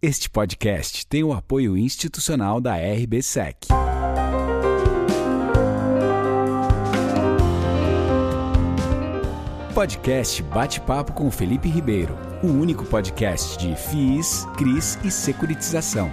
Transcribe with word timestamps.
Este 0.00 0.30
podcast 0.30 1.04
tem 1.08 1.24
o 1.24 1.32
apoio 1.32 1.76
institucional 1.76 2.60
da 2.60 2.76
RBSEC. 2.76 3.66
Podcast 9.74 10.40
Bate-Papo 10.44 11.12
com 11.12 11.28
Felipe 11.32 11.68
Ribeiro, 11.68 12.16
o 12.44 12.46
único 12.46 12.84
podcast 12.84 13.58
de 13.58 13.74
FIIs, 13.74 14.46
CRIs 14.56 14.96
e 15.04 15.10
securitização. 15.10 16.12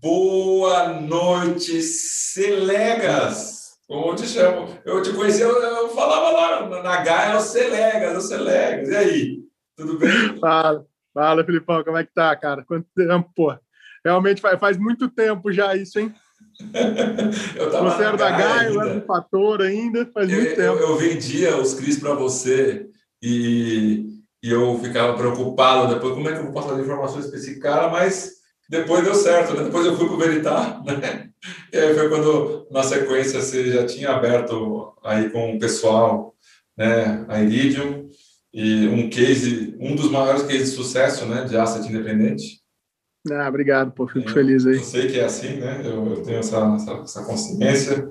Boa 0.00 1.00
noite, 1.00 1.82
Celegas! 1.82 3.55
Como 3.88 4.10
eu 4.10 4.16
te 4.16 4.26
chamo? 4.26 4.68
Eu 4.84 5.00
te 5.00 5.12
conheci, 5.12 5.42
eu, 5.42 5.50
eu 5.62 5.88
falava 5.90 6.30
lá 6.30 6.82
na 6.82 7.02
Gaia, 7.02 7.36
o 7.36 7.40
Celegas, 7.40 8.24
o 8.24 8.28
Celegas. 8.28 8.88
E 8.88 8.96
aí? 8.96 9.38
Tudo 9.76 9.98
bem? 9.98 10.38
Fala, 10.40 10.84
fala, 11.14 11.44
Filipão, 11.44 11.84
como 11.84 11.96
é 11.96 12.04
que 12.04 12.12
tá, 12.12 12.34
cara? 12.34 12.64
Quanto 12.64 12.88
tempo, 12.96 13.30
pô? 13.34 13.56
Realmente 14.04 14.40
faz, 14.40 14.58
faz 14.58 14.76
muito 14.76 15.08
tempo 15.08 15.52
já 15.52 15.76
isso, 15.76 16.00
hein? 16.00 16.12
eu 17.54 17.70
tava 17.70 17.90
você 17.90 18.02
era 18.02 18.16
da 18.16 18.30
Gaia, 18.30 18.68
eu 18.70 18.80
era 18.80 19.00
do 19.00 19.06
Fator 19.06 19.62
ainda, 19.62 20.06
faz 20.06 20.30
eu, 20.30 20.36
muito 20.36 20.56
tempo. 20.56 20.78
Eu, 20.78 20.78
eu 20.80 20.96
vendia 20.96 21.56
os 21.56 21.74
CRIs 21.74 21.98
para 22.00 22.14
você 22.14 22.88
e, 23.22 24.06
e 24.42 24.50
eu 24.50 24.78
ficava 24.80 25.16
preocupado 25.16 25.94
depois, 25.94 26.14
como 26.14 26.28
é 26.28 26.32
que 26.32 26.38
eu 26.38 26.44
vou 26.44 26.52
passar 26.52 26.74
as 26.74 26.80
informações 26.80 27.26
para 27.26 27.38
esse 27.38 27.60
cara, 27.60 27.88
mas 27.88 28.32
depois 28.68 29.04
deu 29.04 29.14
certo, 29.14 29.54
né? 29.54 29.64
Depois 29.64 29.86
eu 29.86 29.96
fui 29.96 30.06
para 30.06 30.14
o 30.14 30.18
Veritar, 30.18 30.82
né? 30.84 31.30
E 31.72 31.78
aí 31.78 31.94
foi 31.94 32.08
quando, 32.08 32.66
na 32.70 32.82
sequência, 32.82 33.40
você 33.40 33.70
já 33.70 33.86
tinha 33.86 34.10
aberto 34.10 34.94
aí 35.04 35.30
com 35.30 35.54
o 35.54 35.58
pessoal, 35.58 36.34
né? 36.76 37.24
A 37.28 37.40
Iridium, 37.40 38.08
e 38.52 38.88
um 38.88 39.08
case, 39.08 39.76
um 39.78 39.94
dos 39.94 40.10
maiores 40.10 40.42
cases 40.42 40.70
de 40.70 40.76
sucesso, 40.76 41.26
né? 41.26 41.44
De 41.44 41.56
asset 41.56 41.88
independente. 41.88 42.60
Ah, 43.30 43.48
obrigado, 43.48 43.92
pô, 43.92 44.06
fico 44.06 44.28
é, 44.30 44.32
feliz 44.32 44.66
aí. 44.66 44.76
Eu 44.76 44.84
sei 44.84 45.08
que 45.08 45.18
é 45.18 45.24
assim, 45.24 45.56
né? 45.56 45.82
Eu, 45.84 46.14
eu 46.14 46.22
tenho 46.22 46.38
essa, 46.38 46.74
essa, 46.76 46.92
essa, 46.92 47.24
consciência. 47.24 48.08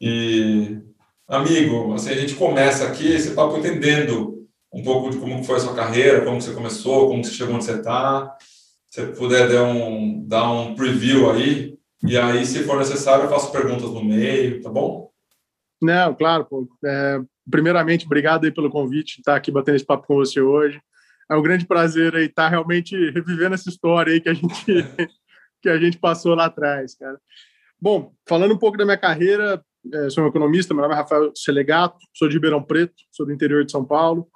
E, 0.00 0.78
amigo, 1.28 1.94
assim, 1.94 2.10
a 2.10 2.14
gente 2.14 2.34
começa 2.34 2.86
aqui 2.86 3.12
esse 3.12 3.32
papo 3.32 3.58
entendendo 3.58 4.46
um 4.72 4.82
pouco 4.82 5.10
de 5.10 5.18
como 5.18 5.44
foi 5.44 5.56
a 5.56 5.60
sua 5.60 5.74
carreira, 5.74 6.24
como 6.24 6.40
você 6.40 6.52
começou, 6.52 7.08
como 7.08 7.24
você 7.24 7.32
chegou 7.32 7.54
onde 7.54 7.64
você 7.64 7.74
está 7.74 8.36
você 8.92 9.06
puder 9.06 9.48
dar 9.48 9.62
um, 9.62 10.22
dar 10.28 10.50
um 10.52 10.74
preview 10.74 11.30
aí, 11.30 11.78
e 12.04 12.18
aí, 12.18 12.44
se 12.44 12.62
for 12.64 12.76
necessário, 12.76 13.24
eu 13.24 13.30
faço 13.30 13.50
perguntas 13.50 13.88
no 13.88 14.04
meio, 14.04 14.60
tá 14.60 14.68
bom? 14.68 15.10
Não, 15.80 16.14
claro, 16.14 16.44
pô. 16.44 16.68
É, 16.84 17.20
primeiramente, 17.50 18.04
obrigado 18.04 18.44
aí 18.44 18.50
pelo 18.50 18.68
convite, 18.68 19.18
estar 19.18 19.34
aqui 19.34 19.50
batendo 19.50 19.76
esse 19.76 19.86
papo 19.86 20.06
com 20.06 20.16
você 20.16 20.40
hoje. 20.40 20.78
É 21.30 21.34
um 21.34 21.42
grande 21.42 21.64
prazer 21.64 22.14
aí 22.14 22.26
estar 22.26 22.48
realmente 22.48 22.94
revivendo 23.12 23.54
essa 23.54 23.70
história 23.70 24.12
aí 24.12 24.20
que 24.20 24.28
a 24.28 24.34
gente, 24.34 24.64
que 25.62 25.68
a 25.70 25.78
gente 25.78 25.96
passou 25.96 26.34
lá 26.34 26.46
atrás, 26.46 26.94
cara. 26.94 27.18
Bom, 27.80 28.12
falando 28.28 28.52
um 28.52 28.58
pouco 28.58 28.76
da 28.76 28.84
minha 28.84 28.98
carreira, 28.98 29.64
é, 29.94 30.10
sou 30.10 30.24
um 30.24 30.28
economista, 30.28 30.74
meu 30.74 30.82
nome 30.82 30.94
é 30.94 30.98
Rafael 30.98 31.32
Selegato, 31.34 31.98
sou 32.12 32.28
de 32.28 32.34
Ribeirão 32.34 32.62
Preto, 32.62 32.94
sou 33.10 33.24
do 33.24 33.32
interior 33.32 33.64
de 33.64 33.72
São 33.72 33.84
Paulo. 33.84 34.28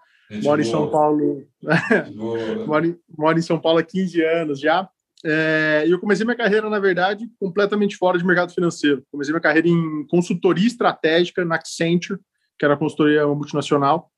Moro 0.42 0.60
em 0.60 0.64
São 0.64 0.91
Paulo. 0.91 1.46
moro, 2.66 2.86
em, 2.86 2.98
moro 3.16 3.38
em 3.38 3.42
São 3.42 3.58
Paulo 3.58 3.78
há 3.78 3.82
15 3.82 4.22
anos 4.22 4.60
já. 4.60 4.88
É, 5.24 5.84
e 5.86 5.91
eu 5.91 5.98
comecei 5.98 6.24
minha 6.24 6.36
carreira, 6.36 6.68
na 6.68 6.78
verdade, 6.78 7.28
completamente 7.41 7.96
fora 7.96 8.18
de 8.18 8.24
mercado 8.24 8.52
financeiro. 8.52 9.02
Comecei 9.10 9.33
minha 9.33 9.41
carreira 9.41 9.68
em 9.68 10.06
consultoria 10.06 10.66
estratégica 10.66 11.44
na 11.44 11.56
Accenture, 11.56 12.20
que 12.58 12.64
era 12.64 12.77
consultoria 12.77 13.27
multinacional. 13.27 14.10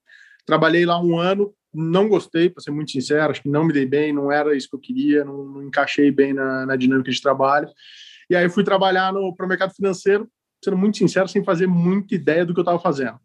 Trabalhei 0.44 0.84
lá 0.84 1.00
um 1.00 1.18
ano, 1.18 1.54
não 1.72 2.08
gostei, 2.08 2.48
para 2.48 2.62
ser 2.62 2.70
muito 2.70 2.90
sincero, 2.90 3.30
acho 3.30 3.42
que 3.42 3.48
não 3.48 3.64
me 3.64 3.72
dei 3.72 3.86
bem, 3.86 4.12
não 4.12 4.32
era 4.32 4.56
isso 4.56 4.68
que 4.68 4.76
eu 4.76 4.80
queria, 4.80 5.24
não, 5.24 5.44
não 5.44 5.62
encaixei 5.62 6.10
bem 6.10 6.32
na, 6.32 6.66
na, 6.66 6.76
dinâmica 6.76 7.10
de 7.10 7.20
trabalho. 7.20 7.68
E 8.30 8.36
aí 8.36 8.48
fui 8.48 8.64
trabalhar 8.64 9.12
para 9.36 9.46
o 9.46 9.48
mercado 9.48 9.74
financeiro, 9.74 10.28
sendo 10.62 10.76
muito 10.76 10.98
sincero, 10.98 11.28
sem 11.28 11.44
fazer 11.44 11.66
muita 11.66 12.14
ideia 12.14 12.44
do 12.44 12.52
que 12.52 12.60
eu 12.60 12.62
estava 12.62 12.78
fazendo. 12.78 13.18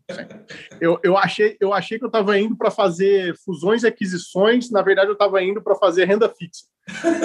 Eu, 0.79 0.99
eu, 1.03 1.17
achei, 1.17 1.57
eu 1.59 1.73
achei 1.73 1.97
que 1.97 2.05
eu 2.05 2.07
estava 2.07 2.37
indo 2.39 2.55
para 2.55 2.69
fazer 2.69 3.35
fusões 3.43 3.83
e 3.83 3.87
aquisições, 3.87 4.69
na 4.69 4.81
verdade 4.81 5.07
eu 5.07 5.13
estava 5.13 5.41
indo 5.43 5.61
para 5.61 5.75
fazer 5.75 6.05
renda 6.05 6.29
fixa, 6.29 6.65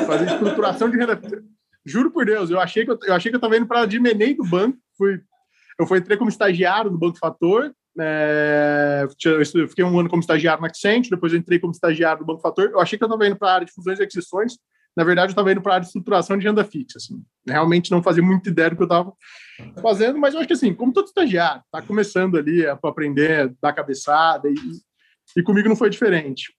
fazer 0.07 0.27
estruturação 0.27 0.91
de 0.91 0.97
renda 0.97 1.17
fixa. 1.17 1.43
Juro 1.85 2.11
por 2.11 2.25
Deus, 2.25 2.51
eu 2.51 2.61
achei 2.61 2.85
que 2.85 2.91
eu, 2.91 2.99
eu 3.05 3.15
achei 3.15 3.31
que 3.31 3.37
eu 3.37 3.39
estava 3.39 3.57
indo 3.57 3.67
para 3.67 3.83
a 3.83 3.87
Dimenei 3.87 4.35
do 4.35 4.45
banco, 4.45 4.79
fui, 4.97 5.21
eu 5.79 5.87
fui 5.87 5.99
entrei 5.99 6.17
como 6.17 6.31
estagiário 6.31 6.91
no 6.91 6.99
Banco 6.99 7.19
Fator, 7.19 7.73
é, 8.01 9.07
eu 9.25 9.69
fiquei 9.69 9.85
um 9.85 9.99
ano 9.99 10.09
como 10.09 10.21
estagiário 10.21 10.61
na 10.61 10.69
Accent, 10.69 11.09
depois 11.11 11.33
eu 11.33 11.39
entrei 11.39 11.59
como 11.59 11.73
estagiário 11.73 12.21
no 12.21 12.27
Banco 12.27 12.41
Fator, 12.41 12.71
eu 12.71 12.81
achei 12.81 12.99
que 12.99 13.05
eu 13.05 13.09
estava 13.09 13.27
indo 13.27 13.37
para 13.37 13.49
a 13.49 13.55
área 13.55 13.67
de 13.67 13.73
fusões 13.73 13.99
e 13.99 14.03
aquisições, 14.03 14.57
na 14.99 15.05
verdade, 15.05 15.29
eu 15.29 15.31
estava 15.31 15.53
indo 15.53 15.63
para 15.63 15.75
a 15.75 15.75
área 15.77 15.83
de 15.83 15.91
estruturação 15.91 16.37
de 16.37 16.45
renda 16.45 16.65
fixa. 16.65 16.99
Assim. 16.99 17.23
Realmente 17.47 17.93
não 17.93 18.03
fazia 18.03 18.21
muita 18.21 18.49
ideia 18.49 18.69
do 18.69 18.75
que 18.75 18.83
eu 18.83 18.87
estava 18.87 19.13
fazendo, 19.81 20.19
mas 20.19 20.35
eu 20.35 20.41
acho 20.41 20.49
que, 20.49 20.55
assim, 20.55 20.75
como 20.75 20.93
todo 20.93 21.07
estagiário, 21.07 21.63
está 21.65 21.81
começando 21.81 22.37
ali 22.37 22.67
a 22.67 22.73
aprender, 22.73 23.55
dar 23.63 23.73
cabeçada, 23.73 24.49
e, 24.51 24.57
e 25.37 25.43
comigo 25.45 25.69
não 25.69 25.77
foi 25.77 25.89
diferente. 25.89 26.53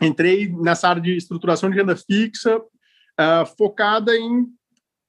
Entrei 0.00 0.50
nessa 0.50 0.88
área 0.88 1.02
de 1.02 1.18
estruturação 1.18 1.68
de 1.68 1.76
renda 1.76 1.94
fixa, 1.94 2.56
uh, 2.56 3.46
focada 3.58 4.16
em 4.16 4.46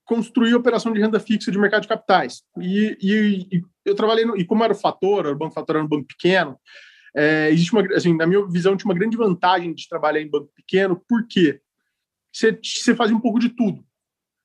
construir 0.03 0.53
operação 0.53 0.91
de 0.91 0.99
renda 0.99 1.21
fixa 1.21 1.49
de 1.49 1.57
mercado 1.57 1.83
de 1.83 1.87
capitais. 1.87 2.41
E, 2.59 2.97
e, 3.01 3.47
e 3.57 3.61
eu 3.85 3.95
trabalhei, 3.95 4.25
no, 4.25 4.35
e 4.35 4.43
como 4.43 4.61
era 4.61 4.73
o 4.73 4.77
Fator, 4.77 5.27
o 5.27 5.37
Banco 5.37 5.53
Fator 5.53 5.77
era 5.77 5.85
um 5.85 5.87
banco 5.87 6.07
pequeno, 6.07 6.59
é, 7.15 7.49
existe 7.49 7.71
uma, 7.71 7.81
assim, 7.95 8.13
na 8.13 8.27
minha 8.27 8.45
visão, 8.45 8.75
tinha 8.75 8.91
uma 8.91 8.99
grande 8.99 9.15
vantagem 9.15 9.73
de 9.73 9.87
trabalhar 9.87 10.19
em 10.19 10.29
banco 10.29 10.51
pequeno, 10.53 11.01
por 11.07 11.25
quê? 11.25 11.61
Você, 12.31 12.59
você 12.61 12.95
faz 12.95 13.11
um 13.11 13.19
pouco 13.19 13.39
de 13.39 13.49
tudo. 13.49 13.83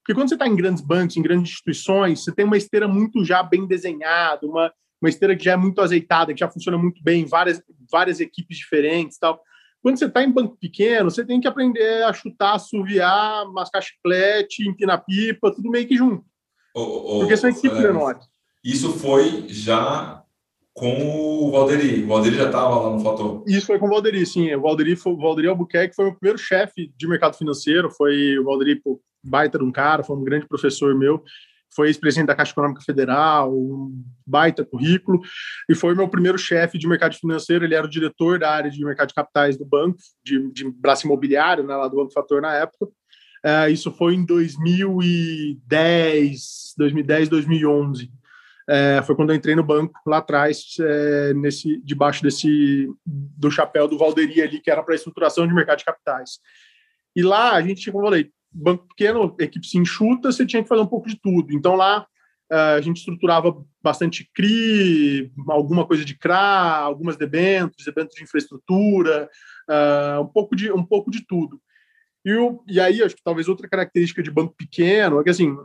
Porque 0.02 0.14
quando 0.14 0.28
você 0.28 0.34
está 0.34 0.48
em 0.48 0.56
grandes 0.56 0.82
bancos, 0.82 1.16
em 1.16 1.22
grandes 1.22 1.52
instituições, 1.52 2.24
você 2.24 2.32
tem 2.32 2.44
uma 2.44 2.56
esteira 2.56 2.88
muito 2.88 3.24
já 3.24 3.42
bem 3.42 3.66
desenhada, 3.66 4.46
uma, 4.46 4.72
uma 5.00 5.08
esteira 5.08 5.36
que 5.36 5.44
já 5.44 5.52
é 5.52 5.56
muito 5.56 5.80
azeitada, 5.80 6.34
que 6.34 6.40
já 6.40 6.50
funciona 6.50 6.76
muito 6.76 7.02
bem, 7.02 7.24
várias, 7.24 7.62
várias 7.90 8.20
equipes 8.20 8.58
diferentes 8.58 9.18
tal. 9.18 9.40
Quando 9.80 9.98
você 9.98 10.06
está 10.06 10.22
em 10.22 10.30
banco 10.30 10.56
pequeno, 10.56 11.10
você 11.10 11.24
tem 11.24 11.40
que 11.40 11.48
aprender 11.48 12.04
a 12.04 12.12
chutar, 12.12 12.54
assoviar, 12.54 13.46
mascar 13.52 13.80
chiclete, 13.80 14.68
empinar 14.68 15.04
pipa, 15.04 15.52
tudo 15.52 15.70
meio 15.70 15.86
que 15.86 15.96
junto. 15.96 16.24
Oh, 16.74 16.82
oh, 16.82 17.18
Porque 17.20 17.36
são 17.36 17.50
equipes 17.50 17.78
menores. 17.78 18.24
Isso 18.64 18.92
foi 18.98 19.48
já 19.48 20.21
com 20.74 21.46
o 21.46 21.50
Valderi. 21.50 22.04
O 22.04 22.08
Valderi 22.08 22.36
já 22.36 22.46
estava 22.46 22.80
lá 22.80 22.90
no 22.90 23.00
Fator. 23.00 23.44
Isso 23.46 23.66
foi 23.66 23.78
com 23.78 23.86
o 23.86 23.90
Valderi, 23.90 24.24
sim. 24.24 24.54
O 24.54 24.62
Valderi, 24.62 24.96
foi, 24.96 25.12
o 25.12 25.18
Valderi 25.18 25.48
Albuquerque 25.48 25.94
foi 25.94 26.06
o 26.06 26.14
primeiro 26.14 26.38
chefe 26.38 26.90
de 26.96 27.06
mercado 27.06 27.36
financeiro. 27.36 27.90
Foi 27.90 28.38
o 28.38 28.44
Valderi, 28.44 28.76
pô, 28.76 28.98
baita 29.22 29.58
de 29.58 29.64
um 29.64 29.72
cara, 29.72 30.02
foi 30.02 30.16
um 30.16 30.24
grande 30.24 30.46
professor 30.46 30.94
meu. 30.94 31.22
Foi 31.74 31.88
ex-presidente 31.88 32.26
da 32.26 32.34
Caixa 32.34 32.52
Econômica 32.52 32.82
Federal, 32.82 33.54
um 33.54 34.04
baita 34.26 34.62
currículo, 34.62 35.22
e 35.70 35.74
foi 35.74 35.94
meu 35.94 36.06
primeiro 36.06 36.36
chefe 36.36 36.76
de 36.76 36.86
mercado 36.86 37.14
financeiro. 37.14 37.64
Ele 37.64 37.74
era 37.74 37.86
o 37.86 37.90
diretor 37.90 38.38
da 38.38 38.50
área 38.50 38.70
de 38.70 38.84
mercado 38.84 39.08
de 39.08 39.14
capitais 39.14 39.56
do 39.56 39.64
banco, 39.64 39.96
de, 40.22 40.52
de 40.52 40.70
braço 40.70 41.06
imobiliário, 41.06 41.64
né, 41.64 41.74
lá 41.74 41.88
do 41.88 41.96
Banco 41.96 42.12
Fator 42.12 42.42
na 42.42 42.54
época. 42.54 42.84
Uh, 42.84 43.70
isso 43.70 43.90
foi 43.90 44.14
em 44.14 44.24
2010, 44.24 46.74
2010, 46.76 47.30
2011 47.30 48.12
é, 48.68 49.02
foi 49.04 49.14
quando 49.14 49.30
eu 49.30 49.36
entrei 49.36 49.54
no 49.54 49.62
banco 49.62 49.98
lá 50.06 50.18
atrás, 50.18 50.74
é, 50.80 51.34
nesse 51.34 51.80
debaixo 51.82 52.22
desse 52.22 52.88
do 53.04 53.50
chapéu 53.50 53.88
do 53.88 53.98
Valderi 53.98 54.42
ali, 54.42 54.60
que 54.60 54.70
era 54.70 54.82
para 54.82 54.94
estruturação 54.94 55.46
de 55.46 55.54
mercado 55.54 55.78
de 55.78 55.84
capitais. 55.84 56.38
E 57.14 57.22
lá 57.22 57.52
a 57.52 57.62
gente, 57.62 57.90
como 57.90 58.04
eu 58.04 58.10
falei, 58.10 58.30
banco 58.50 58.86
pequeno, 58.88 59.34
equipe 59.38 59.66
se 59.66 59.78
enxuta, 59.78 60.30
você 60.30 60.46
tinha 60.46 60.62
que 60.62 60.68
fazer 60.68 60.82
um 60.82 60.86
pouco 60.86 61.08
de 61.08 61.20
tudo. 61.20 61.52
Então 61.52 61.74
lá 61.74 62.06
é, 62.50 62.56
a 62.74 62.80
gente 62.80 62.98
estruturava 62.98 63.64
bastante 63.82 64.28
CRI, 64.34 65.32
alguma 65.48 65.86
coisa 65.86 66.04
de 66.04 66.14
CRA, 66.14 66.76
algumas 66.76 67.16
debêntures, 67.16 67.84
debêntures 67.84 68.16
de 68.16 68.24
infraestrutura, 68.24 69.28
é, 69.68 70.18
um 70.18 70.26
pouco 70.26 70.54
de 70.54 70.70
um 70.70 70.84
pouco 70.84 71.10
de 71.10 71.26
tudo. 71.26 71.60
E, 72.24 72.30
eu, 72.30 72.62
e 72.68 72.78
aí, 72.78 73.02
acho 73.02 73.16
que 73.16 73.22
talvez 73.24 73.48
outra 73.48 73.68
característica 73.68 74.22
de 74.22 74.30
banco 74.30 74.54
pequeno 74.56 75.20
é 75.20 75.24
que, 75.24 75.30
assim, 75.30 75.56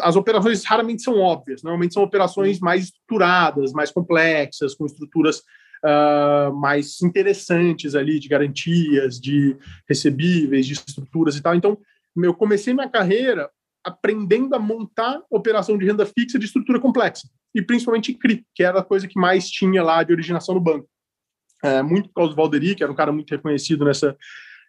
as 0.00 0.16
operações 0.16 0.64
raramente 0.64 1.02
são 1.02 1.18
óbvias, 1.18 1.62
normalmente 1.62 1.94
são 1.94 2.02
operações 2.02 2.58
mais 2.58 2.84
estruturadas, 2.84 3.72
mais 3.72 3.90
complexas, 3.90 4.74
com 4.74 4.86
estruturas 4.86 5.42
uh, 5.84 6.52
mais 6.54 7.00
interessantes 7.02 7.94
ali 7.94 8.18
de 8.18 8.28
garantias, 8.28 9.20
de 9.20 9.56
recebíveis, 9.88 10.66
de 10.66 10.72
estruturas 10.72 11.36
e 11.36 11.42
tal. 11.42 11.54
Então, 11.54 11.78
eu 12.16 12.34
comecei 12.34 12.74
minha 12.74 12.88
carreira 12.88 13.50
aprendendo 13.84 14.54
a 14.54 14.58
montar 14.58 15.22
operação 15.30 15.78
de 15.78 15.86
renda 15.86 16.04
fixa 16.04 16.38
de 16.38 16.46
estrutura 16.46 16.80
complexa, 16.80 17.28
e 17.54 17.62
principalmente 17.62 18.14
CRI, 18.14 18.44
que 18.54 18.62
era 18.62 18.80
a 18.80 18.84
coisa 18.84 19.06
que 19.06 19.18
mais 19.18 19.48
tinha 19.48 19.82
lá 19.82 20.02
de 20.02 20.12
originação 20.12 20.54
no 20.54 20.60
banco. 20.60 20.88
É, 21.62 21.82
muito 21.82 22.08
por 22.08 22.16
causa 22.16 22.30
do 22.30 22.36
Valderi, 22.36 22.74
que 22.74 22.82
era 22.82 22.92
um 22.92 22.96
cara 22.96 23.12
muito 23.12 23.30
reconhecido 23.30 23.84
nessa, 23.84 24.16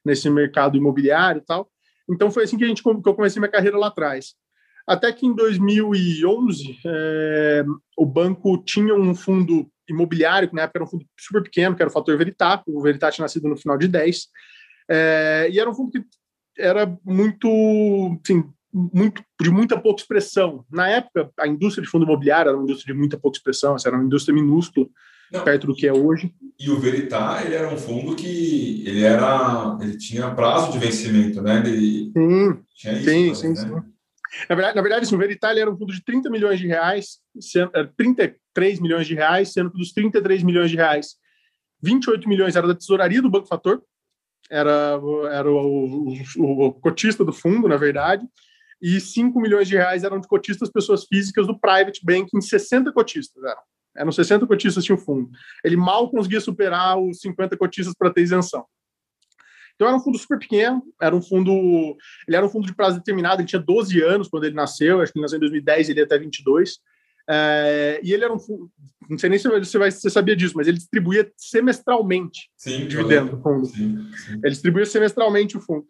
nesse 0.05 0.29
mercado 0.29 0.77
imobiliário 0.77 1.41
e 1.41 1.45
tal. 1.45 1.69
Então, 2.09 2.31
foi 2.31 2.43
assim 2.43 2.57
que, 2.57 2.63
a 2.63 2.67
gente, 2.67 2.81
que 2.81 2.89
eu 2.89 3.13
comecei 3.15 3.39
minha 3.39 3.51
carreira 3.51 3.77
lá 3.77 3.87
atrás. 3.87 4.35
Até 4.87 5.11
que 5.11 5.25
em 5.27 5.35
2011, 5.35 6.79
é, 6.85 7.65
o 7.97 8.05
banco 8.05 8.57
tinha 8.63 8.95
um 8.95 9.13
fundo 9.13 9.69
imobiliário, 9.89 10.47
que 10.47 10.55
na 10.55 10.61
época 10.61 10.79
era 10.79 10.85
um 10.85 10.89
fundo 10.89 11.05
super 11.19 11.43
pequeno, 11.43 11.75
que 11.75 11.81
era 11.81 11.89
o 11.89 11.93
Fator 11.93 12.17
Veritat, 12.17 12.63
o 12.67 12.81
Veritat 12.81 13.13
tinha 13.13 13.25
nascido 13.25 13.49
no 13.49 13.57
final 13.57 13.77
de 13.77 13.89
10, 13.89 14.27
é, 14.89 15.49
e 15.51 15.59
era 15.59 15.69
um 15.69 15.73
fundo 15.73 15.91
que 15.91 16.01
era 16.57 16.97
muito, 17.03 17.47
assim, 18.23 18.45
muito, 18.73 19.21
de 19.41 19.49
muita 19.49 19.77
pouca 19.77 20.01
expressão. 20.01 20.65
Na 20.71 20.87
época, 20.87 21.31
a 21.37 21.47
indústria 21.47 21.83
de 21.83 21.89
fundo 21.89 22.05
imobiliário 22.05 22.49
era 22.49 22.57
uma 22.57 22.63
indústria 22.63 22.93
de 22.93 22.99
muita 22.99 23.17
pouca 23.17 23.37
expressão, 23.37 23.75
era 23.85 23.95
uma 23.95 24.05
indústria 24.05 24.33
minúscula, 24.33 24.87
Não, 25.33 25.43
perto 25.43 25.67
do 25.67 25.75
que 25.75 25.85
é 25.85 25.93
hoje. 25.93 26.33
E 26.57 26.69
o 26.69 26.79
Veritat, 26.79 27.45
ele 27.45 27.55
era 27.55 27.67
um 27.67 27.77
fundo 27.77 28.15
que 28.15 28.83
ele 28.87 29.03
era, 29.03 29.77
ele 29.81 29.97
tinha 29.97 30.31
prazo 30.31 30.71
de 30.71 30.79
vencimento, 30.79 31.41
né? 31.41 31.59
Ele 31.65 32.11
sim, 32.13 32.63
tinha 32.73 32.93
isso, 32.93 33.35
sim, 33.35 33.35
sim, 33.35 33.49
né? 33.49 33.55
sim. 33.55 33.96
Na 34.49 34.55
verdade, 34.55 34.75
na 34.75 34.81
verdade, 34.81 35.05
assim, 35.05 35.15
o 35.15 35.17
Veritas 35.17 35.57
era 35.57 35.71
um 35.71 35.77
fundo 35.77 35.93
de 35.93 36.03
30 36.03 36.29
milhões 36.29 36.59
de 36.59 36.67
reais, 36.67 37.19
33 37.95 38.79
milhões 38.79 39.07
de 39.07 39.15
reais, 39.15 39.53
sendo 39.53 39.71
que 39.71 39.77
dos 39.77 39.91
33 39.91 40.43
milhões 40.43 40.69
de 40.69 40.77
reais, 40.77 41.15
28 41.81 42.27
milhões 42.27 42.55
era 42.55 42.67
da 42.67 42.75
tesouraria 42.75 43.21
do 43.21 43.29
Banco 43.29 43.47
Fator, 43.47 43.81
era, 44.49 44.99
era 45.31 45.51
o, 45.51 46.13
o, 46.37 46.67
o, 46.67 46.73
cotista 46.73 47.23
do 47.23 47.33
fundo, 47.33 47.67
na 47.67 47.77
verdade, 47.77 48.25
e 48.81 48.99
5 48.99 49.39
milhões 49.39 49.67
de 49.67 49.75
reais 49.75 50.03
eram 50.03 50.19
de 50.19 50.27
cotistas 50.27 50.69
pessoas 50.69 51.05
físicas 51.05 51.47
do 51.47 51.59
private 51.59 52.01
banking, 52.03 52.39
60 52.39 52.91
cotistas 52.91 53.43
eram. 53.43 53.61
Eram 53.95 54.11
60 54.11 54.45
cotistas 54.45 54.83
tinha 54.83 54.95
o 54.95 54.99
fundo. 54.99 55.31
Ele 55.63 55.75
mal 55.75 56.09
conseguia 56.11 56.39
superar 56.39 56.99
os 56.99 57.19
50 57.19 57.57
cotistas 57.57 57.95
para 57.97 58.11
ter 58.11 58.21
isenção. 58.21 58.63
Então 59.77 59.87
era 59.87 59.95
um 59.95 59.99
fundo 59.99 60.17
super 60.17 60.39
pequeno, 60.39 60.81
era 60.99 61.15
um 61.15 61.21
fundo, 61.21 61.95
ele 62.27 62.35
era 62.35 62.43
um 62.43 62.49
fundo 62.49 62.65
de 62.65 62.75
prazo 62.75 62.97
determinado, 62.97 63.41
ele 63.41 63.47
tinha 63.47 63.61
12 63.61 64.01
anos 64.01 64.27
quando 64.27 64.45
ele 64.45 64.55
nasceu, 64.55 65.01
acho 65.01 65.13
que 65.13 65.19
ele 65.19 65.21
nasceu 65.21 65.37
em 65.37 65.41
2010, 65.41 65.89
ele 65.89 65.99
ia 65.99 66.05
até 66.05 66.17
22. 66.17 66.79
É, 67.29 67.99
e 68.03 68.11
ele 68.11 68.23
era 68.23 68.33
um 68.33 68.39
fundo, 68.39 68.71
não 69.07 69.17
sei 69.17 69.29
nem 69.29 69.37
se 69.37 69.47
você, 69.47 69.77
vai, 69.77 69.91
você 69.91 70.09
sabia 70.09 70.35
disso, 70.35 70.55
mas 70.57 70.67
ele 70.67 70.77
distribuía 70.77 71.31
semestralmente 71.37 72.49
sim, 72.57 72.87
dividendo 72.87 73.35
do 73.35 73.41
fundo. 73.43 73.65
Sim, 73.67 74.09
sim. 74.25 74.33
Ele 74.33 74.49
distribuía 74.49 74.85
semestralmente 74.85 75.55
o 75.55 75.61
fundo. 75.61 75.85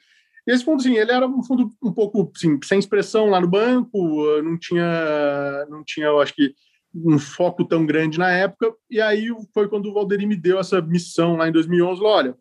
E 0.45 0.51
esse 0.51 0.65
fundo, 0.65 0.83
sim, 0.83 0.97
ele 0.97 1.11
era 1.11 1.25
um 1.25 1.43
fundo 1.43 1.69
um 1.81 1.93
pouco 1.93 2.29
assim, 2.35 2.59
sem 2.65 2.79
expressão 2.79 3.27
lá 3.27 3.39
no 3.39 3.47
banco, 3.47 3.97
não 4.41 4.57
tinha, 4.57 5.65
não 5.69 5.83
tinha, 5.85 6.07
eu 6.07 6.19
acho 6.19 6.33
que, 6.33 6.53
um 6.95 7.19
foco 7.19 7.65
tão 7.65 7.85
grande 7.85 8.17
na 8.17 8.31
época. 8.31 8.73
E 8.89 8.99
aí 8.99 9.27
foi 9.53 9.67
quando 9.67 9.87
o 9.87 9.93
Valderi 9.93 10.25
me 10.25 10.35
deu 10.35 10.59
essa 10.59 10.81
missão 10.81 11.35
lá 11.35 11.47
em 11.47 11.51
2011, 11.51 12.01
falou, 12.01 12.15
olha, 12.15 12.37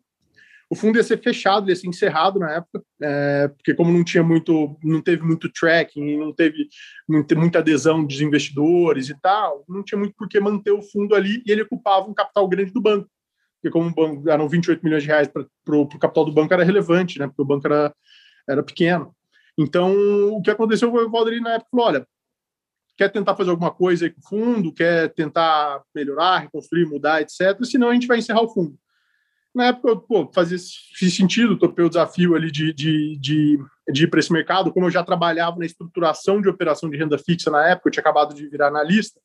o 0.69 0.75
fundo 0.75 0.97
ia 0.97 1.03
ser 1.03 1.21
fechado, 1.21 1.69
ia 1.69 1.75
ser 1.75 1.87
encerrado 1.87 2.39
na 2.39 2.51
época, 2.51 2.83
é, 3.01 3.47
porque 3.47 3.73
como 3.73 3.91
não 3.91 4.03
tinha 4.03 4.21
muito, 4.21 4.77
não 4.83 5.01
teve 5.01 5.23
muito 5.23 5.49
tracking, 5.51 6.17
não 6.17 6.33
teve 6.33 6.67
muita, 7.07 7.59
adesão 7.59 8.03
dos 8.03 8.19
investidores 8.19 9.09
e 9.09 9.19
tal, 9.21 9.63
não 9.67 9.81
tinha 9.81 9.97
muito 9.97 10.13
por 10.15 10.27
que 10.27 10.39
manter 10.39 10.71
o 10.71 10.81
fundo 10.81 11.15
ali 11.15 11.41
e 11.45 11.51
ele 11.51 11.61
ocupava 11.61 12.09
um 12.09 12.13
capital 12.13 12.47
grande 12.47 12.71
do 12.71 12.81
banco. 12.81 13.09
Porque 13.55 13.71
como 13.71 13.93
banco, 13.93 14.29
eram 14.29 14.47
28 14.47 14.83
milhões 14.83 15.03
de 15.03 15.07
reais 15.07 15.27
para 15.27 15.77
o 15.77 15.87
capital 15.87 16.25
do 16.25 16.33
banco 16.33 16.53
era 16.53 16.63
relevante, 16.63 17.17
né? 17.17 17.27
Porque 17.27 17.41
o 17.41 17.45
banco 17.45 17.65
era, 17.65 17.93
era 18.47 18.61
pequeno. 18.61 19.15
Então, 19.57 19.95
o 20.33 20.41
que 20.41 20.51
aconteceu 20.51 20.91
foi 20.91 21.05
o 21.05 21.09
Valdir 21.09 21.41
na 21.41 21.53
época 21.53 21.69
falou, 21.71 21.87
olha, 21.87 22.07
quer 22.95 23.09
tentar 23.09 23.35
fazer 23.35 23.49
alguma 23.49 23.71
coisa 23.71 24.09
com 24.09 24.19
o 24.19 24.27
fundo, 24.27 24.73
quer 24.73 25.11
tentar 25.13 25.81
melhorar, 25.95 26.39
reconstruir, 26.39 26.85
mudar, 26.85 27.21
etc. 27.21 27.57
Senão 27.63 27.89
a 27.89 27.93
gente 27.93 28.05
vai 28.05 28.19
encerrar 28.19 28.41
o 28.41 28.53
fundo 28.53 28.77
na 29.57 29.65
época, 29.67 29.95
pô, 29.95 30.31
fazia 30.33 30.57
sentido, 30.57 31.57
topei 31.57 31.83
o 31.83 31.89
desafio 31.89 32.35
ali 32.35 32.51
de, 32.51 32.71
de, 32.71 33.17
de, 33.19 33.59
de 33.91 34.03
ir 34.03 34.07
para 34.07 34.19
esse 34.19 34.31
mercado, 34.31 34.71
como 34.71 34.85
eu 34.85 34.91
já 34.91 35.03
trabalhava 35.03 35.57
na 35.57 35.65
estruturação 35.65 36.39
de 36.39 36.47
operação 36.47 36.89
de 36.89 36.95
renda 36.95 37.17
fixa 37.17 37.49
na 37.49 37.67
época, 37.67 37.89
eu 37.89 37.91
tinha 37.91 38.01
acabado 38.01 38.35
de 38.35 38.47
virar 38.47 38.67
analista, 38.67 39.19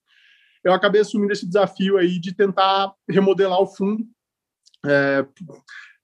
eu 0.65 0.73
acabei 0.73 1.03
assumindo 1.03 1.33
esse 1.33 1.47
desafio 1.47 1.99
aí 1.99 2.19
de 2.19 2.35
tentar 2.35 2.93
remodelar 3.09 3.61
o 3.61 3.67
fundo. 3.67 4.05
É, 4.87 5.27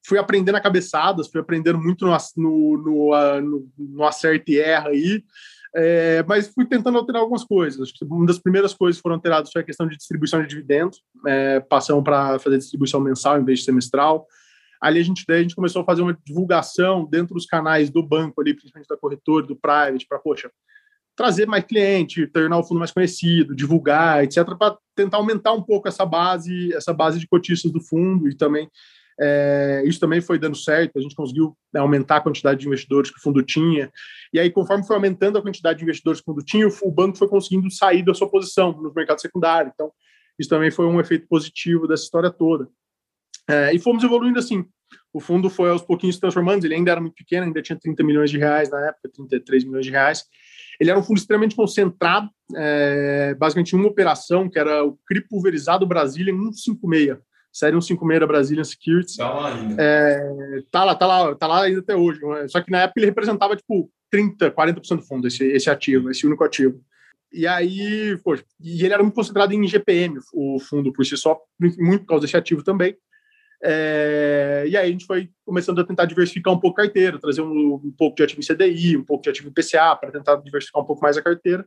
fui 0.06 0.19
aprendendo 0.19 0.56
a 0.56 0.60
cabeçadas, 0.60 1.28
fui 1.28 1.40
aprendendo 1.40 1.78
muito 1.78 2.04
no, 2.04 2.16
no, 2.36 2.76
no, 2.76 3.40
no, 3.40 3.72
no 3.78 4.04
acerto 4.04 4.50
e 4.50 4.58
erra 4.58 4.90
aí, 4.90 5.25
é, 5.74 6.24
mas 6.26 6.48
fui 6.48 6.66
tentando 6.66 6.98
alterar 6.98 7.20
algumas 7.20 7.44
coisas. 7.44 7.90
Uma 8.02 8.26
das 8.26 8.38
primeiras 8.38 8.72
coisas 8.74 8.98
que 8.98 9.02
foram 9.02 9.16
alteradas 9.16 9.50
foi 9.52 9.62
a 9.62 9.64
questão 9.64 9.86
de 9.86 9.96
distribuição 9.96 10.40
de 10.42 10.48
dividendos. 10.48 11.02
É, 11.26 11.60
passamos 11.60 12.02
para 12.02 12.38
fazer 12.38 12.58
distribuição 12.58 13.00
mensal 13.00 13.40
em 13.40 13.44
vez 13.44 13.60
de 13.60 13.64
semestral. 13.64 14.26
Ali 14.80 15.00
a 15.00 15.02
gente, 15.02 15.24
daí 15.26 15.40
a 15.40 15.42
gente 15.42 15.56
começou 15.56 15.82
a 15.82 15.84
fazer 15.84 16.02
uma 16.02 16.16
divulgação 16.24 17.04
dentro 17.04 17.34
dos 17.34 17.46
canais 17.46 17.90
do 17.90 18.02
banco, 18.02 18.40
ali, 18.40 18.54
principalmente 18.54 18.88
da 18.88 18.96
corretora, 18.96 19.46
do 19.46 19.56
private, 19.56 20.06
para, 20.08 20.18
poxa, 20.18 20.50
trazer 21.16 21.46
mais 21.46 21.64
cliente, 21.64 22.28
tornar 22.28 22.58
o 22.58 22.62
fundo 22.62 22.78
mais 22.78 22.92
conhecido, 22.92 23.56
divulgar, 23.56 24.22
etc., 24.22 24.44
para 24.56 24.78
tentar 24.94 25.16
aumentar 25.16 25.52
um 25.52 25.62
pouco 25.62 25.88
essa 25.88 26.06
base, 26.06 26.72
essa 26.72 26.92
base 26.92 27.18
de 27.18 27.26
cotistas 27.26 27.72
do 27.72 27.80
fundo 27.80 28.28
e 28.28 28.36
também 28.36 28.70
é, 29.20 29.82
isso 29.84 29.98
também 29.98 30.20
foi 30.20 30.38
dando 30.38 30.56
certo, 30.56 30.96
a 30.96 31.00
gente 31.00 31.14
conseguiu 31.14 31.56
né, 31.72 31.80
aumentar 31.80 32.16
a 32.16 32.20
quantidade 32.20 32.60
de 32.60 32.66
investidores 32.66 33.10
que 33.10 33.18
o 33.18 33.22
fundo 33.22 33.42
tinha. 33.42 33.90
E 34.32 34.38
aí, 34.38 34.50
conforme 34.50 34.86
foi 34.86 34.94
aumentando 34.94 35.38
a 35.38 35.42
quantidade 35.42 35.78
de 35.78 35.84
investidores 35.84 36.20
que 36.20 36.30
o 36.30 36.32
fundo 36.32 36.44
tinha, 36.44 36.68
o 36.82 36.90
banco 36.90 37.18
foi 37.18 37.28
conseguindo 37.28 37.70
sair 37.70 38.04
da 38.04 38.14
sua 38.14 38.30
posição 38.30 38.72
no 38.72 38.92
mercado 38.94 39.20
secundário. 39.20 39.72
Então, 39.74 39.90
isso 40.38 40.48
também 40.48 40.70
foi 40.70 40.86
um 40.86 41.00
efeito 41.00 41.26
positivo 41.26 41.88
dessa 41.88 42.04
história 42.04 42.30
toda. 42.30 42.68
É, 43.48 43.74
e 43.74 43.78
fomos 43.78 44.04
evoluindo 44.04 44.38
assim. 44.38 44.64
O 45.12 45.20
fundo 45.20 45.50
foi 45.50 45.70
aos 45.70 45.82
pouquinhos 45.82 46.16
se 46.16 46.20
transformando, 46.20 46.64
ele 46.64 46.74
ainda 46.74 46.92
era 46.92 47.00
muito 47.00 47.14
pequeno, 47.14 47.46
ainda 47.46 47.60
tinha 47.60 47.78
30 47.78 48.04
milhões 48.04 48.30
de 48.30 48.38
reais 48.38 48.70
na 48.70 48.88
época, 48.88 49.10
33 49.12 49.64
milhões 49.64 49.84
de 49.84 49.90
reais. 49.90 50.24
Ele 50.78 50.90
era 50.90 50.98
um 50.98 51.02
fundo 51.02 51.18
extremamente 51.18 51.56
concentrado, 51.56 52.28
é, 52.54 53.34
basicamente 53.34 53.74
uma 53.74 53.88
operação, 53.88 54.48
que 54.48 54.58
era 54.58 54.84
o 54.84 54.96
CRI 55.06 55.26
pulverizado 55.28 55.86
Brasília 55.86 56.32
em 56.32 56.52
156 56.52 57.18
série 57.52 57.72
156 57.74 58.20
da 58.20 58.26
Brazilian 58.26 58.64
Securities. 58.64 59.16
Tá 59.16 59.32
lá 59.32 59.54
ainda. 59.54 59.82
É, 59.82 60.62
tá 60.70 60.84
lá, 60.84 60.94
tá 60.94 61.06
lá, 61.06 61.34
tá 61.34 61.46
lá 61.46 61.62
ainda 61.62 61.80
até 61.80 61.96
hoje. 61.96 62.20
Só 62.48 62.60
que 62.60 62.70
na 62.70 62.82
época 62.82 63.00
ele 63.00 63.06
representava 63.06 63.56
tipo 63.56 63.90
30, 64.10 64.50
40% 64.50 64.96
do 64.96 65.02
fundo, 65.02 65.26
esse, 65.26 65.44
esse 65.44 65.68
ativo, 65.68 66.10
esse 66.10 66.26
único 66.26 66.44
ativo. 66.44 66.80
E 67.32 67.46
aí, 67.46 68.18
poxa, 68.24 68.44
e 68.58 68.84
ele 68.84 68.94
era 68.94 69.02
muito 69.02 69.14
concentrado 69.14 69.52
em 69.52 69.66
GPM, 69.66 70.18
o 70.32 70.58
fundo 70.58 70.92
por 70.92 71.04
si 71.04 71.16
só, 71.16 71.38
muito 71.60 72.00
por 72.00 72.06
causa 72.06 72.22
desse 72.22 72.36
ativo 72.36 72.62
também. 72.62 72.96
É, 73.62 74.64
e 74.68 74.76
aí 74.76 74.88
a 74.88 74.90
gente 74.90 75.04
foi 75.04 75.30
começando 75.44 75.80
a 75.80 75.84
tentar 75.84 76.04
diversificar 76.04 76.54
um 76.54 76.60
pouco 76.60 76.80
a 76.80 76.84
carteira, 76.84 77.18
trazer 77.18 77.42
um, 77.42 77.74
um 77.74 77.94
pouco 77.96 78.16
de 78.16 78.22
ativo 78.22 78.40
em 78.40 78.46
CDI, 78.46 78.96
um 78.96 79.04
pouco 79.04 79.24
de 79.24 79.30
ativo 79.30 79.48
em 79.48 79.52
PCA, 79.52 79.96
para 79.96 80.12
tentar 80.12 80.36
diversificar 80.36 80.82
um 80.82 80.86
pouco 80.86 81.02
mais 81.02 81.16
a 81.16 81.22
carteira. 81.22 81.66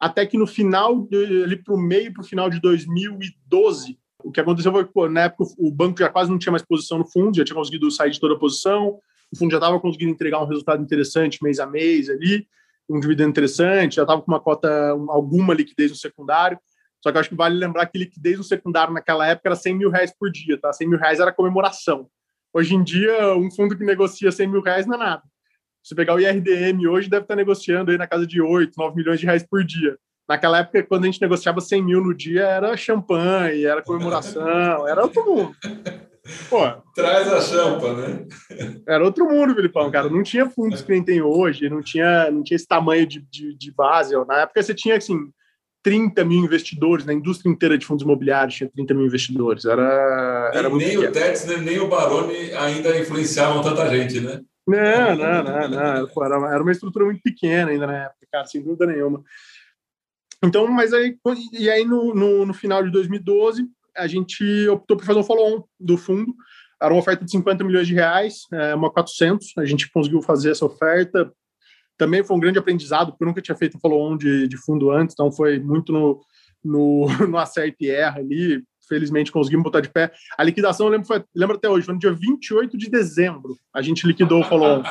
Até 0.00 0.24
que 0.24 0.38
no 0.38 0.46
final, 0.46 1.08
ali 1.12 1.56
para 1.56 1.74
o 1.74 1.78
meio, 1.78 2.12
para 2.12 2.22
o 2.22 2.26
final 2.26 2.48
de 2.48 2.60
2012, 2.60 3.98
o 4.22 4.32
que 4.32 4.40
aconteceu 4.40 4.72
foi 4.72 4.84
que, 4.84 5.08
na 5.08 5.22
época, 5.22 5.44
o 5.58 5.70
banco 5.70 5.98
já 5.98 6.08
quase 6.08 6.30
não 6.30 6.38
tinha 6.38 6.52
mais 6.52 6.64
posição 6.64 6.98
no 6.98 7.06
fundo, 7.06 7.36
já 7.36 7.44
tinha 7.44 7.56
conseguido 7.56 7.90
sair 7.90 8.10
de 8.10 8.20
toda 8.20 8.34
a 8.34 8.38
posição, 8.38 8.98
o 9.32 9.36
fundo 9.36 9.50
já 9.50 9.58
estava 9.58 9.78
conseguindo 9.78 10.12
entregar 10.12 10.42
um 10.42 10.46
resultado 10.46 10.82
interessante 10.82 11.42
mês 11.42 11.58
a 11.60 11.66
mês 11.66 12.08
ali, 12.08 12.46
um 12.88 12.98
dividendo 12.98 13.30
interessante, 13.30 13.96
já 13.96 14.02
estava 14.02 14.22
com 14.22 14.30
uma 14.30 14.40
cota, 14.40 14.68
alguma 15.08 15.54
liquidez 15.54 15.90
no 15.90 15.96
secundário. 15.96 16.58
Só 17.00 17.12
que 17.12 17.18
acho 17.18 17.28
que 17.28 17.34
vale 17.34 17.56
lembrar 17.56 17.86
que 17.86 17.98
liquidez 17.98 18.38
no 18.38 18.44
secundário 18.44 18.92
naquela 18.92 19.26
época 19.26 19.48
era 19.50 19.56
100 19.56 19.74
mil 19.74 19.90
reais 19.90 20.12
por 20.18 20.30
dia, 20.30 20.58
tá? 20.58 20.72
100 20.72 20.88
mil 20.88 20.98
reais 20.98 21.20
era 21.20 21.32
comemoração. 21.32 22.08
Hoje 22.52 22.74
em 22.74 22.82
dia, 22.82 23.36
um 23.36 23.50
fundo 23.50 23.76
que 23.76 23.84
negocia 23.84 24.32
100 24.32 24.48
mil 24.48 24.62
reais 24.62 24.86
não 24.86 24.94
é 24.94 24.98
nada. 24.98 25.22
Se 25.82 25.94
pegar 25.94 26.14
o 26.14 26.20
IRDM 26.20 26.86
hoje, 26.88 27.08
deve 27.08 27.22
estar 27.22 27.36
negociando 27.36 27.90
aí 27.90 27.98
na 27.98 28.06
casa 28.06 28.26
de 28.26 28.40
8, 28.40 28.72
9 28.76 28.96
milhões 28.96 29.20
de 29.20 29.26
reais 29.26 29.46
por 29.46 29.62
dia. 29.64 29.96
Naquela 30.28 30.58
época, 30.58 30.82
quando 30.82 31.04
a 31.04 31.06
gente 31.06 31.20
negociava 31.20 31.60
100 31.60 31.82
mil 31.82 32.02
no 32.02 32.14
dia, 32.14 32.42
era 32.42 32.76
champanhe, 32.76 33.64
era 33.64 33.82
comemoração, 33.82 34.86
era 34.86 35.02
outro 35.02 35.24
mundo. 35.24 35.56
Pô, 36.50 36.70
Traz 36.94 37.32
a 37.32 37.40
champa, 37.40 37.94
né? 37.94 38.26
Era 38.86 39.02
outro 39.02 39.26
mundo, 39.26 39.54
Filipão, 39.54 39.90
cara. 39.90 40.10
Não 40.10 40.22
tinha 40.22 40.48
fundos 40.50 40.82
que 40.82 40.92
nem 40.92 41.02
tem 41.02 41.22
hoje, 41.22 41.70
não 41.70 41.80
tinha, 41.80 42.30
não 42.30 42.42
tinha 42.42 42.56
esse 42.56 42.66
tamanho 42.66 43.06
de, 43.06 43.20
de, 43.30 43.56
de 43.56 43.72
base. 43.72 44.14
Na 44.26 44.40
época, 44.40 44.62
você 44.62 44.74
tinha, 44.74 44.96
assim, 44.96 45.30
30 45.82 46.22
mil 46.24 46.44
investidores, 46.44 47.06
na 47.06 47.14
indústria 47.14 47.50
inteira 47.50 47.78
de 47.78 47.86
fundos 47.86 48.04
imobiliários 48.04 48.56
tinha 48.56 48.68
30 48.68 48.92
mil 48.92 49.06
investidores. 49.06 49.64
Era, 49.64 50.50
era 50.52 50.68
nem, 50.68 50.78
nem 50.78 50.98
o 50.98 51.10
Tetzner, 51.12 51.62
nem 51.62 51.78
o 51.78 51.88
Baroni 51.88 52.52
ainda 52.52 52.98
influenciavam 52.98 53.62
tanta 53.62 53.88
gente, 53.88 54.20
né? 54.20 54.42
Não, 54.66 55.16
não, 55.16 55.42
não, 55.42 55.68
não. 55.68 56.24
Era, 56.24 56.54
era 56.54 56.62
uma 56.62 56.72
estrutura 56.72 57.06
muito 57.06 57.22
pequena 57.22 57.70
ainda 57.70 57.86
na 57.86 58.04
época, 58.04 58.26
cara, 58.30 58.44
sem 58.44 58.62
dúvida 58.62 58.86
nenhuma. 58.86 59.22
Então, 60.44 60.66
mas 60.68 60.92
aí, 60.92 61.16
e 61.52 61.68
aí 61.68 61.84
no, 61.84 62.14
no, 62.14 62.46
no 62.46 62.54
final 62.54 62.82
de 62.82 62.90
2012, 62.90 63.66
a 63.96 64.06
gente 64.06 64.68
optou 64.68 64.96
por 64.96 65.04
fazer 65.04 65.18
um 65.18 65.24
follow-on 65.24 65.64
do 65.78 65.96
fundo. 65.96 66.32
Era 66.80 66.94
uma 66.94 67.00
oferta 67.00 67.24
de 67.24 67.30
50 67.30 67.64
milhões 67.64 67.88
de 67.88 67.94
reais, 67.94 68.42
é, 68.52 68.74
uma 68.74 68.92
400. 68.92 69.58
A 69.58 69.64
gente 69.64 69.90
conseguiu 69.90 70.22
fazer 70.22 70.52
essa 70.52 70.64
oferta. 70.64 71.32
Também 71.96 72.22
foi 72.22 72.36
um 72.36 72.40
grande 72.40 72.58
aprendizado, 72.58 73.10
porque 73.10 73.24
eu 73.24 73.28
nunca 73.28 73.42
tinha 73.42 73.56
feito 73.56 73.76
um 73.76 73.80
follow-on 73.80 74.16
de, 74.16 74.46
de 74.46 74.56
fundo 74.56 74.90
antes, 74.90 75.14
então 75.14 75.32
foi 75.32 75.58
muito 75.58 75.92
no, 75.92 76.20
no, 76.64 77.06
no 77.26 77.36
acerto 77.36 77.76
e 77.80 77.90
erra 77.90 78.20
ali 78.20 78.62
felizmente 78.88 79.30
conseguimos 79.30 79.64
botar 79.64 79.80
de 79.80 79.88
pé. 79.88 80.10
A 80.36 80.42
liquidação, 80.42 80.86
eu 80.86 80.92
lembro, 80.92 81.06
foi, 81.06 81.22
lembro 81.34 81.56
até 81.56 81.68
hoje, 81.68 81.84
foi 81.84 81.94
no 81.94 82.00
dia 82.00 82.12
28 82.12 82.76
de 82.76 82.90
dezembro. 82.90 83.56
A 83.74 83.82
gente 83.82 84.06
liquidou 84.06 84.40
o 84.40 84.44
follow 84.44 84.82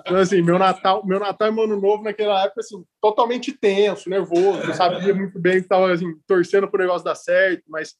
Então, 0.00 0.16
assim, 0.16 0.42
meu 0.42 0.58
Natal, 0.58 1.06
meu 1.06 1.20
Natal 1.20 1.48
e 1.48 1.52
meu 1.52 1.64
Ano 1.64 1.80
Novo 1.80 2.02
naquela 2.02 2.44
época, 2.44 2.60
assim, 2.60 2.82
totalmente 3.00 3.52
tenso, 3.52 4.10
nervoso, 4.10 4.66
não 4.66 4.74
sabia 4.74 5.14
muito 5.14 5.38
bem 5.38 5.54
que 5.54 5.60
estava, 5.60 5.92
assim, 5.92 6.12
torcendo 6.26 6.68
para 6.68 6.78
o 6.78 6.82
negócio 6.82 7.04
dar 7.04 7.14
certo, 7.14 7.62
mas 7.68 7.94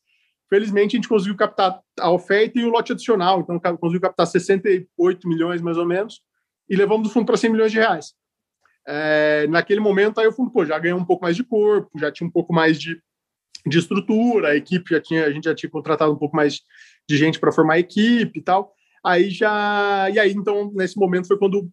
Felizmente, 0.53 0.95
a 0.95 0.99
gente 0.99 1.09
conseguiu 1.09 1.35
captar 1.35 1.81
a 1.99 2.11
oferta 2.11 2.59
e 2.59 2.65
o 2.67 2.69
lote 2.69 2.93
adicional. 2.93 3.41
Então, 3.41 3.59
conseguiu 3.79 4.03
captar 4.03 4.27
68 4.27 5.27
milhões, 5.27 5.63
mais 5.63 5.79
ou 5.79 5.87
menos, 5.87 6.21
e 6.69 6.77
levamos 6.77 7.09
o 7.09 7.11
fundo 7.11 7.25
para 7.25 7.39
100 7.39 7.53
milhões 7.53 7.73
de 7.73 7.79
reais. 7.79 8.13
É, 8.87 9.47
naquele 9.49 9.81
momento, 9.81 10.21
aí 10.21 10.27
o 10.27 10.33
fundo 10.33 10.51
pô, 10.51 10.67
já 10.67 10.79
ganhou 10.79 10.99
um 10.99 11.07
pouco 11.07 11.25
mais 11.25 11.37
de 11.37 11.43
corpo, 11.43 11.99
já 11.99 12.13
tinha 12.13 12.27
um 12.27 12.31
pouco 12.31 12.53
mais 12.53 12.79
de, 12.79 13.01
de 13.67 13.79
estrutura, 13.79 14.49
a 14.49 14.57
equipe 14.57 14.91
já 14.91 15.01
tinha, 15.01 15.27
a 15.27 15.31
gente 15.31 15.45
já 15.45 15.55
tinha 15.55 15.71
contratado 15.71 16.13
um 16.13 16.19
pouco 16.19 16.37
mais 16.37 16.61
de 17.09 17.17
gente 17.17 17.39
para 17.39 17.53
formar 17.53 17.75
a 17.75 17.79
equipe 17.79 18.39
e 18.39 18.43
tal. 18.43 18.75
Aí 19.05 19.31
já. 19.31 20.09
E 20.13 20.19
aí, 20.19 20.33
então, 20.33 20.71
nesse 20.75 20.97
momento 20.97 21.27
foi 21.27 21.37
quando 21.37 21.69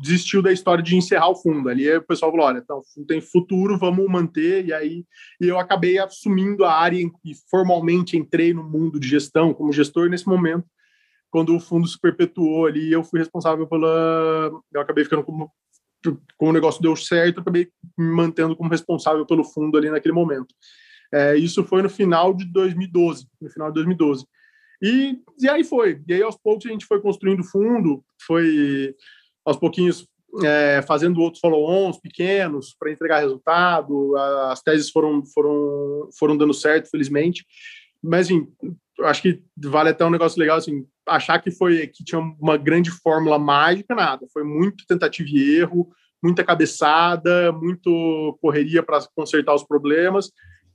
desistiu 0.00 0.40
da 0.40 0.52
história 0.52 0.82
de 0.82 0.96
encerrar 0.96 1.28
o 1.28 1.34
fundo. 1.34 1.68
Ali 1.68 1.90
o 1.90 2.02
pessoal 2.02 2.30
falou: 2.30 2.46
olha, 2.46 2.58
então, 2.58 2.82
tem 3.06 3.20
futuro, 3.20 3.78
vamos 3.78 4.06
manter. 4.08 4.64
E 4.64 4.72
aí 4.72 5.04
e 5.40 5.48
eu 5.48 5.58
acabei 5.58 5.98
assumindo 5.98 6.64
a 6.64 6.72
área 6.72 6.96
e 6.96 7.34
formalmente 7.50 8.16
entrei 8.16 8.54
no 8.54 8.62
mundo 8.62 9.00
de 9.00 9.08
gestão 9.08 9.52
como 9.52 9.72
gestor 9.72 10.08
nesse 10.08 10.28
momento. 10.28 10.64
Quando 11.30 11.54
o 11.54 11.60
fundo 11.60 11.86
se 11.86 12.00
perpetuou 12.00 12.66
ali, 12.66 12.92
eu 12.92 13.02
fui 13.02 13.18
responsável 13.18 13.66
pela. 13.66 14.50
Eu 14.72 14.80
acabei 14.80 15.04
ficando 15.04 15.24
como. 15.24 15.50
Como 16.36 16.52
o 16.52 16.54
negócio 16.54 16.80
deu 16.80 16.94
certo, 16.94 17.38
eu 17.38 17.42
acabei 17.42 17.68
me 17.98 18.14
mantendo 18.14 18.54
como 18.54 18.70
responsável 18.70 19.26
pelo 19.26 19.42
fundo 19.42 19.76
ali 19.76 19.90
naquele 19.90 20.14
momento. 20.14 20.54
É, 21.12 21.36
isso 21.36 21.64
foi 21.64 21.82
no 21.82 21.88
final 21.88 22.34
de 22.34 22.44
2012. 22.46 23.26
No 23.40 23.50
final 23.50 23.68
de 23.68 23.74
2012. 23.74 24.26
E, 24.82 25.18
e 25.40 25.48
aí 25.48 25.64
foi. 25.64 26.02
E 26.06 26.14
aí, 26.14 26.22
aos 26.22 26.36
poucos, 26.36 26.66
a 26.66 26.70
gente 26.70 26.86
foi 26.86 27.00
construindo 27.00 27.42
fundo, 27.42 28.04
foi 28.26 28.94
aos 29.44 29.56
pouquinhos 29.56 30.06
é, 30.44 30.82
fazendo 30.82 31.20
outros 31.20 31.40
follow-ons 31.40 31.98
pequenos 31.98 32.76
para 32.78 32.92
entregar 32.92 33.20
resultado. 33.20 34.16
As 34.16 34.62
teses 34.62 34.90
foram, 34.90 35.24
foram, 35.26 36.08
foram 36.18 36.36
dando 36.36 36.54
certo, 36.54 36.90
felizmente. 36.90 37.44
Mas, 38.02 38.26
assim, 38.26 38.46
acho 39.00 39.22
que 39.22 39.42
vale 39.56 39.90
até 39.90 40.04
um 40.04 40.10
negócio 40.10 40.38
legal, 40.38 40.58
assim, 40.58 40.86
achar 41.06 41.40
que 41.40 41.50
foi 41.50 41.86
que 41.88 42.04
tinha 42.04 42.20
uma 42.20 42.56
grande 42.56 42.90
fórmula 42.90 43.38
mágica, 43.38 43.94
nada. 43.94 44.26
Foi 44.32 44.44
muito 44.44 44.84
tentativa 44.86 45.28
e 45.28 45.56
erro, 45.56 45.88
muita 46.22 46.44
cabeçada, 46.44 47.52
muito 47.52 48.38
correria 48.40 48.82
para 48.82 49.00
consertar 49.14 49.54
os 49.54 49.64
problemas, 49.64 50.30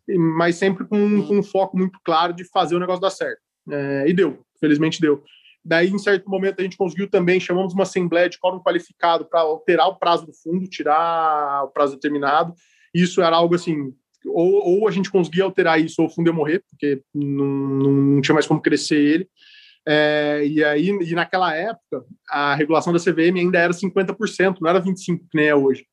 mas 0.07 0.55
sempre 0.55 0.85
com, 0.85 1.25
com 1.25 1.37
um 1.37 1.43
foco 1.43 1.77
muito 1.77 1.99
claro 2.03 2.33
de 2.33 2.43
fazer 2.45 2.75
o 2.75 2.79
negócio 2.79 3.01
dar 3.01 3.09
certo. 3.09 3.41
É, 3.69 4.05
e 4.07 4.13
deu, 4.13 4.43
felizmente 4.59 4.99
deu. 4.99 5.23
Daí, 5.65 5.89
em 5.89 5.97
certo 5.97 6.29
momento, 6.29 6.59
a 6.59 6.63
gente 6.63 6.75
conseguiu 6.75 7.09
também, 7.09 7.39
chamamos 7.39 7.73
uma 7.73 7.83
assembleia 7.83 8.27
de 8.27 8.37
quórum 8.37 8.59
qualificado 8.59 9.25
para 9.25 9.41
alterar 9.41 9.87
o 9.87 9.95
prazo 9.95 10.25
do 10.25 10.33
fundo, 10.33 10.67
tirar 10.67 11.63
o 11.63 11.69
prazo 11.69 11.93
determinado. 11.93 12.53
Isso 12.93 13.21
era 13.21 13.37
algo 13.37 13.55
assim, 13.55 13.93
ou, 14.25 14.81
ou 14.81 14.87
a 14.87 14.91
gente 14.91 15.09
conseguia 15.09 15.45
alterar 15.45 15.79
isso, 15.79 16.01
ou 16.01 16.07
o 16.07 16.11
fundo 16.11 16.27
ia 16.27 16.33
morrer, 16.33 16.63
porque 16.69 17.01
não, 17.13 17.45
não 17.45 18.21
tinha 18.21 18.33
mais 18.33 18.45
como 18.45 18.61
crescer 18.61 18.99
ele. 18.99 19.29
É, 19.85 20.43
e 20.45 20.63
aí, 20.63 20.89
e 20.89 21.13
naquela 21.13 21.53
época, 21.55 22.05
a 22.29 22.55
regulação 22.55 22.91
da 22.91 22.99
CVM 22.99 23.37
ainda 23.37 23.59
era 23.59 23.73
50%, 23.73 24.57
não 24.59 24.69
era 24.69 24.81
25%, 24.81 25.19
que 25.19 25.37
nem 25.37 25.47
é 25.47 25.55
hoje. 25.55 25.85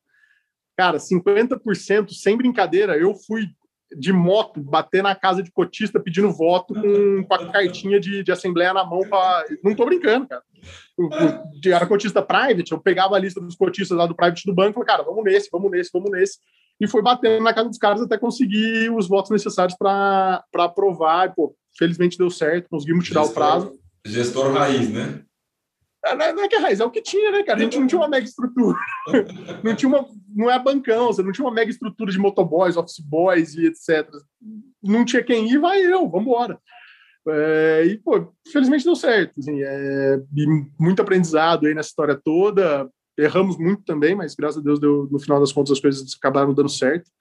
Cara, 0.77 0.97
50%, 0.97 2.11
sem 2.11 2.37
brincadeira, 2.37 2.97
eu 2.97 3.13
fui 3.15 3.47
de 3.97 4.13
moto, 4.13 4.61
bater 4.61 5.03
na 5.03 5.15
casa 5.15 5.43
de 5.43 5.51
cotista 5.51 5.99
pedindo 5.99 6.31
voto 6.31 6.73
com, 6.73 7.23
com 7.23 7.33
a 7.33 7.51
cartinha 7.51 7.99
de, 7.99 8.23
de 8.23 8.31
assembleia 8.31 8.73
na 8.73 8.85
mão. 8.85 9.01
Pra... 9.01 9.45
Não 9.63 9.75
tô 9.75 9.85
brincando, 9.85 10.27
cara. 10.27 10.43
Eu, 10.97 11.73
era 11.73 11.87
cotista 11.87 12.21
private, 12.21 12.71
eu 12.71 12.79
pegava 12.79 13.15
a 13.15 13.19
lista 13.19 13.41
dos 13.41 13.55
cotistas 13.55 13.97
lá 13.97 14.05
do 14.05 14.15
private 14.15 14.45
do 14.45 14.53
banco 14.53 14.71
e 14.71 14.73
falei, 14.73 14.87
cara, 14.87 15.03
vamos 15.03 15.23
nesse, 15.23 15.49
vamos 15.51 15.71
nesse, 15.71 15.89
vamos 15.91 16.11
nesse. 16.11 16.37
E 16.79 16.87
foi 16.87 17.01
batendo 17.01 17.43
na 17.43 17.53
casa 17.53 17.69
dos 17.69 17.77
caras 17.77 18.01
até 18.01 18.17
conseguir 18.17 18.89
os 18.91 19.07
votos 19.07 19.31
necessários 19.31 19.77
para 19.77 20.43
aprovar. 20.55 21.29
E, 21.29 21.35
pô, 21.35 21.55
felizmente 21.77 22.17
deu 22.17 22.29
certo, 22.29 22.69
conseguimos 22.69 23.05
tirar 23.07 23.21
gestor, 23.23 23.31
o 23.31 23.35
prazo. 23.35 23.79
Gestor 24.05 24.53
raiz, 24.53 24.89
né? 24.89 25.23
É, 26.03 26.33
não 26.33 26.43
é 26.43 26.47
que 26.47 26.55
é 26.55 26.59
raiz, 26.59 26.79
é 26.79 26.85
o 26.85 26.89
que 26.89 27.01
tinha, 27.01 27.31
né, 27.31 27.43
cara? 27.43 27.59
A 27.59 27.63
gente 27.63 27.79
não 27.79 27.85
tinha 27.85 28.01
uma 28.01 28.07
mega 28.07 28.25
estrutura. 28.25 28.77
não 29.63 29.75
tinha 29.75 29.89
uma. 29.89 30.07
Não 30.33 30.49
é 30.49 30.57
bancão, 30.57 31.07
você 31.07 31.21
não 31.21 31.31
tinha 31.31 31.45
uma 31.45 31.53
mega 31.53 31.69
estrutura 31.69 32.11
de 32.11 32.17
motoboys, 32.17 32.75
office 32.75 32.99
boys 32.99 33.53
e 33.53 33.67
etc. 33.67 34.09
Não 34.81 35.05
tinha 35.05 35.23
quem 35.23 35.47
ir, 35.47 35.59
vai 35.59 35.79
eu, 35.81 36.09
vamos 36.09 36.25
embora. 36.25 36.59
É, 37.27 37.83
e, 37.85 37.97
pô, 37.99 38.33
felizmente 38.51 38.83
deu 38.83 38.95
certo. 38.95 39.39
Assim, 39.39 39.61
é, 39.61 40.19
muito 40.79 41.01
aprendizado 41.01 41.67
aí 41.67 41.75
nessa 41.75 41.89
história 41.89 42.19
toda. 42.21 42.89
Erramos 43.15 43.57
muito 43.57 43.83
também, 43.83 44.15
mas 44.15 44.33
graças 44.33 44.57
a 44.57 44.63
Deus 44.63 44.79
deu, 44.79 45.07
no 45.11 45.19
final 45.19 45.39
das 45.39 45.51
contas 45.51 45.73
as 45.73 45.79
coisas 45.79 46.15
acabaram 46.17 46.53
dando 46.53 46.69
certo. 46.69 47.11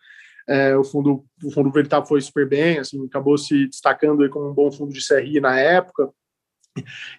É, 0.48 0.74
o 0.74 0.82
fundo 0.82 1.24
o 1.44 1.50
fundo 1.50 1.70
Veritab 1.70 2.08
foi 2.08 2.20
super 2.20 2.48
bem, 2.48 2.78
assim, 2.78 3.04
acabou 3.04 3.36
se 3.36 3.66
destacando 3.66 4.22
aí 4.22 4.28
como 4.30 4.50
um 4.50 4.54
bom 4.54 4.72
fundo 4.72 4.92
de 4.92 5.06
CRI 5.06 5.38
na 5.38 5.58
época 5.58 6.10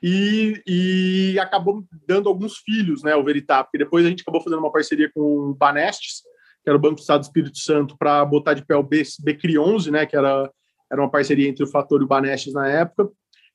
e, 0.01 0.61
e 0.65 1.39
acabou 1.39 1.83
dando 2.07 2.29
alguns 2.29 2.57
filhos, 2.57 3.03
né, 3.03 3.15
o 3.15 3.23
Veritap, 3.23 3.65
porque 3.65 3.77
depois 3.77 4.05
a 4.05 4.09
gente 4.09 4.21
acabou 4.21 4.41
fazendo 4.41 4.59
uma 4.59 4.71
parceria 4.71 5.11
com 5.13 5.21
o 5.21 5.53
Banestes, 5.53 6.21
que 6.63 6.69
era 6.69 6.77
o 6.77 6.81
Banco 6.81 6.95
do 6.95 7.01
Estado 7.01 7.21
do 7.21 7.25
Espírito 7.25 7.57
Santo, 7.57 7.97
para 7.97 8.23
botar 8.25 8.53
de 8.53 8.65
pé 8.65 8.75
o 8.75 8.83
BCRI 8.83 9.57
11, 9.57 9.91
né, 9.91 10.05
que 10.05 10.15
era, 10.15 10.49
era 10.91 11.01
uma 11.01 11.09
parceria 11.09 11.47
entre 11.47 11.63
o 11.63 11.67
Fator 11.67 12.01
e 12.01 12.03
o 12.05 12.07
Banestes 12.07 12.53
na 12.53 12.67
época, 12.67 13.09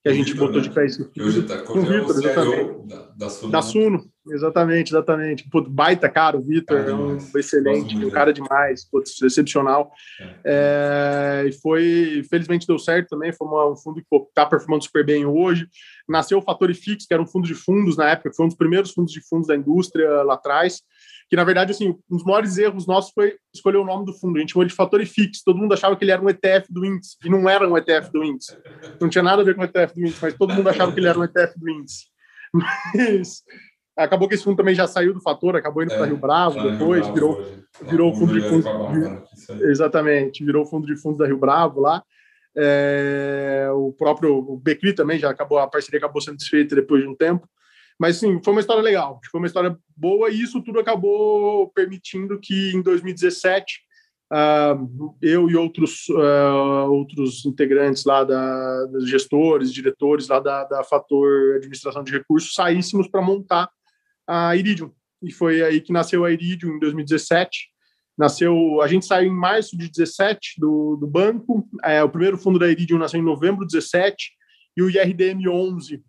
que 0.07 0.11
a 0.11 0.15
gente 0.15 0.33
Vitor, 0.35 0.47
botou 0.47 0.63
né? 0.63 0.69
de 0.69 0.75
pé 0.75 0.87
esse 0.87 1.43
tá 1.43 1.59
com 1.63 1.81
o 1.81 1.83
Vitor, 1.83 2.11
exatamente. 2.11 2.87
Da, 2.87 3.09
da, 3.17 3.29
Suno. 3.29 3.53
Da 3.53 3.63
Suno, 3.63 4.05
exatamente, 4.31 4.91
exatamente. 4.93 5.51
Pô, 5.51 5.61
baita 5.63 6.09
cara, 6.09 6.37
o 6.37 6.43
Vitor, 6.43 6.79
é 6.79 6.95
um 6.95 7.17
excelente, 7.35 7.97
um 7.97 8.11
cara 8.11 8.33
demais, 8.33 8.89
putz, 8.89 9.21
excepcional. 9.21 9.91
É. 10.45 11.43
É, 11.43 11.49
e 11.49 11.53
foi, 11.61 12.23
felizmente 12.31 12.69
deu 12.69 12.79
certo 12.79 13.09
também, 13.09 13.33
foi 13.33 13.49
uma, 13.49 13.73
um 13.73 13.77
fundo 13.77 13.97
que 13.97 14.17
está 14.29 14.47
performando 14.47 14.85
super 14.85 15.05
bem 15.05 15.27
hoje. 15.27 15.67
Nasceu 16.09 16.39
o 16.39 16.43
Fator 16.43 16.73
Fix, 16.73 17.05
que 17.05 17.13
era 17.13 17.23
um 17.23 17.27
fundo 17.27 17.49
de 17.49 17.55
fundos 17.55 17.97
na 17.97 18.11
época, 18.11 18.31
foi 18.33 18.45
um 18.45 18.49
dos 18.49 18.57
primeiros 18.57 18.93
fundos 18.93 19.13
de 19.13 19.21
fundos 19.29 19.49
da 19.49 19.57
indústria 19.57 20.23
lá 20.23 20.35
atrás 20.35 20.83
que 21.29 21.37
na 21.37 21.45
verdade, 21.45 21.73
assim, 21.73 21.91
um 22.11 22.17
dos 22.17 22.25
maiores 22.25 22.57
erros 22.57 22.87
nossos 22.87 23.13
foi 23.13 23.37
escolher 23.53 23.79
o 23.79 23.85
nome 23.85 24.05
do 24.05 24.13
fundo. 24.13 24.37
A 24.37 24.41
gente 24.41 24.53
chamou 24.53 24.67
de 24.67 24.75
fator 24.75 25.05
fixo. 25.05 25.43
Todo 25.45 25.59
mundo 25.59 25.75
achava 25.75 25.97
que 25.97 26.05
ele 26.05 26.13
era 26.13 26.23
um 26.23 26.29
ETF 26.29 26.73
do 26.73 26.85
índice, 26.85 27.17
e 27.25 27.29
não 27.29 27.49
era 27.49 27.69
um 27.69 27.77
ETF 27.77 28.11
do 28.13 28.25
índice. 28.25 28.57
Não 29.01 29.09
tinha 29.09 29.25
nada 29.25 29.43
a 29.43 29.45
ver 29.45 29.55
com 29.55 29.63
o 29.63 29.65
ETF 29.65 29.95
do 29.95 30.01
índice, 30.01 30.19
mas 30.23 30.35
todo 30.35 30.55
mundo 30.55 30.69
achava 30.69 30.93
que 30.93 31.01
ele 31.01 31.09
era 31.09 31.19
um 31.19 31.25
ETF 31.25 31.59
do 31.59 31.69
índice. 31.69 32.05
Mas 32.95 33.43
acabou 33.97 34.29
que 34.29 34.35
esse 34.35 34.45
fundo 34.45 34.57
também 34.57 34.75
já 34.75 34.87
saiu 34.87 35.15
do 35.15 35.21
fator, 35.21 35.57
acabou 35.57 35.83
indo 35.83 35.93
é, 35.93 35.97
para 35.97 36.07
Rio 36.07 36.19
Bravo 36.19 36.63
depois, 36.63 37.07
Rio 37.07 37.15
Bravo 37.15 37.15
virou, 37.15 37.63
virou 37.83 38.13
o 38.13 38.15
fundo 38.15 38.33
de 38.35 38.47
fundos. 38.47 38.67
Exatamente, 39.63 40.45
virou 40.45 40.67
fundo 40.67 40.87
de 40.87 40.97
fundos 40.97 41.19
da 41.19 41.27
Rio 41.27 41.39
Bravo 41.39 41.81
lá. 41.81 42.03
É, 42.55 43.69
o 43.73 43.93
próprio 43.93 44.37
o 44.37 44.57
Becri 44.57 44.95
também 44.95 45.19
já 45.19 45.31
acabou, 45.31 45.59
a 45.59 45.67
parceria 45.67 45.99
acabou 45.99 46.21
sendo 46.21 46.37
desfeita 46.37 46.75
depois 46.75 47.03
de 47.03 47.09
um 47.09 47.15
tempo. 47.15 47.49
Mas 47.99 48.17
sim, 48.17 48.41
foi 48.43 48.53
uma 48.53 48.61
história 48.61 48.83
legal, 48.83 49.21
foi 49.31 49.41
uma 49.41 49.47
história 49.47 49.77
boa 49.97 50.31
e 50.31 50.43
isso 50.43 50.63
tudo 50.63 50.79
acabou 50.79 51.69
permitindo 51.71 52.39
que 52.39 52.73
em 52.75 52.83
2017 52.83 53.81
uh, 54.31 54.35
ah, 54.35 54.79
eu 55.23 55.49
e 55.49 55.57
outros 55.57 56.07
uh, 56.11 56.91
outros 56.91 57.47
integrantes 57.47 58.05
lá 58.05 58.23
da 58.23 58.87
gestores, 59.07 59.73
diretores 59.73 60.29
lá 60.29 60.41
da, 60.41 60.65
da 60.65 60.85
Fator 60.85 61.57
Administração 61.57 62.05
de 62.05 62.13
Recursos 62.13 62.53
saíssemos 62.53 63.09
para 63.09 63.23
montar 63.23 63.71
a 64.27 64.55
Iridium 64.55 64.93
e 65.23 65.33
foi 65.33 65.63
aí 65.63 65.81
que 65.81 65.93
nasceu 65.93 66.25
a 66.25 66.31
Iridium 66.31 66.77
em 66.77 66.79
2017. 66.79 67.69
Nasceu, 68.17 68.81
a 68.81 68.89
gente 68.89 69.05
saiu 69.05 69.31
em 69.31 69.35
março 69.35 69.77
de 69.77 69.91
17 69.91 70.59
do, 70.59 70.97
do 70.97 71.07
banco. 71.07 71.69
É, 71.83 72.03
o 72.03 72.09
primeiro 72.09 72.39
fundo 72.39 72.59
da 72.59 72.69
Iridium 72.69 72.99
nasceu 72.99 73.21
em 73.21 73.25
novembro 73.25 73.67
de 73.67 73.77
17 73.77 74.31
e 74.77 74.83
o 74.83 74.91
IRDM 74.91 75.49
11 75.49 76.03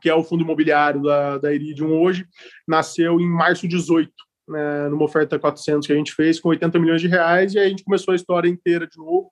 que 0.00 0.08
é 0.08 0.14
o 0.14 0.24
fundo 0.24 0.42
imobiliário 0.42 1.02
da, 1.02 1.38
da 1.38 1.52
Iridium 1.52 2.00
hoje, 2.00 2.26
nasceu 2.66 3.20
em 3.20 3.28
março 3.28 3.68
18, 3.68 4.10
né, 4.48 4.88
numa 4.88 5.04
oferta 5.04 5.38
400 5.38 5.86
que 5.86 5.92
a 5.92 5.96
gente 5.96 6.12
fez 6.12 6.40
com 6.40 6.48
80 6.48 6.78
milhões 6.78 7.00
de 7.00 7.08
reais, 7.08 7.54
e 7.54 7.58
aí 7.58 7.66
a 7.66 7.68
gente 7.68 7.84
começou 7.84 8.12
a 8.12 8.16
história 8.16 8.48
inteira 8.48 8.86
de 8.86 8.98
novo, 8.98 9.30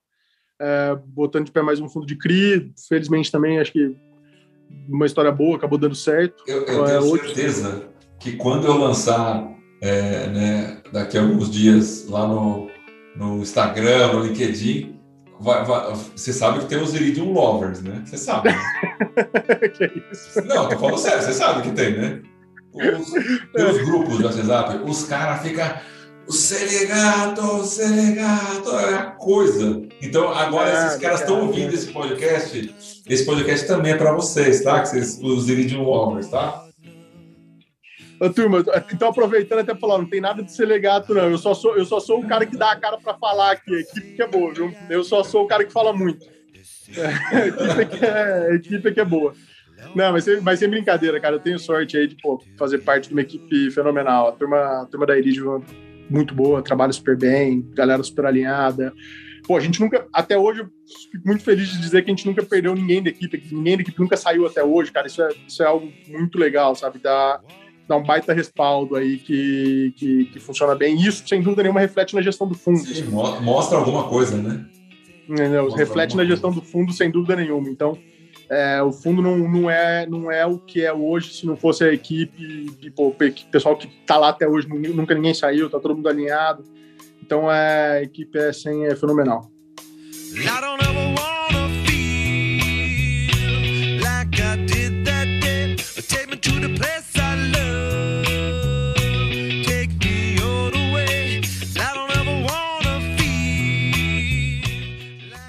é, 0.61 0.97
botando 1.07 1.47
de 1.47 1.53
pé 1.53 1.63
mais 1.63 1.81
um 1.81 1.89
fundo 1.89 2.07
de 2.07 2.17
CRI, 2.17 2.73
felizmente 2.89 3.31
também, 3.31 3.59
acho 3.59 3.73
que 3.73 3.97
uma 4.89 5.07
história 5.07 5.33
boa, 5.33 5.57
acabou 5.57 5.79
dando 5.79 5.95
certo. 5.95 6.43
Eu, 6.47 6.65
eu 6.65 6.87
é, 6.87 6.99
tenho 6.99 7.17
certeza 7.17 7.89
que 8.19 8.33
quando 8.33 8.67
eu 8.67 8.77
lançar, 8.77 9.49
é, 9.81 10.27
né, 10.29 10.83
daqui 10.93 11.17
a 11.17 11.23
alguns 11.23 11.51
dias, 11.51 12.07
lá 12.09 12.27
no, 12.27 12.69
no 13.17 13.39
Instagram, 13.39 14.13
no 14.13 14.25
LinkedIn, 14.25 14.98
Vai, 15.41 15.65
vai, 15.65 15.95
você 16.17 16.33
sabe 16.33 16.61
que 16.61 16.67
tem 16.67 16.83
os 16.83 16.95
Iridium 16.95 17.33
Lovers, 17.33 17.81
né? 17.81 18.03
Você 18.05 18.17
sabe. 18.17 18.51
Né? 18.51 18.59
que 19.77 20.03
isso? 20.11 20.43
Não, 20.45 20.69
tô 20.69 20.79
falando 20.79 20.99
sério, 20.99 21.23
você 21.23 21.33
sabe 21.33 21.63
que 21.63 21.71
tem, 21.71 21.97
né? 21.97 22.23
Os, 22.75 23.09
os 23.09 23.85
grupos 23.85 24.19
do 24.19 24.25
WhatsApp, 24.25 24.81
os 24.85 25.05
caras 25.05 25.43
ficam. 25.43 25.67
O 26.27 26.33
Selegato, 26.33 27.41
o 27.41 27.65
Selegato, 27.65 28.71
é 28.79 28.95
a 28.95 29.03
coisa. 29.13 29.81
Então, 30.03 30.31
agora, 30.31 30.71
ah, 30.71 30.87
esses 30.87 31.01
caras 31.01 31.21
estão 31.21 31.47
ouvindo 31.47 31.73
esse 31.73 31.91
podcast. 31.91 32.75
Esse 33.09 33.25
podcast 33.25 33.67
também 33.67 33.93
é 33.93 33.97
para 33.97 34.13
vocês, 34.13 34.63
tá? 34.63 34.83
Que 34.83 34.89
vocês, 34.89 35.19
os 35.23 35.49
Iridium 35.49 35.85
Lovers, 35.85 36.29
tá? 36.29 36.68
Ô, 38.21 38.31
turma, 38.31 38.65
então 38.93 39.09
aproveitando 39.09 39.61
até 39.61 39.75
falar, 39.75 39.99
não 39.99 40.07
tem 40.07 40.21
nada 40.21 40.43
de 40.43 40.53
ser 40.53 40.67
legato, 40.67 41.15
não. 41.15 41.31
Eu 41.31 41.39
só 41.39 41.55
sou, 41.55 41.77
eu 41.77 41.85
só 41.85 42.01
sou 42.01 42.21
o 42.21 42.27
cara 42.27 42.45
que 42.45 42.57
dá 42.57 42.73
a 42.73 42.77
cara 42.77 42.99
para 42.99 43.15
falar 43.15 43.53
aqui. 43.53 43.75
A 43.75 43.81
equipe 43.81 44.17
que 44.17 44.23
é 44.23 44.27
boa, 44.27 44.53
viu? 44.53 44.75
Eu 44.91 45.05
só 45.05 45.23
sou 45.23 45.45
o 45.45 45.47
cara 45.47 45.65
que 45.65 45.73
fala 45.73 45.93
muito. 45.93 46.27
É, 46.97 47.07
a, 47.37 47.47
equipe 47.47 47.87
que 47.87 48.05
é, 48.05 48.49
a 48.51 48.55
equipe 48.55 48.93
que 48.93 49.01
é 49.01 49.05
boa. 49.05 49.35
Não, 49.95 50.13
mas 50.13 50.25
sem, 50.25 50.41
mas 50.41 50.59
sem 50.59 50.69
brincadeira, 50.69 51.21
cara. 51.21 51.37
Eu 51.37 51.41
tenho 51.41 51.59
sorte 51.59 51.97
aí 51.97 52.07
de 52.09 52.17
pô, 52.17 52.43
fazer 52.59 52.79
parte 52.79 53.09
de 53.09 53.15
uma 53.15 53.23
equipe 53.23 53.71
fenomenal. 53.71 54.29
A 54.29 54.33
turma, 54.33 54.83
a 54.83 54.87
turma 54.87 55.07
da 55.07 55.17
Iridium 55.17 55.63
muito 56.11 56.35
boa, 56.35 56.63
trabalha 56.63 56.93
super 56.93 57.17
bem, 57.17 57.69
galera 57.75 58.03
super 58.03 58.27
alinhada. 58.27 58.93
Pô, 59.47 59.57
a 59.57 59.61
gente 59.61 59.81
nunca, 59.81 60.07
até 60.13 60.37
hoje, 60.37 60.61
eu 60.61 60.69
fico 61.11 61.27
muito 61.27 61.43
feliz 61.43 61.69
de 61.69 61.81
dizer 61.81 62.03
que 62.03 62.11
a 62.11 62.15
gente 62.15 62.27
nunca 62.27 62.43
perdeu 62.43 62.75
ninguém 62.75 63.03
da 63.03 63.11
equipe, 63.11 63.43
ninguém 63.51 63.77
da 63.77 63.83
equipe 63.83 64.01
nunca 64.01 64.17
saiu 64.17 64.47
até 64.47 64.63
hoje, 64.63 64.91
cara. 64.91 65.07
Isso 65.07 65.23
é, 65.23 65.29
isso 65.47 65.63
é 65.63 65.67
algo 65.67 65.91
muito 66.09 66.39
legal, 66.39 66.75
sabe? 66.75 66.99
Dá, 66.99 67.41
dá 67.89 67.97
um 67.97 68.03
baita 68.03 68.35
respaldo 68.35 68.95
aí 68.95 69.17
que, 69.17 69.95
que, 69.97 70.25
que 70.27 70.39
funciona 70.39 70.75
bem. 70.75 71.01
Isso, 71.01 71.27
sem 71.27 71.41
dúvida 71.41 71.63
nenhuma, 71.63 71.81
reflete 71.81 72.15
na 72.15 72.21
gestão 72.21 72.47
do 72.47 72.55
fundo. 72.55 72.79
Sim, 72.79 73.05
mostra 73.41 73.79
alguma 73.79 74.05
coisa, 74.05 74.37
né? 74.37 74.67
Não, 75.27 75.71
reflete 75.71 76.17
na 76.17 76.25
gestão 76.25 76.53
do 76.53 76.61
fundo, 76.61 76.93
sem 76.93 77.11
dúvida 77.11 77.37
nenhuma. 77.37 77.69
Então, 77.69 77.99
é, 78.51 78.83
o 78.83 78.93
fundo 78.93 79.23
não, 79.23 79.37
não, 79.37 79.71
é, 79.71 80.07
não 80.07 80.31
é 80.31 80.47
o 80.47 80.59
que 80.59 80.83
é 80.83 80.93
hoje 80.93 81.33
se 81.33 81.47
não 81.47 81.57
fosse 81.57 81.85
a 81.85 81.93
equipe, 81.93 82.67
o 82.97 83.15
pessoal 83.51 83.77
que 83.77 83.87
está 83.87 84.17
lá 84.17 84.29
até 84.29 84.47
hoje, 84.47 84.69
nunca 84.69 85.15
ninguém 85.15 85.35
saiu, 85.35 85.67
está 85.67 85.81
todo 85.81 85.97
mundo 85.97 86.09
alinhado. 86.09 86.65
Então 87.23 87.51
é, 87.51 87.99
a 87.99 88.03
equipe 88.03 88.39
é, 88.39 88.49
assim, 88.49 88.85
é 88.85 88.95
fenomenal. 88.95 89.51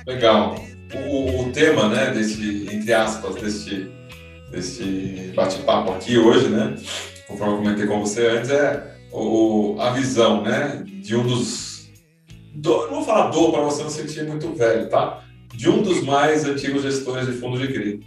Legal. 0.10 0.56
O, 0.96 1.42
o 1.44 1.52
tema, 1.52 1.88
né, 1.88 2.12
desse 2.12 2.68
entre 2.74 2.92
aspas, 2.92 3.36
deste, 3.36 3.92
deste 4.50 5.32
bate-papo 5.36 5.92
aqui 5.92 6.18
hoje, 6.18 6.50
né? 6.50 6.74
Conforme 7.28 7.54
eu 7.54 7.58
comentei 7.58 7.86
com 7.86 8.00
você 8.00 8.26
antes, 8.26 8.50
é 8.50 8.98
o, 9.12 9.76
a 9.80 9.92
visão, 9.92 10.42
né? 10.42 10.84
De 10.84 11.16
um 11.16 11.22
dos. 11.22 11.92
Do, 12.56 12.88
não 12.88 12.96
vou 12.96 13.04
falar 13.04 13.30
do 13.30 13.52
para 13.52 13.62
você 13.62 13.84
não 13.84 13.90
se 13.92 14.02
sentir 14.02 14.24
muito 14.24 14.52
velho, 14.56 14.90
tá? 14.90 15.24
De 15.54 15.70
um 15.70 15.84
dos 15.84 16.02
mais 16.04 16.44
antigos 16.44 16.82
gestores 16.82 17.28
de 17.28 17.34
fundo 17.34 17.60
de 17.60 17.68
CRI. 17.68 18.00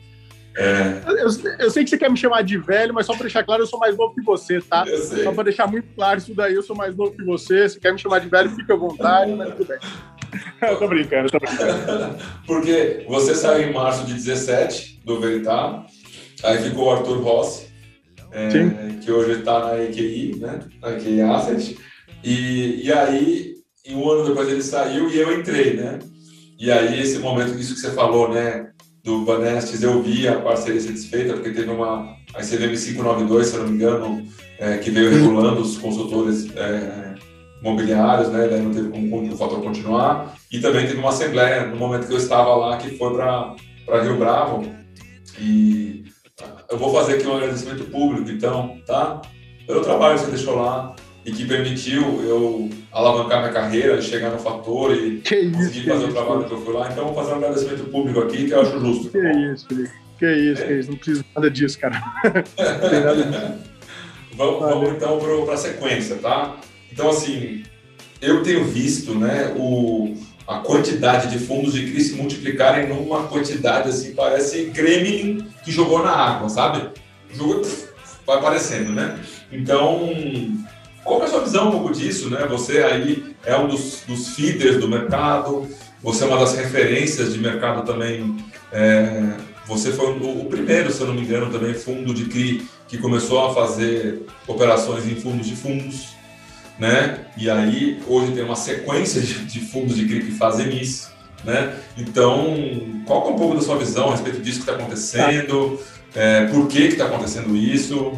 É... 0.56 1.02
Eu, 1.06 1.28
eu, 1.60 1.70
sei 1.70 1.84
que 1.84 1.88
você 1.88 1.96
quer 1.96 2.10
me 2.10 2.16
chamar 2.16 2.42
de 2.42 2.58
velho, 2.58 2.92
mas 2.92 3.06
só 3.06 3.14
para 3.14 3.22
deixar 3.22 3.44
claro, 3.44 3.62
eu 3.62 3.66
sou 3.66 3.78
mais 3.78 3.96
novo 3.96 4.12
que 4.12 4.22
você, 4.22 4.60
tá? 4.60 4.84
Só 5.22 5.32
para 5.32 5.44
deixar 5.44 5.66
muito 5.70 5.88
claro 5.94 6.18
isso 6.18 6.34
daí, 6.34 6.52
eu 6.52 6.62
sou 6.62 6.76
mais 6.76 6.96
novo 6.96 7.12
que 7.12 7.24
você. 7.24 7.68
Se 7.68 7.78
quer 7.78 7.92
me 7.92 7.98
chamar 7.98 8.18
de 8.18 8.28
velho, 8.28 8.50
fica 8.50 8.74
à 8.74 8.76
vontade, 8.76 9.32
mas 9.32 9.54
tudo 9.54 9.68
bem. 9.68 9.78
eu 10.62 10.76
tô 10.78 10.88
brincando, 10.88 11.30
tô 11.30 11.38
brincando. 11.38 12.16
Porque 12.46 13.04
você 13.08 13.34
saiu 13.34 13.68
em 13.68 13.72
março 13.72 14.06
de 14.06 14.14
17 14.14 15.02
do 15.04 15.20
Veritá, 15.20 15.84
aí 16.42 16.58
ficou 16.62 16.86
o 16.86 16.90
Arthur 16.90 17.22
Rossi, 17.22 17.66
é, 18.32 18.50
que 19.02 19.12
hoje 19.12 19.40
está 19.40 19.66
na 19.66 19.82
EQI, 19.82 20.36
né? 20.40 20.60
Na 20.80 20.92
EQI 20.92 21.20
Asset. 21.20 21.78
E, 22.24 22.86
e 22.86 22.92
aí, 22.92 23.54
um 23.90 24.08
ano 24.08 24.28
depois 24.28 24.48
ele 24.48 24.62
saiu 24.62 25.10
e 25.10 25.18
eu 25.18 25.38
entrei, 25.38 25.74
né? 25.74 25.98
E 26.58 26.70
aí, 26.70 27.00
esse 27.00 27.18
momento, 27.18 27.58
isso 27.58 27.74
que 27.74 27.80
você 27.80 27.90
falou, 27.90 28.28
né? 28.28 28.68
Do 29.04 29.24
Banestes, 29.24 29.82
eu 29.82 30.00
vi 30.00 30.28
a 30.28 30.40
parceria 30.40 30.80
satisfeita, 30.80 31.34
porque 31.34 31.50
teve 31.50 31.70
uma 31.70 32.16
a 32.34 32.40
CVM 32.40 32.76
592, 32.76 33.46
se 33.48 33.54
eu 33.56 33.62
não 33.62 33.68
me 33.68 33.74
engano, 33.74 34.26
é, 34.58 34.78
que 34.78 34.90
veio 34.90 35.10
regulando 35.10 35.60
os 35.60 35.76
consultores 35.76 36.48
é, 36.56 37.01
imobiliários, 37.62 38.28
né? 38.28 38.48
Daí 38.48 38.60
não 38.60 38.72
teve 38.72 38.88
como 38.88 39.32
o 39.32 39.36
fator 39.36 39.62
continuar. 39.62 40.34
E 40.50 40.58
também 40.58 40.86
teve 40.86 40.98
uma 40.98 41.10
assembleia 41.10 41.66
no 41.66 41.76
momento 41.76 42.06
que 42.06 42.12
eu 42.12 42.18
estava 42.18 42.54
lá, 42.56 42.76
que 42.76 42.96
foi 42.98 43.14
para 43.14 44.02
Rio 44.02 44.18
Bravo. 44.18 44.64
E 45.38 46.04
eu 46.68 46.76
vou 46.76 46.92
fazer 46.92 47.14
aqui 47.14 47.26
um 47.26 47.36
agradecimento 47.36 47.84
público, 47.84 48.28
então, 48.30 48.78
tá? 48.86 49.22
Pelo 49.66 49.80
trabalho 49.80 50.18
que 50.18 50.24
você 50.24 50.30
deixou 50.32 50.56
lá 50.56 50.94
e 51.24 51.30
que 51.30 51.46
permitiu 51.46 52.02
eu 52.24 52.68
alavancar 52.90 53.40
minha 53.40 53.52
carreira, 53.52 54.02
chegar 54.02 54.30
no 54.30 54.38
fator 54.38 54.92
e 54.92 55.20
que 55.20 55.50
conseguir 55.50 55.80
isso, 55.80 55.88
fazer 55.88 56.04
o 56.06 56.12
trabalho 56.12 56.40
isso. 56.40 56.48
que 56.48 56.54
eu 56.54 56.62
fui 56.62 56.74
lá. 56.74 56.88
Então, 56.90 57.04
vou 57.04 57.14
fazer 57.14 57.32
um 57.32 57.36
agradecimento 57.36 57.84
público 57.84 58.20
aqui, 58.20 58.46
que 58.46 58.52
eu 58.52 58.60
acho 58.60 58.80
justo. 58.80 59.10
Que 59.10 59.22
tá 59.22 59.32
isso, 59.32 59.68
Felipe. 59.68 59.92
Que 60.18 60.32
isso, 60.32 60.62
é. 60.62 60.66
que 60.66 60.72
isso. 60.74 60.90
Não 60.90 60.96
preciso 60.96 61.24
nada 61.34 61.50
disso, 61.50 61.78
cara. 61.78 62.02
não 62.24 62.90
tem 62.90 63.00
nada 63.00 63.24
disso. 63.24 63.72
vamos, 64.34 64.60
vamos 64.60 64.90
então 64.90 65.18
para 65.44 65.54
a 65.54 65.56
sequência, 65.56 66.16
tá? 66.16 66.56
Então, 66.92 67.08
assim, 67.08 67.62
eu 68.20 68.42
tenho 68.42 68.64
visto 68.64 69.14
né, 69.14 69.54
o, 69.56 70.14
a 70.46 70.58
quantidade 70.58 71.30
de 71.30 71.44
fundos 71.44 71.72
de 71.72 71.90
crise 71.90 72.10
se 72.10 72.16
multiplicarem 72.16 72.88
numa 72.88 73.24
quantidade, 73.24 73.88
assim, 73.88 74.14
parece 74.14 74.66
Gremlin 74.66 75.46
que 75.64 75.72
jogou 75.72 76.04
na 76.04 76.10
água, 76.10 76.50
sabe? 76.50 76.90
Jogou, 77.32 77.62
vai 78.26 78.36
aparecendo, 78.36 78.92
né? 78.92 79.18
Então, 79.50 80.12
qual 81.02 81.22
é 81.22 81.24
a 81.24 81.28
sua 81.28 81.40
visão 81.40 81.68
um 81.68 81.72
pouco 81.72 81.92
disso, 81.92 82.28
né? 82.28 82.46
Você 82.50 82.82
aí 82.82 83.34
é 83.44 83.56
um 83.56 83.68
dos, 83.68 84.02
dos 84.06 84.34
feeders 84.34 84.78
do 84.78 84.86
mercado, 84.86 85.66
você 86.02 86.24
é 86.24 86.26
uma 86.26 86.38
das 86.38 86.54
referências 86.54 87.32
de 87.32 87.38
mercado 87.38 87.86
também. 87.86 88.36
É, 88.70 89.34
você 89.66 89.92
foi 89.92 90.12
o, 90.12 90.42
o 90.42 90.44
primeiro, 90.46 90.92
se 90.92 91.00
eu 91.00 91.06
não 91.06 91.14
me 91.14 91.22
engano, 91.22 91.50
também 91.50 91.72
fundo 91.72 92.12
de 92.12 92.26
CRI 92.26 92.66
que 92.86 92.98
começou 92.98 93.46
a 93.46 93.54
fazer 93.54 94.26
operações 94.46 95.06
em 95.06 95.14
fundos 95.14 95.46
de 95.46 95.56
fundos 95.56 96.12
né? 96.82 97.26
E 97.36 97.48
aí 97.48 98.02
hoje 98.08 98.32
tem 98.32 98.42
uma 98.42 98.56
sequência 98.56 99.20
de, 99.20 99.44
de 99.44 99.60
fundos 99.60 99.96
de 99.96 100.20
fazem 100.32 100.76
isso, 100.76 101.12
né? 101.44 101.78
Então, 101.96 102.56
qual 103.06 103.28
é 103.28 103.30
um 103.30 103.36
pouco 103.36 103.54
da 103.54 103.60
sua 103.60 103.78
visão 103.78 104.08
a 104.08 104.10
respeito 104.10 104.40
disso 104.42 104.64
que 104.64 104.68
está 104.68 104.82
acontecendo? 104.82 105.78
Tá. 106.12 106.20
É, 106.20 106.46
por 106.46 106.66
que 106.66 106.80
está 106.80 107.04
acontecendo 107.04 107.56
isso? 107.56 108.12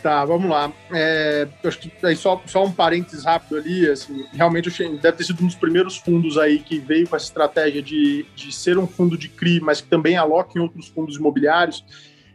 Tá, 0.00 0.24
vamos 0.24 0.48
lá. 0.48 0.72
É, 0.92 1.48
acho 1.64 1.80
que 1.80 1.90
aí 2.06 2.14
só, 2.14 2.40
só 2.46 2.64
um 2.64 2.70
parênteses 2.70 3.24
rápido 3.24 3.56
ali, 3.56 3.90
assim, 3.90 4.24
realmente 4.32 4.70
deve 4.98 5.16
ter 5.16 5.24
sido 5.24 5.42
um 5.42 5.46
dos 5.46 5.56
primeiros 5.56 5.96
fundos 5.96 6.38
aí 6.38 6.60
que 6.60 6.78
veio 6.78 7.08
com 7.08 7.16
essa 7.16 7.26
estratégia 7.26 7.82
de, 7.82 8.24
de 8.36 8.54
ser 8.54 8.78
um 8.78 8.86
fundo 8.86 9.18
de 9.18 9.28
CRI, 9.28 9.58
mas 9.60 9.80
que 9.80 9.88
também 9.88 10.16
aloca 10.16 10.56
em 10.56 10.62
outros 10.62 10.86
fundos 10.86 11.16
imobiliários. 11.16 11.84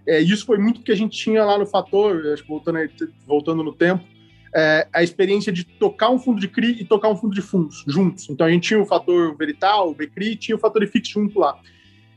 É, 0.06 0.20
isso 0.20 0.46
foi 0.46 0.58
muito 0.58 0.82
que 0.82 0.92
a 0.92 0.96
gente 0.98 1.18
tinha 1.18 1.46
lá 1.46 1.58
no 1.58 1.66
Fator, 1.66 2.22
voltando, 2.46 2.78
voltando 3.26 3.64
no 3.64 3.72
tempo, 3.72 4.04
é, 4.56 4.88
a 4.94 5.04
experiência 5.04 5.52
de 5.52 5.66
tocar 5.66 6.10
um 6.10 6.18
fundo 6.18 6.40
de 6.40 6.48
CRI 6.48 6.82
e 6.82 6.86
tocar 6.86 7.10
um 7.10 7.16
fundo 7.18 7.36
de 7.36 7.42
fundos 7.42 7.84
juntos. 7.86 8.30
Então 8.30 8.48
a 8.48 8.50
gente 8.50 8.70
tinha 8.70 8.82
o 8.82 8.86
fator 8.86 9.36
Verital, 9.36 9.90
o 9.90 9.94
BCRI, 9.94 10.38
tinha 10.38 10.56
o 10.56 10.60
fator 10.60 10.82
IFIX 10.82 11.10
junto 11.10 11.40
lá. 11.40 11.60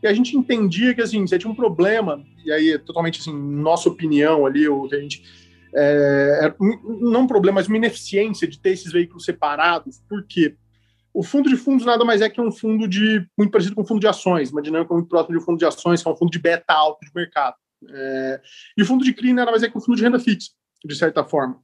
E 0.00 0.06
a 0.06 0.12
gente 0.12 0.36
entendia 0.36 0.94
que 0.94 1.02
assim, 1.02 1.26
você 1.26 1.36
tinha 1.36 1.50
um 1.50 1.56
problema, 1.56 2.24
e 2.44 2.52
aí 2.52 2.78
totalmente 2.78 3.20
assim, 3.20 3.36
nossa 3.36 3.88
opinião 3.88 4.46
ali, 4.46 4.68
o 4.68 4.86
que 4.86 4.94
a 4.94 5.00
gente. 5.00 5.22
É, 5.74 6.54
não 7.00 7.22
um 7.22 7.26
problema, 7.26 7.56
mas 7.56 7.66
uma 7.66 7.76
ineficiência 7.76 8.46
de 8.46 8.58
ter 8.60 8.70
esses 8.70 8.92
veículos 8.92 9.24
separados. 9.24 10.00
Por 10.08 10.24
quê? 10.24 10.54
O 11.12 11.24
fundo 11.24 11.48
de 11.48 11.56
fundos 11.56 11.84
nada 11.84 12.04
mais 12.04 12.20
é 12.20 12.30
que 12.30 12.40
um 12.40 12.52
fundo 12.52 12.86
de 12.86 13.26
muito 13.36 13.50
parecido 13.50 13.74
com 13.74 13.82
um 13.82 13.86
fundo 13.86 14.00
de 14.00 14.06
ações, 14.06 14.52
uma 14.52 14.62
dinâmica 14.62 14.94
muito 14.94 15.08
próxima 15.08 15.36
de 15.36 15.42
um 15.42 15.44
fundo 15.44 15.58
de 15.58 15.64
ações, 15.64 16.00
que 16.00 16.08
é 16.08 16.12
um 16.12 16.16
fundo 16.16 16.30
de 16.30 16.38
beta 16.38 16.72
alto 16.72 17.04
de 17.04 17.10
mercado. 17.12 17.56
É, 17.90 18.40
e 18.76 18.82
o 18.82 18.86
fundo 18.86 19.04
de 19.04 19.12
CRI 19.12 19.32
nada 19.32 19.50
mais 19.50 19.64
é 19.64 19.68
que 19.68 19.76
um 19.76 19.80
fundo 19.80 19.96
de 19.96 20.04
renda 20.04 20.20
fixa, 20.20 20.52
de 20.84 20.94
certa 20.94 21.24
forma. 21.24 21.60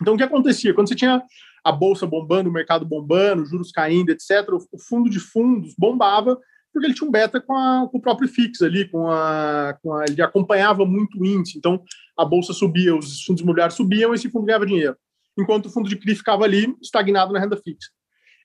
Então, 0.00 0.14
o 0.14 0.16
que 0.16 0.22
acontecia? 0.22 0.74
Quando 0.74 0.88
você 0.88 0.94
tinha 0.94 1.22
a 1.64 1.72
bolsa 1.72 2.06
bombando, 2.06 2.48
o 2.48 2.52
mercado 2.52 2.84
bombando, 2.84 3.46
juros 3.46 3.70
caindo, 3.70 4.10
etc., 4.10 4.48
o 4.50 4.78
fundo 4.78 5.10
de 5.10 5.18
fundos 5.18 5.74
bombava 5.76 6.38
porque 6.76 6.88
ele 6.88 6.94
tinha 6.94 7.08
um 7.08 7.10
beta 7.10 7.40
com, 7.40 7.56
a, 7.56 7.88
com 7.90 7.96
o 7.96 8.00
próprio 8.02 8.28
FIX 8.28 8.60
ali, 8.60 8.86
com 8.86 9.10
a, 9.10 9.78
com 9.82 9.94
a, 9.94 10.04
ele 10.04 10.20
acompanhava 10.20 10.84
muito 10.84 11.18
o 11.18 11.24
índice. 11.24 11.56
Então, 11.56 11.82
a 12.14 12.22
bolsa 12.22 12.52
subia, 12.52 12.94
os 12.94 13.24
fundos 13.24 13.42
imobiliários 13.42 13.76
subiam 13.76 14.12
e 14.12 14.14
esse 14.14 14.28
fundo 14.28 14.44
ganhava 14.44 14.66
dinheiro. 14.66 14.94
Enquanto 15.38 15.66
o 15.66 15.70
fundo 15.70 15.88
de 15.88 15.96
CRI 15.96 16.14
ficava 16.14 16.44
ali, 16.44 16.76
estagnado 16.82 17.32
na 17.32 17.40
renda 17.40 17.56
fixa. 17.56 17.90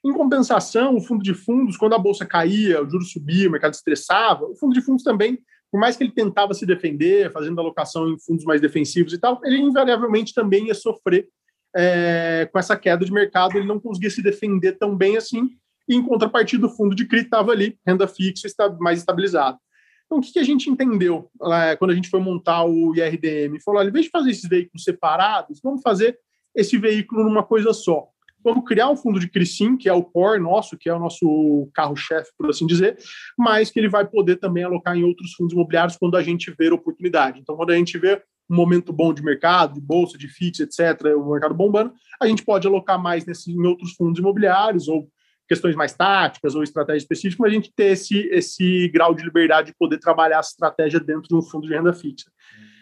Em 0.03 0.13
compensação, 0.13 0.95
o 0.95 1.01
fundo 1.01 1.21
de 1.21 1.33
fundos, 1.33 1.75
quando 1.75 1.93
a 1.93 1.99
bolsa 1.99 2.25
caía, 2.25 2.81
o 2.81 2.89
juro 2.89 3.03
subia, 3.03 3.49
o 3.49 3.51
mercado 3.51 3.73
estressava, 3.73 4.45
o 4.45 4.55
fundo 4.55 4.73
de 4.73 4.81
fundos 4.81 5.03
também, 5.03 5.37
por 5.69 5.77
mais 5.77 5.97
que 5.97 6.03
ele 6.03 6.13
tentava 6.13 6.53
se 6.53 6.65
defender, 6.65 7.31
fazendo 7.33 7.59
alocação 7.59 8.09
em 8.09 8.17
fundos 8.17 8.45
mais 8.45 8.61
defensivos 8.61 9.11
e 9.11 9.17
tal, 9.17 9.41
ele 9.43 9.57
invariavelmente 9.57 10.33
também 10.33 10.67
ia 10.67 10.73
sofrer 10.73 11.27
é, 11.75 12.49
com 12.51 12.59
essa 12.59 12.75
queda 12.75 13.05
de 13.05 13.11
mercado, 13.11 13.57
ele 13.57 13.67
não 13.67 13.79
conseguia 13.79 14.09
se 14.09 14.21
defender 14.21 14.73
tão 14.73 14.95
bem 14.95 15.17
assim, 15.17 15.49
e 15.87 15.95
em 15.95 16.03
contrapartida, 16.03 16.67
o 16.67 16.69
fundo 16.69 16.95
de 16.95 17.05
CRI 17.05 17.21
estava 17.21 17.51
ali, 17.51 17.77
renda 17.85 18.07
fixa, 18.07 18.47
está 18.47 18.69
mais 18.79 18.99
estabilizado. 18.99 19.57
Então, 20.05 20.19
o 20.19 20.21
que, 20.21 20.33
que 20.33 20.39
a 20.39 20.43
gente 20.43 20.69
entendeu 20.69 21.29
é, 21.53 21.75
quando 21.75 21.91
a 21.91 21.95
gente 21.95 22.09
foi 22.09 22.19
montar 22.19 22.63
o 22.65 22.95
IRDM? 22.95 23.59
Falou, 23.63 23.79
olha, 23.79 23.89
em 23.89 23.93
vez 23.93 24.05
de 24.05 24.11
fazer 24.11 24.31
esses 24.31 24.47
veículos 24.47 24.83
separados, 24.83 25.59
vamos 25.63 25.81
fazer 25.81 26.17
esse 26.55 26.77
veículo 26.77 27.23
numa 27.23 27.43
coisa 27.43 27.73
só. 27.73 28.07
Vamos 28.43 28.65
criar 28.65 28.89
um 28.89 28.95
fundo 28.95 29.19
de 29.19 29.29
CRI 29.29 29.45
sim, 29.45 29.77
que 29.77 29.87
é 29.87 29.93
o 29.93 30.03
core 30.03 30.41
nosso, 30.41 30.77
que 30.77 30.89
é 30.89 30.93
o 30.93 30.99
nosso 30.99 31.69
carro-chefe, 31.73 32.31
por 32.37 32.49
assim 32.49 32.65
dizer, 32.65 32.97
mas 33.37 33.69
que 33.69 33.79
ele 33.79 33.87
vai 33.87 34.05
poder 34.05 34.37
também 34.37 34.63
alocar 34.63 34.97
em 34.97 35.03
outros 35.03 35.33
fundos 35.33 35.53
imobiliários 35.53 35.97
quando 35.97 36.17
a 36.17 36.23
gente 36.23 36.53
ver 36.57 36.73
oportunidade. 36.73 37.39
Então, 37.39 37.55
quando 37.55 37.71
a 37.71 37.75
gente 37.75 37.97
vê 37.97 38.21
um 38.51 38.55
momento 38.55 38.91
bom 38.91 39.13
de 39.13 39.23
mercado, 39.23 39.75
de 39.75 39.81
bolsa, 39.81 40.17
de 40.17 40.27
FIX, 40.27 40.59
etc., 40.59 41.15
o 41.15 41.31
mercado 41.31 41.55
bombando, 41.55 41.93
a 42.19 42.27
gente 42.27 42.43
pode 42.43 42.67
alocar 42.67 43.01
mais 43.01 43.25
nesse, 43.25 43.51
em 43.51 43.65
outros 43.65 43.93
fundos 43.93 44.19
imobiliários 44.19 44.89
ou 44.89 45.09
questões 45.47 45.75
mais 45.75 45.93
táticas 45.93 46.53
ou 46.53 46.63
estratégia 46.63 46.99
específica, 46.99 47.41
mas 47.43 47.51
a 47.51 47.55
gente 47.55 47.73
ter 47.73 47.91
esse, 47.91 48.17
esse 48.27 48.89
grau 48.89 49.13
de 49.13 49.23
liberdade 49.23 49.67
de 49.67 49.77
poder 49.77 49.97
trabalhar 49.97 50.39
essa 50.39 50.51
estratégia 50.51 50.99
dentro 50.99 51.27
de 51.27 51.35
um 51.35 51.41
fundo 51.41 51.67
de 51.67 51.73
renda 51.73 51.93
fixa. 51.93 52.29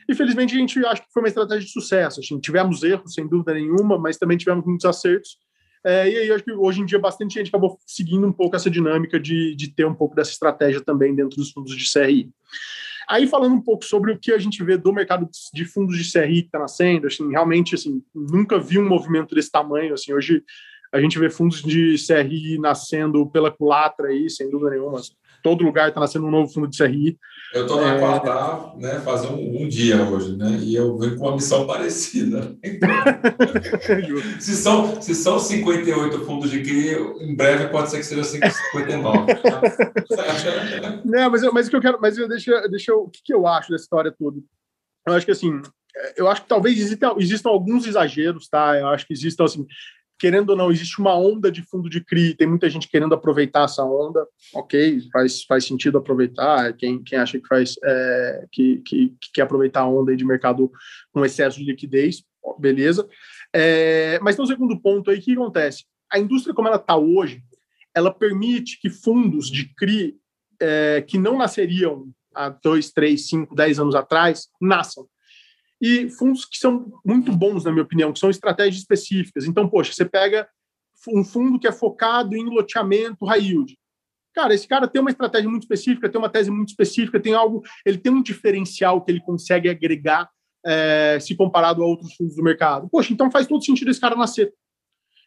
Infelizmente, 0.09 0.55
a 0.55 0.57
gente 0.57 0.85
acha 0.85 1.01
que 1.01 1.11
foi 1.13 1.21
uma 1.21 1.27
estratégia 1.27 1.65
de 1.65 1.71
sucesso. 1.71 2.19
Assim, 2.19 2.39
tivemos 2.39 2.81
erros, 2.83 3.13
sem 3.13 3.27
dúvida 3.27 3.53
nenhuma, 3.53 3.97
mas 3.97 4.17
também 4.17 4.37
tivemos 4.37 4.65
muitos 4.65 4.85
acertos. 4.85 5.37
É, 5.85 6.09
e 6.09 6.17
aí, 6.17 6.31
acho 6.31 6.43
que 6.43 6.51
hoje 6.51 6.81
em 6.81 6.85
dia, 6.85 6.99
bastante 6.99 7.35
gente 7.35 7.49
acabou 7.49 7.77
seguindo 7.85 8.25
um 8.25 8.31
pouco 8.31 8.55
essa 8.55 8.69
dinâmica 8.69 9.19
de, 9.19 9.55
de 9.55 9.73
ter 9.73 9.85
um 9.85 9.93
pouco 9.93 10.15
dessa 10.15 10.31
estratégia 10.31 10.81
também 10.81 11.15
dentro 11.15 11.37
dos 11.37 11.51
fundos 11.51 11.75
de 11.75 11.91
CRI. 11.91 12.29
Aí, 13.09 13.25
falando 13.27 13.55
um 13.55 13.61
pouco 13.61 13.83
sobre 13.83 14.11
o 14.11 14.19
que 14.19 14.31
a 14.31 14.37
gente 14.37 14.63
vê 14.63 14.77
do 14.77 14.93
mercado 14.93 15.27
de 15.51 15.65
fundos 15.65 15.97
de 15.97 16.11
CRI 16.11 16.41
que 16.43 16.47
está 16.47 16.59
nascendo, 16.59 17.07
assim, 17.07 17.27
realmente, 17.31 17.73
assim, 17.73 18.03
nunca 18.13 18.59
vi 18.59 18.77
um 18.77 18.87
movimento 18.87 19.33
desse 19.33 19.51
tamanho. 19.51 19.95
Assim, 19.95 20.13
hoje, 20.13 20.43
a 20.93 21.01
gente 21.01 21.17
vê 21.17 21.27
fundos 21.27 21.63
de 21.63 21.95
CRI 21.97 22.59
nascendo 22.59 23.27
pela 23.31 23.49
culatra 23.49 24.09
aí, 24.09 24.29
sem 24.29 24.49
dúvida 24.51 24.71
nenhuma. 24.71 25.01
Todo 25.41 25.63
lugar 25.63 25.89
está 25.89 25.99
nascendo 25.99 26.27
um 26.27 26.31
novo 26.31 26.53
fundo 26.53 26.67
de 26.67 26.77
CRI. 26.77 27.17
Eu 27.53 27.63
estou 27.63 27.81
na 27.81 27.95
é... 27.95 27.99
quarta, 27.99 28.77
né, 28.77 28.99
faz 28.99 29.25
um, 29.25 29.63
um, 29.63 29.67
dia 29.67 30.03
hoje, 30.03 30.37
né? 30.37 30.57
E 30.61 30.75
eu 30.75 30.97
venho 30.97 31.17
com 31.17 31.27
uma 31.27 31.35
missão 31.35 31.65
parecida. 31.67 32.55
Então, 32.63 32.89
se, 34.39 34.55
são, 34.55 35.01
se 35.01 35.15
são 35.15 35.39
58 35.39 36.25
fundos 36.25 36.51
de 36.51 36.61
CRI, 36.61 36.95
em 37.21 37.35
breve 37.35 37.67
pode 37.69 37.89
ser 37.89 37.97
que 37.97 38.03
seja 38.03 38.23
59. 38.23 39.33
Não, 41.03 41.29
mas, 41.31 41.43
eu, 41.43 41.51
mas 41.51 41.67
o 41.67 41.69
que 41.69 41.75
eu 41.75 41.81
quero, 41.81 41.99
mas 41.99 42.17
eu 42.17 42.27
deixa, 42.27 42.67
deixa 42.67 42.91
eu, 42.91 43.03
o 43.03 43.09
que, 43.09 43.21
que 43.23 43.33
eu 43.33 43.47
acho 43.47 43.71
dessa 43.71 43.83
história 43.83 44.13
toda? 44.17 44.39
Eu 45.07 45.13
acho 45.13 45.25
que 45.25 45.31
assim, 45.31 45.59
eu 46.15 46.27
acho 46.27 46.43
que 46.43 46.47
talvez 46.47 46.77
existam, 46.77 47.15
existam 47.17 47.49
alguns 47.49 47.87
exageros, 47.87 48.47
tá? 48.47 48.77
Eu 48.77 48.87
acho 48.89 49.07
que 49.07 49.13
existam 49.13 49.45
assim, 49.45 49.65
querendo 50.19 50.49
ou 50.49 50.55
não, 50.55 50.69
existe 50.69 50.99
uma 50.99 51.17
onda 51.17 51.49
de 51.49 51.63
fundo 51.63 51.89
de 51.89 52.03
CRI, 52.03 52.35
tem 52.35 52.45
muita 52.45 52.69
gente 52.69 52.89
querendo 52.89 53.15
aproveitar 53.15 53.63
essa 53.63 53.83
onda, 53.83 54.27
ok, 54.53 54.99
faz, 55.11 55.43
faz 55.43 55.65
sentido 55.65 55.97
aproveitar, 55.97 56.73
quem, 56.73 57.01
quem 57.01 57.17
acha 57.17 57.39
que 57.39 57.47
faz, 57.47 57.75
é, 57.81 58.45
que, 58.51 58.77
que, 58.85 59.09
que, 59.21 59.31
quer 59.33 59.43
aproveitar 59.43 59.81
a 59.81 59.89
onda 59.89 60.15
de 60.15 60.25
mercado 60.25 60.69
com 61.13 61.23
excesso 61.23 61.57
de 61.57 61.65
liquidez, 61.65 62.23
beleza. 62.59 63.07
É, 63.53 64.19
mas 64.21 64.37
um 64.37 64.45
segundo 64.45 64.79
ponto 64.79 65.09
aí, 65.09 65.21
que 65.21 65.31
acontece? 65.31 65.85
A 66.11 66.19
indústria 66.19 66.53
como 66.53 66.67
ela 66.67 66.77
está 66.77 66.97
hoje, 66.97 67.41
ela 67.95 68.13
permite 68.13 68.79
que 68.81 68.89
fundos 68.89 69.49
de 69.49 69.73
CRI 69.73 70.17
é, 70.59 71.01
que 71.01 71.17
não 71.17 71.37
nasceriam 71.37 72.09
há 72.35 72.49
dois, 72.49 72.91
três, 72.91 73.27
cinco, 73.27 73.55
dez 73.55 73.79
anos 73.79 73.95
atrás, 73.95 74.49
nasçam 74.61 75.07
e 75.81 76.09
fundos 76.09 76.45
que 76.45 76.57
são 76.57 76.91
muito 77.05 77.31
bons, 77.31 77.63
na 77.63 77.71
minha 77.71 77.83
opinião, 77.83 78.11
que 78.11 78.19
são 78.19 78.29
estratégias 78.29 78.77
específicas. 78.77 79.45
Então, 79.45 79.67
poxa, 79.69 79.93
você 79.93 80.05
pega 80.05 80.47
um 81.07 81.23
fundo 81.23 81.59
que 81.59 81.67
é 81.67 81.71
focado 81.71 82.35
em 82.35 82.45
loteamento 82.45 83.25
high 83.25 83.41
yield. 83.41 83.77
Cara, 84.33 84.53
esse 84.53 84.67
cara 84.67 84.87
tem 84.87 85.01
uma 85.01 85.09
estratégia 85.09 85.49
muito 85.49 85.63
específica, 85.63 86.09
tem 86.09 86.19
uma 86.19 86.29
tese 86.29 86.51
muito 86.51 86.69
específica, 86.69 87.19
tem 87.19 87.33
algo, 87.33 87.63
ele 87.85 87.97
tem 87.97 88.11
um 88.11 88.21
diferencial 88.21 89.03
que 89.03 89.11
ele 89.11 89.21
consegue 89.21 89.69
agregar 89.69 90.29
é, 90.65 91.17
se 91.19 91.35
comparado 91.35 91.81
a 91.81 91.85
outros 91.85 92.13
fundos 92.15 92.35
do 92.35 92.43
mercado. 92.43 92.89
Poxa, 92.89 93.13
então 93.13 93.31
faz 93.31 93.47
todo 93.47 93.63
sentido 93.63 93.89
esse 93.89 93.99
cara 93.99 94.15
nascer. 94.15 94.53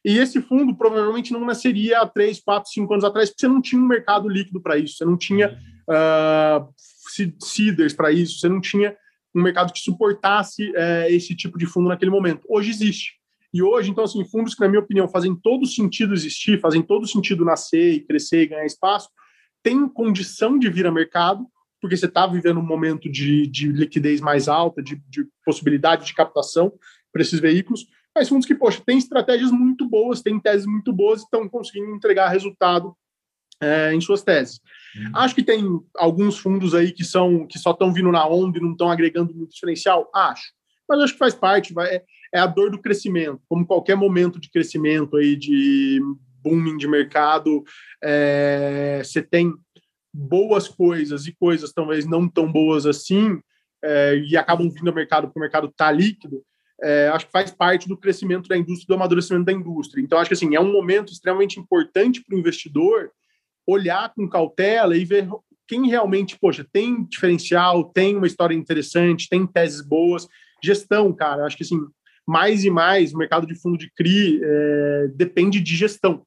E 0.05 0.19
esse 0.19 0.41
fundo 0.41 0.77
provavelmente 0.77 1.33
não 1.33 1.45
nasceria 1.45 2.01
há 2.01 2.07
três, 2.07 2.41
quatro, 2.41 2.71
cinco 2.71 2.93
anos 2.93 3.05
atrás, 3.05 3.31
porque 3.31 3.41
você 3.41 3.49
não 3.49 3.63
tinha 3.63 3.81
um 3.81 3.87
mercado 3.87 4.29
líquido 4.29 4.61
para 4.61 4.77
isso, 4.77 4.97
você 4.97 5.05
não 5.05 5.17
tinha 5.17 5.57
uh, 5.89 6.75
seeders 7.41 7.95
para 7.95 8.11
isso, 8.11 8.39
você 8.39 8.49
não 8.49 8.61
tinha 8.61 8.97
um 9.35 9.43
mercado 9.43 9.73
que 9.73 9.81
suportasse 9.81 10.73
é, 10.75 11.13
esse 11.13 11.35
tipo 11.35 11.59
de 11.59 11.67
fundo 11.67 11.89
naquele 11.89 12.11
momento. 12.11 12.47
Hoje 12.49 12.71
existe. 12.71 13.15
E 13.53 13.63
hoje, 13.63 13.91
então, 13.91 14.05
assim, 14.05 14.25
fundos 14.25 14.55
que, 14.55 14.61
na 14.63 14.69
minha 14.69 14.81
opinião, 14.81 15.09
fazem 15.09 15.35
todo 15.35 15.67
sentido 15.67 16.15
existir, 16.15 16.61
fazem 16.61 16.83
todo 16.83 17.07
sentido 17.07 17.45
nascer 17.45 17.95
e 17.95 18.01
crescer 18.01 18.43
e 18.43 18.47
ganhar 18.47 18.65
espaço, 18.65 19.09
têm 19.63 19.87
condição 19.89 20.59
de 20.59 20.71
vir 20.71 20.87
a 20.87 20.93
mercado, 20.93 21.47
porque 21.81 21.97
você 21.97 22.07
está 22.07 22.27
vivendo 22.27 22.61
um 22.61 22.67
momento 22.67 23.11
de, 23.11 23.47
de 23.47 23.69
liquidez 23.71 24.21
mais 24.21 24.49
alta, 24.49 24.83
de, 24.83 24.97
de 25.09 25.27
possibilidade 25.45 26.07
de 26.07 26.15
captação 26.15 26.73
para 27.13 27.21
esses 27.21 27.41
veículos, 27.41 27.87
mas 28.15 28.29
fundos 28.29 28.47
que, 28.47 28.55
poxa, 28.55 28.83
têm 28.85 28.99
estratégias 28.99 29.51
muito 29.51 29.89
boas, 29.89 30.23
têm 30.23 30.41
teses 30.41 30.67
muito 30.67 30.93
boas 30.93 31.21
e 31.21 31.25
estão 31.25 31.49
conseguindo 31.49 31.95
entregar 31.95 32.29
resultado 32.29 32.95
é, 33.61 33.95
em 33.95 34.01
suas 34.01 34.23
teses. 34.23 34.61
Uhum. 34.97 35.11
Acho 35.15 35.35
que 35.35 35.43
tem 35.43 35.65
alguns 35.97 36.39
fundos 36.39 36.75
aí 36.75 36.93
que 36.93 37.05
são 37.05 37.47
que 37.47 37.59
só 37.59 37.71
estão 37.71 37.93
vindo 37.93 38.13
na 38.13 38.27
onda 38.27 38.59
e 38.59 38.63
não 38.63 38.73
estão 38.73 38.91
agregando 38.91 39.35
muito 39.35 39.53
diferencial. 39.53 40.11
Acho, 40.15 40.53
mas 40.89 41.01
acho 41.01 41.13
que 41.13 41.19
faz 41.19 41.35
parte. 41.35 41.73
Vai, 41.73 41.97
é, 41.97 42.05
é 42.35 42.39
a 42.39 42.47
dor 42.47 42.71
do 42.71 42.81
crescimento. 42.81 43.41
Como 43.49 43.67
qualquer 43.67 43.97
momento 43.97 44.41
de 44.41 44.51
crescimento 44.51 45.17
aí 45.17 45.37
de 45.37 46.01
booming 46.43 46.77
de 46.77 46.89
mercado, 46.89 47.63
é, 48.03 49.03
você 49.05 49.23
tem 49.23 49.55
boas 50.13 50.69
coisas 50.69 51.27
e 51.27 51.33
coisas 51.33 51.73
talvez 51.73 52.05
não 52.05 52.29
tão 52.29 52.51
boas 52.51 52.85
assim 52.85 53.41
é, 53.83 54.17
e 54.17 54.37
acabam 54.37 54.69
vindo 54.69 54.89
ao 54.89 54.95
mercado 54.95 55.27
porque 55.27 55.39
o 55.39 55.43
mercado 55.43 55.69
está 55.69 55.91
líquido. 55.91 56.43
É, 56.83 57.09
acho 57.09 57.27
que 57.27 57.33
faz 57.33 57.51
parte 57.51 57.89
do 57.89 57.97
crescimento 57.97 58.49
da 58.49 58.57
indústria, 58.57 58.89
do 58.89 58.95
amadurecimento 58.95 59.45
da 59.45 59.53
indústria. 59.53 60.03
Então, 60.03 60.19
acho 60.19 60.29
que 60.29 60.35
assim, 60.35 60.55
é 60.55 60.61
um 60.61 60.73
momento 60.73 61.13
extremamente 61.13 61.61
importante 61.61 62.23
para 62.25 62.35
o 62.35 62.39
investidor 62.39 63.11
olhar 63.67 64.13
com 64.15 64.29
cautela 64.29 64.97
e 64.97 65.05
ver 65.05 65.29
quem 65.67 65.89
realmente, 65.89 66.39
poxa, 66.39 66.67
tem 66.71 67.05
diferencial, 67.05 67.85
tem 67.85 68.17
uma 68.17 68.27
história 68.27 68.55
interessante, 68.55 69.29
tem 69.29 69.47
teses 69.47 69.81
boas. 69.81 70.27
Gestão, 70.63 71.13
cara, 71.13 71.45
acho 71.45 71.57
que 71.57 71.63
assim, 71.63 71.81
mais 72.27 72.65
e 72.65 72.71
mais 72.71 73.13
o 73.15 73.19
mercado 73.19 73.47
de 73.47 73.55
fundo 73.55 73.79
de 73.79 73.91
CRI 73.91 74.41
é, 74.43 75.09
depende 75.15 75.61
de 75.61 75.75
gestão. 75.75 76.27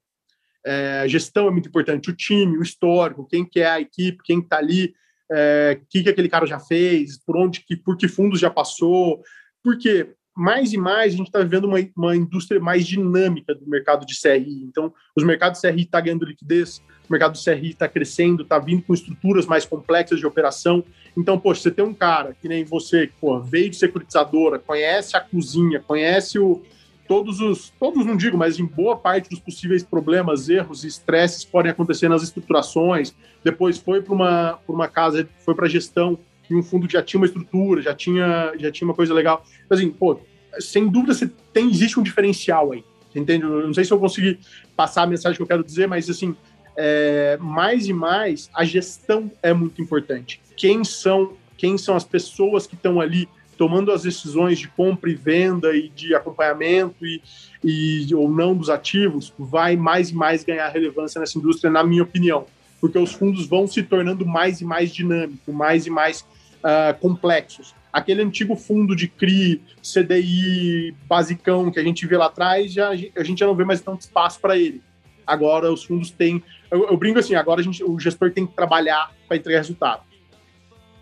É, 0.66 1.06
gestão 1.08 1.48
é 1.48 1.52
muito 1.52 1.70
importante, 1.70 2.10
o 2.10 2.16
time, 2.16 2.58
o 2.58 2.64
histórico, 2.64 3.28
quem 3.28 3.46
que 3.46 3.60
é 3.60 3.68
a 3.68 3.80
equipe, 3.80 4.24
quem 4.24 4.40
está 4.40 4.58
ali, 4.58 4.96
é, 5.32 5.80
o 5.80 5.86
que, 5.88 6.04
que 6.04 6.10
aquele 6.10 6.30
cara 6.30 6.46
já 6.48 6.60
fez, 6.60 7.24
por 7.24 7.38
onde, 7.38 7.62
que, 7.62 7.76
por 7.76 7.98
que 7.98 8.08
fundos 8.08 8.40
já 8.40 8.50
passou, 8.50 9.22
porque 9.64 10.16
mais 10.36 10.74
e 10.74 10.78
mais 10.78 11.14
a 11.14 11.18
gente 11.18 11.28
está 11.28 11.40
vivendo 11.40 11.64
uma, 11.64 11.78
uma 11.96 12.16
indústria 12.16 12.60
mais 12.60 12.86
dinâmica 12.86 13.56
do 13.56 13.68
mercado 13.68 14.06
de 14.06 14.20
CRI. 14.20 14.64
Então, 14.64 14.94
os 15.16 15.24
mercados 15.24 15.62
de 15.62 15.68
CRI 15.68 15.82
estão 15.84 16.00
tá 16.00 16.06
ganhando 16.06 16.26
liquidez, 16.26 16.82
o 17.08 17.12
mercado 17.12 17.34
de 17.34 17.44
CRI 17.44 17.70
está 17.70 17.88
crescendo, 17.88 18.44
está 18.44 18.60
vindo 18.60 18.84
com 18.84 18.94
estruturas 18.94 19.46
mais 19.46 19.66
complexas 19.66 20.20
de 20.20 20.26
operação. 20.26 20.84
Então, 21.16 21.40
poxa, 21.40 21.62
você 21.62 21.72
tem 21.72 21.86
um 21.86 21.94
cara 21.94 22.36
que 22.40 22.50
nem 22.50 22.66
você, 22.66 23.08
que 23.08 23.14
pô, 23.20 23.40
veio 23.40 23.70
de 23.70 23.78
securitizadora, 23.78 24.60
conhece 24.60 25.16
a 25.16 25.22
cozinha, 25.22 25.80
conhece 25.80 26.38
o, 26.38 26.62
todos 27.08 27.40
os, 27.40 27.72
todos 27.80 28.06
não 28.06 28.18
digo, 28.18 28.38
mas 28.38 28.60
em 28.60 28.66
boa 28.66 28.98
parte 28.98 29.30
dos 29.30 29.40
possíveis 29.40 29.84
problemas, 29.84 30.50
erros 30.50 30.84
e 30.84 30.88
estresses 30.88 31.46
podem 31.46 31.72
acontecer 31.72 32.10
nas 32.10 32.24
estruturações. 32.24 33.16
Depois 33.44 33.78
foi 33.78 34.02
para 34.02 34.14
uma, 34.14 34.60
uma 34.68 34.88
casa, 34.88 35.28
foi 35.40 35.56
para 35.56 35.70
gestão 35.70 36.20
e 36.50 36.56
um 36.56 36.64
fundo 36.64 36.90
já 36.90 37.02
tinha 37.02 37.20
uma 37.20 37.26
estrutura, 37.26 37.82
já 37.82 37.94
tinha, 37.94 38.54
já 38.58 38.72
tinha 38.72 38.88
uma 38.88 38.94
coisa 38.94 39.14
legal. 39.14 39.44
Mas, 39.70 39.80
assim, 39.80 39.90
pô, 39.90 40.20
sem 40.60 40.88
dúvida 40.88 41.14
você 41.14 41.30
tem, 41.54 41.70
existe 41.70 42.00
um 42.00 42.04
diferencial 42.04 42.72
aí. 42.72 42.84
Entende? 43.16 43.46
Eu 43.46 43.68
não 43.68 43.74
sei 43.74 43.86
se 43.86 43.94
eu 43.94 44.00
consegui 44.00 44.40
passar 44.76 45.04
a 45.04 45.08
mensagem 45.08 45.38
que 45.38 45.42
eu 45.42 45.48
quero 45.48 45.64
dizer, 45.64 45.88
mas 45.88 46.10
assim, 46.10 46.36
é, 46.76 47.38
mais 47.40 47.88
e 47.88 47.94
mais 47.94 48.50
a 48.54 48.66
gestão 48.66 49.32
é 49.42 49.54
muito 49.54 49.82
importante. 49.82 50.42
Quem 50.58 50.84
são, 50.84 51.34
quem 51.58 51.78
são 51.78 51.96
as 51.96 52.04
pessoas 52.04 52.68
que 52.68 52.76
estão 52.76 53.00
ali 53.00 53.30
tomando 53.58 53.92
as 53.92 54.04
decisões 54.04 54.60
de 54.60 54.68
compra 54.68 55.10
e 55.10 55.16
venda 55.16 55.74
e 55.74 55.88
de 55.88 56.14
acompanhamento 56.14 57.06
e, 57.06 57.22
e 57.64 58.14
ou 58.14 58.30
não 58.30 58.54
dos 58.54 58.70
ativos, 58.70 59.34
vai 59.40 59.78
mais 59.78 60.10
e 60.10 60.16
mais 60.16 60.44
ganhar 60.44 60.68
relevância 60.70 61.20
nessa 61.20 61.38
indústria, 61.38 61.72
na 61.72 61.82
minha 61.82 62.04
opinião, 62.04 62.46
porque 62.82 62.98
os 62.98 63.14
fundos 63.14 63.48
vão 63.48 63.66
se 63.66 63.82
tornando 63.82 64.26
mais 64.26 64.60
e 64.60 64.66
mais 64.66 64.94
dinâmicos, 64.94 65.54
mais 65.54 65.86
e 65.86 65.90
mais 65.90 66.26
uh, 66.66 67.00
complexos. 67.00 67.76
Aquele 67.94 68.24
antigo 68.24 68.56
fundo 68.56 68.96
de 68.96 69.08
CRI, 69.08 69.62
CDI, 69.82 70.94
basicão 71.08 71.72
que 71.72 71.80
a 71.80 71.84
gente 71.84 72.06
vê 72.06 72.18
lá 72.18 72.26
atrás, 72.26 72.74
já, 72.74 72.90
a 72.90 73.24
gente 73.24 73.40
já 73.40 73.46
não 73.46 73.56
vê 73.56 73.64
mais 73.64 73.80
tanto 73.80 74.02
espaço 74.02 74.40
para 74.42 74.58
ele. 74.58 74.82
Agora 75.26 75.72
os 75.72 75.84
fundos 75.84 76.12
têm. 76.12 76.44
Eu, 76.70 76.88
eu 76.90 76.98
brinco 76.98 77.20
assim, 77.20 77.36
agora 77.36 77.62
a 77.62 77.64
gente, 77.64 77.84
o 77.84 77.98
gestor 77.98 78.32
tem 78.32 78.46
que 78.46 78.54
trabalhar 78.54 79.12
para 79.28 79.38
entregar 79.38 79.60
resultado. 79.60 80.02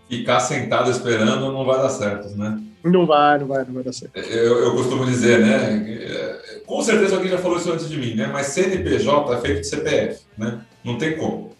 Ficar 0.08 0.38
sentado 0.40 0.90
esperando 0.90 1.50
não 1.52 1.64
vai 1.64 1.78
dar 1.78 1.88
certo, 1.88 2.28
né? 2.36 2.62
Não 2.84 3.06
vai, 3.06 3.38
não 3.38 3.46
vai, 3.46 3.64
não 3.64 3.74
vai 3.74 3.82
dar 3.82 3.92
certo. 3.92 4.16
Eu, 4.18 4.58
eu 4.58 4.72
costumo 4.74 5.04
dizer, 5.04 5.40
né? 5.40 6.38
Com 6.66 6.80
certeza 6.82 7.16
alguém 7.16 7.30
já 7.30 7.38
falou 7.38 7.58
isso 7.58 7.72
antes 7.72 7.88
de 7.88 7.96
mim, 7.96 8.14
né? 8.14 8.28
Mas 8.32 8.48
CNPJ 8.48 9.34
é 9.34 9.40
feito 9.40 9.60
de 9.62 9.66
CPF, 9.66 10.20
né? 10.38 10.60
Não 10.84 10.96
tem 10.96 11.16
como, 11.16 11.56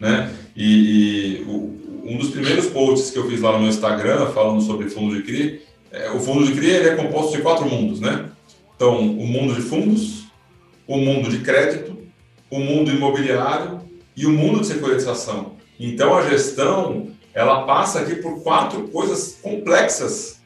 né? 0.00 0.30
E, 0.56 1.38
e 1.38 1.42
o, 1.46 1.81
um 2.02 2.16
dos 2.16 2.30
primeiros 2.30 2.66
posts 2.66 3.10
que 3.10 3.18
eu 3.18 3.28
fiz 3.28 3.40
lá 3.40 3.52
no 3.52 3.60
meu 3.60 3.68
Instagram, 3.68 4.26
falando 4.32 4.60
sobre 4.60 4.90
fundo 4.90 5.14
de 5.14 5.22
CRI, 5.22 5.62
é, 5.90 6.10
o 6.10 6.20
fundo 6.20 6.44
de 6.44 6.52
CRI 6.52 6.70
ele 6.70 6.88
é 6.88 6.96
composto 6.96 7.36
de 7.36 7.42
quatro 7.42 7.68
mundos, 7.68 8.00
né? 8.00 8.30
Então, 8.74 8.98
o 8.98 9.26
mundo 9.26 9.54
de 9.54 9.62
fundos, 9.62 10.24
o 10.86 10.96
mundo 10.96 11.28
de 11.28 11.38
crédito, 11.38 11.96
o 12.50 12.58
mundo 12.58 12.90
imobiliário 12.90 13.80
e 14.16 14.26
o 14.26 14.30
mundo 14.30 14.60
de 14.60 14.66
securitização. 14.66 15.52
Então, 15.78 16.14
a 16.14 16.28
gestão, 16.28 17.08
ela 17.32 17.62
passa 17.62 18.00
aqui 18.00 18.16
por 18.16 18.42
quatro 18.42 18.88
coisas 18.88 19.38
complexas 19.40 20.40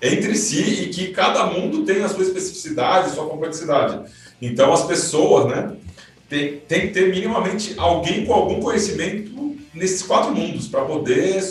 entre 0.00 0.34
si 0.34 0.84
e 0.84 0.88
que 0.88 1.08
cada 1.08 1.46
mundo 1.46 1.84
tem 1.84 2.02
a 2.02 2.08
sua 2.08 2.22
especificidade, 2.22 3.08
a 3.08 3.12
sua 3.12 3.26
complexidade. 3.26 4.10
Então, 4.40 4.72
as 4.72 4.84
pessoas, 4.84 5.46
né? 5.46 5.76
tem, 6.28 6.58
tem 6.60 6.80
que 6.82 6.88
ter 6.88 7.08
minimamente 7.10 7.74
alguém 7.76 8.24
com 8.24 8.32
algum 8.32 8.60
conhecimento 8.60 9.35
nesses 9.76 10.02
quatro 10.02 10.34
mundos 10.34 10.66
para 10.66 10.84
poder, 10.84 11.42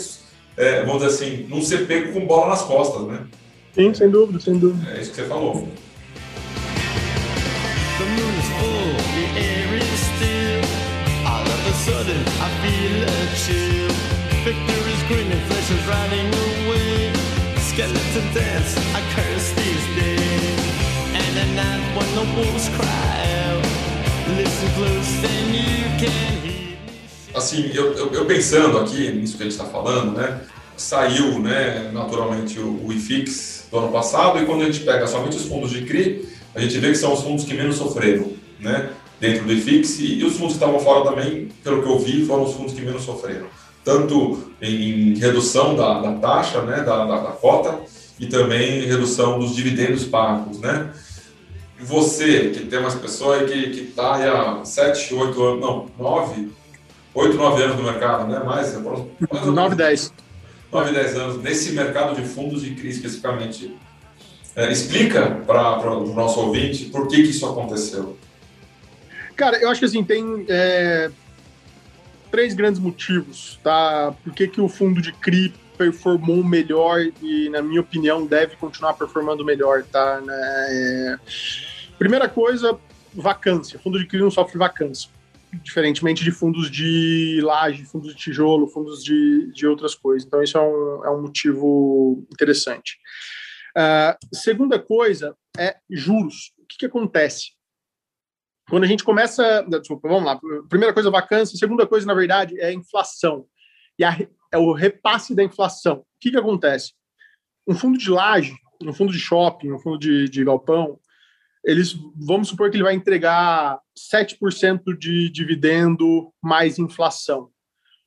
é, 0.56 0.84
vamos 0.84 1.02
dizer 1.02 1.14
assim, 1.14 1.46
não 1.48 1.62
ser 1.62 1.86
pego 1.86 2.12
com 2.12 2.26
bola 2.26 2.48
nas 2.48 2.62
costas, 2.62 3.06
né? 3.06 3.20
Sim, 3.74 3.94
sem 3.94 4.10
dúvida, 4.10 4.40
sem 4.40 4.58
dúvida. 4.58 4.90
É 4.92 5.00
isso 5.00 5.10
que 5.10 5.16
você 5.16 5.28
falou. 5.28 5.66
sudden 11.86 12.22
I 12.42 12.48
feel 12.62 12.98
a 13.06 13.18
chill. 13.44 13.90
Victor 14.42 14.82
is 14.94 15.02
grinning, 15.06 15.42
flesh 15.46 15.70
is 15.70 15.82
running 15.86 16.28
away. 16.46 17.12
Skeleton 17.68 18.26
dance, 18.34 18.72
I 18.98 19.00
curse 19.14 19.52
these 19.60 19.86
days. 19.94 20.60
And 21.20 21.32
at 21.42 21.50
night 21.62 21.84
when 21.96 22.10
the 22.18 22.26
wolves 22.34 22.68
cry 22.76 23.12
out, 23.46 23.64
listen 24.36 24.68
close 24.78 25.12
and 25.30 25.54
you 25.54 25.84
can 26.02 26.42
hear. 26.42 26.55
Assim, 27.36 27.70
eu, 27.74 27.92
eu, 27.92 28.12
eu 28.12 28.24
pensando 28.24 28.78
aqui 28.78 29.12
nisso 29.12 29.36
que 29.36 29.42
a 29.42 29.46
gente 29.46 29.52
está 29.52 29.66
falando, 29.66 30.12
né? 30.16 30.40
Saiu, 30.76 31.38
né, 31.38 31.90
naturalmente, 31.92 32.58
o, 32.58 32.86
o 32.86 32.92
IFIX 32.92 33.66
do 33.70 33.78
ano 33.78 33.92
passado, 33.92 34.38
e 34.38 34.46
quando 34.46 34.62
a 34.62 34.64
gente 34.66 34.80
pega 34.80 35.06
somente 35.06 35.36
os 35.36 35.44
fundos 35.44 35.70
de 35.70 35.82
CRI, 35.82 36.26
a 36.54 36.60
gente 36.60 36.78
vê 36.78 36.88
que 36.88 36.96
são 36.96 37.12
os 37.12 37.22
fundos 37.22 37.44
que 37.44 37.54
menos 37.54 37.76
sofreram, 37.76 38.32
né? 38.58 38.90
dentro 39.20 39.44
do 39.44 39.52
IFIX 39.52 39.98
e, 40.00 40.18
e 40.18 40.24
os 40.24 40.36
fundos 40.36 40.56
que 40.56 40.62
estavam 40.62 40.78
fora 40.80 41.04
também, 41.10 41.48
pelo 41.62 41.82
que 41.82 41.88
eu 41.88 41.98
vi, 41.98 42.24
foram 42.24 42.44
os 42.44 42.54
fundos 42.54 42.72
que 42.72 42.80
menos 42.80 43.02
sofreram. 43.02 43.46
Tanto 43.84 44.52
em, 44.60 45.12
em 45.12 45.18
redução 45.18 45.74
da, 45.76 46.00
da, 46.00 46.12
taxa, 46.14 46.62
né, 46.62 46.82
da, 46.82 47.04
da, 47.04 47.20
da 47.20 47.30
cota, 47.32 47.78
e 48.18 48.26
também 48.26 48.86
redução 48.86 49.38
dos 49.38 49.54
dividendos 49.54 50.04
pagos, 50.04 50.58
né? 50.58 50.90
Você, 51.78 52.50
que 52.50 52.64
tem 52.64 52.78
umas 52.78 52.94
pessoas 52.94 53.50
que 53.50 53.58
está 53.58 54.60
há 54.60 54.64
7, 54.64 55.14
8 55.14 55.42
anos, 55.42 55.60
não, 55.60 55.86
9, 55.98 56.48
8, 57.16 57.34
9 57.34 57.62
anos 57.62 57.76
no 57.76 57.82
mercado, 57.82 58.28
né? 58.28 58.38
Mais, 58.40 58.78
9, 58.78 59.74
10. 59.74 60.12
9, 60.70 60.92
10 60.92 61.16
anos, 61.16 61.42
nesse 61.42 61.72
mercado 61.72 62.14
de 62.14 62.28
fundos 62.28 62.60
de 62.60 62.74
CRI 62.74 62.90
especificamente. 62.90 63.74
É, 64.54 64.70
explica 64.70 65.30
para 65.46 65.90
o 65.90 66.14
nosso 66.14 66.40
ouvinte 66.40 66.86
por 66.86 67.08
que, 67.08 67.16
que 67.22 67.30
isso 67.30 67.46
aconteceu. 67.46 68.18
Cara, 69.34 69.58
eu 69.58 69.70
acho 69.70 69.80
que 69.80 69.86
assim, 69.86 70.04
tem 70.04 70.44
é, 70.48 71.10
três 72.30 72.52
grandes 72.52 72.80
motivos, 72.80 73.58
tá? 73.62 74.14
Por 74.22 74.34
que, 74.34 74.46
que 74.46 74.60
o 74.60 74.68
fundo 74.68 75.00
de 75.00 75.12
CRI 75.12 75.54
performou 75.78 76.44
melhor 76.44 77.00
e, 77.22 77.48
na 77.48 77.62
minha 77.62 77.80
opinião, 77.80 78.26
deve 78.26 78.56
continuar 78.56 78.92
performando 78.92 79.42
melhor, 79.42 79.84
tá? 79.84 80.22
É, 80.28 81.16
primeira 81.98 82.28
coisa, 82.28 82.78
vacância. 83.14 83.78
O 83.78 83.82
fundo 83.82 83.98
de 83.98 84.06
CRI 84.06 84.20
não 84.20 84.30
sofre 84.30 84.58
vacância. 84.58 85.15
Diferentemente 85.52 86.22
de 86.22 86.30
fundos 86.30 86.70
de 86.70 87.40
laje, 87.42 87.84
fundos 87.84 88.14
de 88.14 88.20
tijolo, 88.20 88.68
fundos 88.68 89.02
de, 89.02 89.50
de 89.52 89.66
outras 89.66 89.94
coisas. 89.94 90.26
Então, 90.26 90.42
isso 90.42 90.58
é 90.58 90.60
um, 90.60 91.04
é 91.04 91.10
um 91.10 91.22
motivo 91.22 92.26
interessante. 92.32 92.98
Uh, 93.76 94.16
segunda 94.34 94.78
coisa 94.78 95.36
é 95.56 95.76
juros. 95.90 96.52
O 96.58 96.66
que, 96.66 96.78
que 96.78 96.86
acontece? 96.86 97.52
Quando 98.68 98.84
a 98.84 98.86
gente 98.86 99.04
começa. 99.04 99.62
Desculpa, 99.68 100.08
vamos 100.08 100.24
lá. 100.24 100.40
Primeira 100.68 100.92
coisa, 100.92 101.10
vacância. 101.10 101.56
Segunda 101.56 101.86
coisa, 101.86 102.06
na 102.06 102.14
verdade, 102.14 102.60
é 102.60 102.72
inflação. 102.72 103.46
E 103.98 104.04
a, 104.04 104.16
é 104.52 104.58
o 104.58 104.72
repasse 104.72 105.34
da 105.34 105.42
inflação. 105.42 105.98
O 105.98 106.06
que, 106.20 106.30
que 106.30 106.36
acontece? 106.36 106.92
Um 107.66 107.74
fundo 107.74 107.98
de 107.98 108.10
laje, 108.10 108.54
um 108.82 108.92
fundo 108.92 109.12
de 109.12 109.18
shopping, 109.18 109.72
um 109.72 109.78
fundo 109.78 109.98
de, 109.98 110.28
de 110.28 110.44
galpão, 110.44 110.98
eles 111.66 111.98
vamos 112.14 112.48
supor 112.48 112.70
que 112.70 112.76
ele 112.76 112.84
vai 112.84 112.94
entregar 112.94 113.80
7% 113.98 114.96
de 114.96 115.28
dividendo 115.28 116.32
mais 116.40 116.78
inflação. 116.78 117.50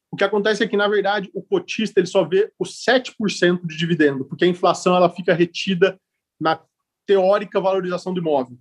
O 0.09 0.15
que 0.15 0.23
acontece 0.23 0.63
é 0.63 0.67
que, 0.67 0.77
na 0.77 0.87
verdade, 0.87 1.29
o 1.33 1.43
cotista 1.43 1.99
ele 1.99 2.07
só 2.07 2.23
vê 2.23 2.51
os 2.57 2.83
7% 2.83 3.67
de 3.67 3.77
dividendo, 3.77 4.25
porque 4.25 4.45
a 4.45 4.47
inflação 4.47 4.95
ela 4.95 5.09
fica 5.09 5.33
retida 5.33 5.99
na 6.39 6.59
teórica 7.05 7.59
valorização 7.59 8.13
do 8.13 8.21
imóvel 8.21 8.57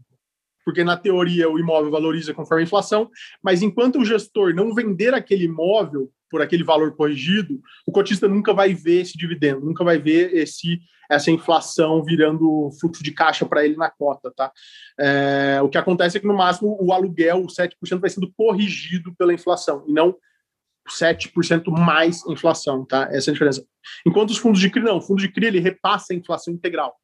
porque 0.68 0.84
na 0.84 0.98
teoria 0.98 1.48
o 1.48 1.58
imóvel 1.58 1.90
valoriza 1.90 2.34
conforme 2.34 2.62
a 2.62 2.66
inflação, 2.66 3.08
mas 3.42 3.62
enquanto 3.62 3.98
o 3.98 4.04
gestor 4.04 4.54
não 4.54 4.74
vender 4.74 5.14
aquele 5.14 5.44
imóvel 5.44 6.12
por 6.30 6.42
aquele 6.42 6.62
valor 6.62 6.94
corrigido, 6.94 7.58
o 7.86 7.90
cotista 7.90 8.28
nunca 8.28 8.52
vai 8.52 8.74
ver 8.74 9.00
esse 9.00 9.16
dividendo, 9.16 9.64
nunca 9.64 9.82
vai 9.82 9.98
ver 9.98 10.34
esse 10.34 10.78
essa 11.10 11.30
inflação 11.30 12.04
virando 12.04 12.68
fluxo 12.78 13.02
de 13.02 13.12
caixa 13.12 13.46
para 13.46 13.64
ele 13.64 13.76
na 13.76 13.88
cota, 13.88 14.30
tá? 14.30 14.52
É, 15.00 15.58
o 15.62 15.70
que 15.70 15.78
acontece 15.78 16.18
é 16.18 16.20
que 16.20 16.26
no 16.26 16.36
máximo 16.36 16.76
o 16.78 16.92
aluguel, 16.92 17.44
o 17.44 17.46
7% 17.46 17.98
vai 17.98 18.10
sendo 18.10 18.30
corrigido 18.36 19.14
pela 19.16 19.32
inflação 19.32 19.86
e 19.88 19.92
não 19.94 20.14
7% 20.86 21.70
mais 21.70 22.26
inflação, 22.26 22.84
tá? 22.84 23.08
Essa 23.10 23.30
é 23.30 23.32
a 23.32 23.32
diferença. 23.32 23.64
Enquanto 24.06 24.28
os 24.32 24.36
fundos 24.36 24.60
de 24.60 24.68
CRI 24.68 24.82
não, 24.82 24.98
o 24.98 25.00
fundo 25.00 25.22
de 25.22 25.32
CRI 25.32 25.46
ele 25.46 25.60
repassa 25.60 26.12
a 26.12 26.16
inflação 26.16 26.52
integral 26.52 26.94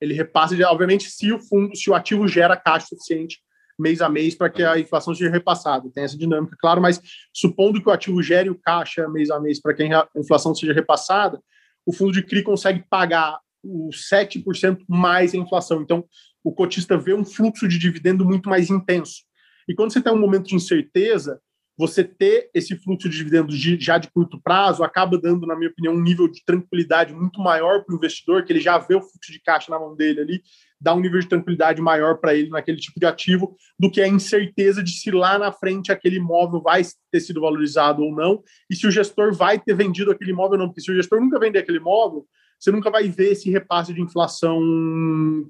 ele 0.00 0.14
repassa, 0.14 0.54
obviamente, 0.68 1.10
se 1.10 1.32
o 1.32 1.38
fundo, 1.38 1.74
se 1.76 1.90
o 1.90 1.94
ativo 1.94 2.26
gera 2.28 2.56
caixa 2.56 2.86
suficiente 2.86 3.38
mês 3.78 4.00
a 4.00 4.08
mês 4.08 4.34
para 4.34 4.50
que 4.50 4.62
a 4.62 4.78
inflação 4.78 5.14
seja 5.14 5.30
repassada. 5.30 5.90
Tem 5.92 6.04
essa 6.04 6.16
dinâmica, 6.16 6.56
claro, 6.60 6.80
mas 6.80 7.00
supondo 7.32 7.82
que 7.82 7.88
o 7.88 7.92
ativo 7.92 8.22
gere 8.22 8.50
o 8.50 8.58
caixa 8.58 9.08
mês 9.08 9.30
a 9.30 9.40
mês 9.40 9.60
para 9.60 9.74
que 9.74 9.82
a 9.82 10.08
inflação 10.16 10.54
seja 10.54 10.72
repassada, 10.72 11.40
o 11.84 11.92
fundo 11.92 12.12
de 12.12 12.22
CRI 12.22 12.42
consegue 12.42 12.84
pagar 12.88 13.38
os 13.62 14.08
7% 14.08 14.84
mais 14.88 15.34
a 15.34 15.38
inflação. 15.38 15.82
Então, 15.82 16.04
o 16.42 16.52
cotista 16.52 16.96
vê 16.96 17.14
um 17.14 17.24
fluxo 17.24 17.66
de 17.66 17.78
dividendo 17.78 18.24
muito 18.24 18.48
mais 18.48 18.70
intenso. 18.70 19.22
E 19.68 19.74
quando 19.74 19.92
você 19.92 20.00
tem 20.00 20.12
um 20.12 20.18
momento 20.18 20.46
de 20.46 20.54
incerteza, 20.54 21.40
você 21.76 22.04
ter 22.04 22.50
esse 22.54 22.76
fluxo 22.76 23.08
de 23.08 23.16
dividendos 23.16 23.56
já 23.58 23.98
de 23.98 24.10
curto 24.10 24.40
prazo 24.40 24.84
acaba 24.84 25.18
dando, 25.18 25.46
na 25.46 25.56
minha 25.56 25.70
opinião, 25.70 25.94
um 25.94 26.02
nível 26.02 26.28
de 26.28 26.44
tranquilidade 26.44 27.12
muito 27.12 27.40
maior 27.40 27.84
para 27.84 27.94
o 27.94 27.96
investidor, 27.96 28.44
que 28.44 28.52
ele 28.52 28.60
já 28.60 28.78
vê 28.78 28.94
o 28.94 29.00
fluxo 29.00 29.32
de 29.32 29.40
caixa 29.40 29.70
na 29.70 29.78
mão 29.78 29.96
dele 29.96 30.20
ali, 30.20 30.42
dá 30.80 30.94
um 30.94 31.00
nível 31.00 31.18
de 31.18 31.28
tranquilidade 31.28 31.82
maior 31.82 32.18
para 32.18 32.34
ele 32.34 32.48
naquele 32.50 32.78
tipo 32.78 33.00
de 33.00 33.06
ativo, 33.06 33.56
do 33.78 33.90
que 33.90 34.00
a 34.00 34.06
incerteza 34.06 34.82
de 34.82 34.92
se 34.92 35.10
lá 35.10 35.38
na 35.38 35.50
frente 35.50 35.90
aquele 35.90 36.16
imóvel 36.16 36.60
vai 36.60 36.82
ter 37.10 37.20
sido 37.20 37.40
valorizado 37.40 38.02
ou 38.02 38.14
não, 38.14 38.42
e 38.70 38.76
se 38.76 38.86
o 38.86 38.90
gestor 38.90 39.34
vai 39.34 39.58
ter 39.58 39.74
vendido 39.74 40.10
aquele 40.10 40.30
imóvel 40.30 40.52
ou 40.52 40.58
não, 40.58 40.66
porque 40.68 40.80
se 40.80 40.92
o 40.92 40.94
gestor 40.94 41.20
nunca 41.20 41.40
vender 41.40 41.58
aquele 41.58 41.78
imóvel, 41.78 42.26
você 42.58 42.70
nunca 42.70 42.90
vai 42.90 43.08
ver 43.08 43.32
esse 43.32 43.50
repasse 43.50 43.92
de 43.92 44.00
inflação 44.00 44.60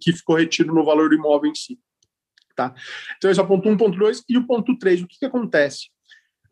que 0.00 0.12
ficou 0.12 0.36
retido 0.36 0.72
no 0.72 0.84
valor 0.84 1.10
do 1.10 1.14
imóvel 1.14 1.50
em 1.50 1.54
si. 1.54 1.78
Tá? 2.56 2.74
Então, 3.16 3.30
esse 3.30 3.38
é 3.38 3.42
o 3.42 3.46
ponto 3.46 3.68
1, 3.68 3.72
um, 3.72 3.76
ponto 3.76 3.98
2. 3.98 4.24
E 4.28 4.38
o 4.38 4.46
ponto 4.46 4.76
3, 4.78 5.02
o 5.02 5.06
que, 5.06 5.18
que 5.18 5.24
acontece? 5.26 5.88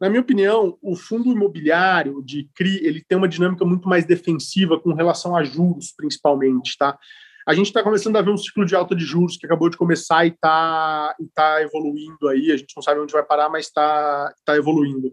Na 0.02 0.10
minha 0.10 0.20
opinião, 0.20 0.76
o 0.82 0.96
fundo 0.96 1.30
imobiliário 1.30 2.20
de 2.24 2.50
CRI 2.56 2.84
ele 2.84 3.04
tem 3.06 3.16
uma 3.16 3.28
dinâmica 3.28 3.64
muito 3.64 3.88
mais 3.88 4.04
defensiva 4.04 4.76
com 4.80 4.92
relação 4.94 5.36
a 5.36 5.44
juros, 5.44 5.94
principalmente, 5.96 6.76
tá? 6.76 6.98
A 7.46 7.54
gente 7.54 7.66
está 7.66 7.84
começando 7.84 8.16
a 8.16 8.20
ver 8.20 8.32
um 8.32 8.36
ciclo 8.36 8.66
de 8.66 8.74
alta 8.74 8.96
de 8.96 9.04
juros 9.04 9.36
que 9.36 9.46
acabou 9.46 9.70
de 9.70 9.76
começar 9.76 10.24
e 10.24 10.30
está 10.30 11.14
tá 11.32 11.62
evoluindo 11.62 12.28
aí. 12.28 12.50
A 12.50 12.56
gente 12.56 12.74
não 12.74 12.82
sabe 12.82 12.98
onde 12.98 13.12
vai 13.12 13.22
parar, 13.22 13.48
mas 13.48 13.66
está 13.66 14.34
tá 14.44 14.56
evoluindo. 14.56 15.12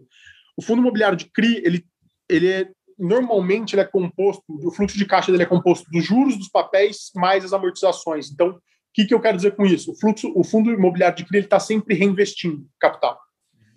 O 0.56 0.62
fundo 0.62 0.80
imobiliário 0.80 1.16
de 1.16 1.26
CRI, 1.26 1.62
ele, 1.64 1.86
ele 2.28 2.48
é, 2.48 2.68
normalmente 2.98 3.76
ele 3.76 3.82
é 3.82 3.86
composto, 3.86 4.42
o 4.48 4.72
fluxo 4.72 4.98
de 4.98 5.06
caixa 5.06 5.30
dele 5.30 5.44
é 5.44 5.46
composto 5.46 5.88
dos 5.88 6.04
juros 6.04 6.36
dos 6.36 6.48
papéis 6.48 7.12
mais 7.14 7.44
as 7.44 7.52
amortizações. 7.52 8.28
Então, 8.28 8.48
o 8.48 8.60
que, 8.92 9.04
que 9.04 9.14
eu 9.14 9.20
quero 9.20 9.36
dizer 9.36 9.54
com 9.54 9.64
isso? 9.64 9.92
O 9.92 9.94
fluxo, 9.96 10.32
o 10.34 10.42
fundo 10.42 10.68
imobiliário 10.68 11.16
de 11.16 11.26
CRI 11.26 11.38
está 11.38 11.60
sempre 11.60 11.94
reinvestindo 11.94 12.66
capital 12.80 13.20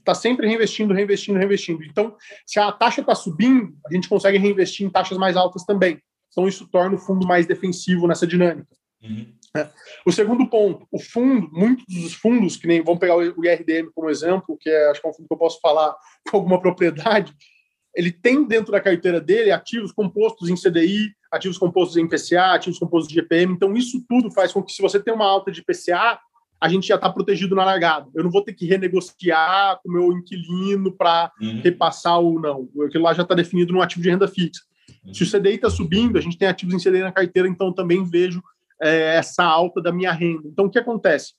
está 0.03 0.13
sempre 0.13 0.47
reinvestindo, 0.47 0.93
reinvestindo, 0.93 1.39
reinvestindo. 1.39 1.83
Então, 1.83 2.15
se 2.45 2.59
a 2.59 2.71
taxa 2.71 3.01
está 3.01 3.15
subindo, 3.15 3.73
a 3.89 3.93
gente 3.93 4.09
consegue 4.09 4.37
reinvestir 4.37 4.85
em 4.85 4.89
taxas 4.89 5.17
mais 5.17 5.35
altas 5.35 5.63
também. 5.63 5.99
Então, 6.29 6.47
isso 6.47 6.67
torna 6.69 6.95
o 6.95 6.99
fundo 6.99 7.25
mais 7.25 7.45
defensivo 7.47 8.07
nessa 8.07 8.27
dinâmica. 8.27 8.67
Uhum. 9.01 9.33
É. 9.55 9.69
O 10.05 10.11
segundo 10.11 10.49
ponto, 10.49 10.87
o 10.91 10.99
fundo, 10.99 11.47
muitos 11.51 11.85
dos 11.87 12.13
fundos, 12.13 12.57
que 12.57 12.67
nem 12.67 12.83
vamos 12.83 12.99
pegar 12.99 13.15
o 13.15 13.45
IRDM 13.45 13.89
como 13.93 14.09
exemplo, 14.09 14.57
que 14.59 14.69
é, 14.69 14.89
acho 14.89 14.99
que 14.99 15.07
é 15.07 15.09
um 15.09 15.13
fundo 15.13 15.27
que 15.27 15.33
eu 15.33 15.37
posso 15.37 15.59
falar 15.61 15.95
com 16.29 16.37
alguma 16.37 16.59
propriedade, 16.59 17.33
ele 17.95 18.11
tem 18.11 18.43
dentro 18.43 18.71
da 18.71 18.81
carteira 18.81 19.21
dele 19.21 19.51
ativos 19.51 19.91
compostos 19.91 20.49
em 20.49 20.55
CDI, 20.55 21.13
ativos 21.31 21.59
compostos 21.59 21.97
em 21.97 22.07
PCA, 22.07 22.55
ativos 22.55 22.79
compostos 22.79 23.07
de 23.07 23.15
GPM. 23.15 23.53
Então, 23.53 23.73
isso 23.75 24.03
tudo 24.09 24.31
faz 24.31 24.51
com 24.51 24.63
que, 24.63 24.73
se 24.73 24.81
você 24.81 24.99
tem 24.99 25.13
uma 25.13 25.27
alta 25.27 25.51
de 25.51 25.63
PCA, 25.63 26.19
a 26.63 26.69
gente 26.69 26.87
já 26.87 26.95
está 26.95 27.09
protegido 27.09 27.53
na 27.55 27.65
largada. 27.65 28.09
Eu 28.15 28.23
não 28.23 28.31
vou 28.31 28.41
ter 28.41 28.53
que 28.53 28.65
renegociar 28.65 29.81
com 29.83 29.89
o 29.89 29.91
meu 29.91 30.13
inquilino 30.13 30.93
para 30.93 31.29
uhum. 31.41 31.59
repassar 31.61 32.17
ou 32.21 32.39
não. 32.39 32.69
Aquilo 32.85 33.03
lá 33.03 33.13
já 33.13 33.23
está 33.23 33.35
definido 33.35 33.73
no 33.73 33.81
ativo 33.81 34.01
de 34.01 34.09
renda 34.09 34.29
fixa. 34.29 34.61
Uhum. 35.03 35.13
Se 35.13 35.23
o 35.23 35.29
CDI 35.29 35.55
está 35.55 35.69
subindo, 35.69 36.17
a 36.17 36.21
gente 36.21 36.37
tem 36.37 36.47
ativos 36.47 36.73
em 36.73 36.77
CDI 36.77 37.01
na 37.01 37.11
carteira, 37.11 37.49
então 37.49 37.73
também 37.73 38.05
vejo 38.05 38.41
é, 38.81 39.17
essa 39.17 39.43
alta 39.43 39.81
da 39.81 39.91
minha 39.91 40.13
renda. 40.13 40.47
Então, 40.47 40.63
o 40.63 40.69
que 40.69 40.79
acontece? 40.79 41.33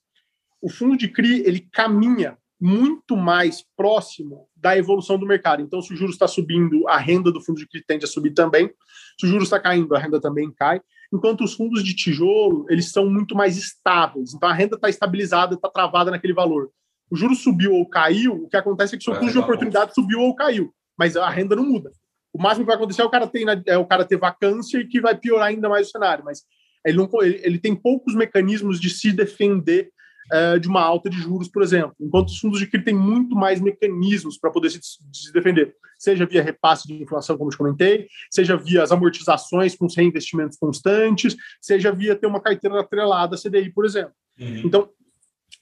O 0.61 0.69
fundo 0.69 0.95
de 0.95 1.09
CRI, 1.09 1.43
ele 1.47 1.67
caminha 1.73 2.37
muito 2.61 3.17
mais 3.17 3.65
próximo 3.75 4.47
da 4.55 4.77
evolução 4.77 5.19
do 5.19 5.25
mercado. 5.25 5.63
Então, 5.63 5.81
se 5.81 5.95
o 5.95 5.97
juros 5.97 6.17
está 6.17 6.29
subindo, 6.29 6.87
a 6.87 6.99
renda 6.99 7.33
do 7.33 7.41
fundo 7.41 7.57
de 7.57 7.67
CRI 7.67 7.83
tende 7.83 8.05
a 8.05 8.09
subir 8.09 8.35
também. 8.35 8.71
Se 9.19 9.25
o 9.25 9.29
juros 9.31 9.45
está 9.45 9.59
caindo, 9.59 9.97
a 9.97 9.99
renda 9.99 10.21
também 10.21 10.53
cai 10.53 10.83
enquanto 11.15 11.45
os 11.45 11.55
fundos 11.55 11.85
de 11.85 11.95
tijolo 11.95 12.67
eles 12.69 12.91
são 12.91 13.09
muito 13.09 13.37
mais 13.37 13.57
estáveis. 13.57 14.35
Então 14.35 14.49
a 14.49 14.53
renda 14.53 14.75
está 14.75 14.89
estabilizada, 14.89 15.55
está 15.55 15.71
travada 15.71 16.11
naquele 16.11 16.35
valor. 16.35 16.71
o 17.11 17.17
juro 17.17 17.35
subiu 17.35 17.73
ou 17.73 17.89
caiu, 17.89 18.45
o 18.45 18.49
que 18.49 18.57
acontece 18.57 18.95
é 18.95 18.99
que 18.99 19.03
o 19.03 19.05
seu 19.05 19.15
custo 19.15 19.33
de 19.33 19.39
oportunidade 19.39 19.95
subiu 19.95 20.21
ou 20.21 20.35
caiu, 20.35 20.75
mas 20.99 21.17
a 21.17 21.31
renda 21.31 21.55
não 21.55 21.65
muda. 21.65 21.93
O 22.33 22.43
máximo 22.43 22.65
que 22.65 22.67
vai 22.67 22.77
acontecer 22.77 23.03
é 23.03 23.05
o 23.05 23.11
cara 23.11 23.29
ter, 23.29 23.47
é 23.67 23.79
o 23.79 23.87
cara 23.87 24.05
ter 24.05 24.17
vacância 24.17 24.79
e 24.79 24.89
que 24.89 25.01
vai 25.01 25.17
piorar 25.17 25.49
ainda 25.49 25.69
mais 25.69 25.87
o 25.87 25.91
cenário, 25.91 26.25
mas 26.25 26.43
ele, 26.85 26.99
não, 26.99 27.09
ele 27.23 27.59
tem 27.59 27.75
poucos 27.77 28.15
mecanismos 28.15 28.81
de 28.81 28.91
se 28.91 29.13
defender 29.13 29.91
uh, 30.33 30.59
de 30.59 30.69
uma 30.69 30.83
alta 30.83 31.11
de 31.11 31.17
juros, 31.17 31.49
por 31.49 31.63
exemplo, 31.63 31.95
enquanto 32.01 32.29
os 32.29 32.39
fundos 32.39 32.59
de 32.59 32.67
CRI 32.67 32.83
têm 32.83 32.95
muito 32.95 33.35
mais 33.35 33.61
mecanismos 33.61 34.39
para 34.39 34.51
poder 34.51 34.71
se, 34.71 34.81
se, 34.83 35.33
defender, 35.33 35.75
seja 35.99 36.27
via 36.27 36.43
repasse 36.43 36.87
de 36.87 37.03
inflação, 37.03 37.37
como 37.37 37.49
eu 37.49 37.53
te 37.53 37.59
comentei, 37.59 38.07
seja 38.31 38.57
via 38.57 38.83
as 38.83 38.93
amortizações 38.93 39.75
com 39.75 39.87
os 39.87 39.97
reinvestimentos 39.97 40.59
constantes, 40.59 41.37
seja 41.61 41.93
via 41.93 42.17
ter 42.17 42.27
uma 42.27 42.41
carteira 42.41 42.81
atrelada 42.81 43.37
CDI, 43.37 43.71
por 43.73 43.85
exemplo. 43.85 44.13
Uhum. 44.39 44.63
Então, 44.65 44.91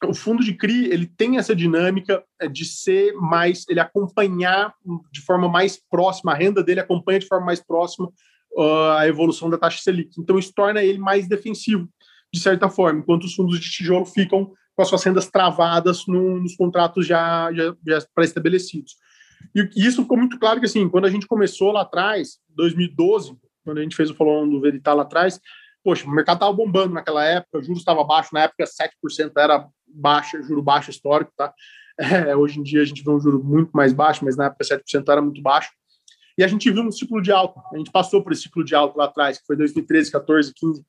o 0.05 0.15
fundo 0.15 0.43
de 0.43 0.55
CRI 0.55 0.87
ele 0.87 1.07
tem 1.07 1.39
essa 1.39 1.55
dinâmica 1.55 2.25
é, 2.41 2.49
de 2.49 2.65
ser 2.65 3.13
mais, 3.15 3.65
ele 3.69 3.81
acompanhar 3.81 4.75
de 5.13 5.21
forma 5.21 5.49
mais 5.49 5.77
próxima, 5.91 6.33
a 6.33 6.37
renda 6.37 6.63
dele 6.63 6.81
acompanha 6.81 7.19
de 7.19 7.27
forma 7.27 7.47
mais 7.47 7.61
próxima 7.61 8.11
uh, 8.57 8.97
a 8.99 9.07
evolução 9.07 9.49
da 9.49 9.59
taxa 9.59 9.83
Selic. 9.83 10.19
Então, 10.19 10.39
isso 10.39 10.53
torna 10.55 10.83
ele 10.83 10.99
mais 10.99 11.29
defensivo, 11.29 11.89
de 12.33 12.41
certa 12.41 12.69
forma, 12.69 13.01
enquanto 13.01 13.25
os 13.25 13.35
fundos 13.35 13.61
de 13.61 13.71
tijolo 13.71 14.07
ficam 14.07 14.53
com 14.75 14.83
as 14.83 14.89
suas 14.89 15.05
rendas 15.05 15.29
travadas 15.31 16.07
no, 16.07 16.41
nos 16.41 16.57
contratos 16.57 17.07
já, 17.07 17.53
já, 17.53 17.75
já 17.87 18.07
pré-estabelecidos. 18.15 18.97
E 19.55 19.87
isso 19.87 20.03
ficou 20.03 20.17
muito 20.17 20.39
claro 20.39 20.61
que, 20.61 20.67
assim, 20.67 20.89
quando 20.89 21.05
a 21.05 21.11
gente 21.11 21.27
começou 21.27 21.73
lá 21.73 21.83
atrás, 21.83 22.39
2012, 22.51 23.37
quando 23.65 23.79
a 23.79 23.83
gente 23.83 23.97
fez 23.97 24.11
o 24.11 24.15
follow 24.15 24.49
do 24.49 24.61
Veritar 24.61 24.95
lá 24.95 25.03
atrás, 25.03 25.41
poxa, 25.85 26.07
o 26.07 26.11
mercado 26.11 26.37
estava 26.37 26.53
bombando 26.53 26.95
naquela 26.95 27.25
época, 27.25 27.59
o 27.59 27.63
juros 27.63 27.81
estava 27.81 28.03
baixo, 28.05 28.31
na 28.33 28.43
época 28.43 28.65
7% 28.65 29.33
era 29.37 29.67
baixa, 29.87 30.43
juro 30.43 30.63
baixo 30.63 30.91
histórico, 30.91 31.33
tá? 31.37 31.53
É, 31.99 32.35
hoje 32.35 32.59
em 32.59 32.63
dia 32.63 32.81
a 32.81 32.85
gente 32.87 33.05
vê 33.05 33.11
um 33.11 33.21
juro 33.21 33.45
muito 33.45 33.71
mais 33.73 33.93
baixo, 33.93 34.25
mas 34.25 34.35
na 34.35 34.47
época 34.47 34.65
7% 34.65 35.05
era 35.09 35.21
muito 35.21 35.43
baixo. 35.43 35.71
E 36.39 36.43
a 36.43 36.49
gente 36.49 36.71
viu 36.71 36.83
um 36.83 36.91
ciclo 36.91 37.21
de 37.21 37.31
alta. 37.31 37.61
A 37.73 37.77
gente 37.77 37.93
passou 37.93 38.23
por 38.23 38.33
esse 38.33 38.43
ciclo 38.43 38.65
de 38.65 38.75
alta 38.75 38.97
lá 38.97 39.05
atrás, 39.05 39.39
que 39.39 39.47
foi 39.47 39.57
2013, 39.57 40.11
14, 40.11 40.53
15, 40.55 40.83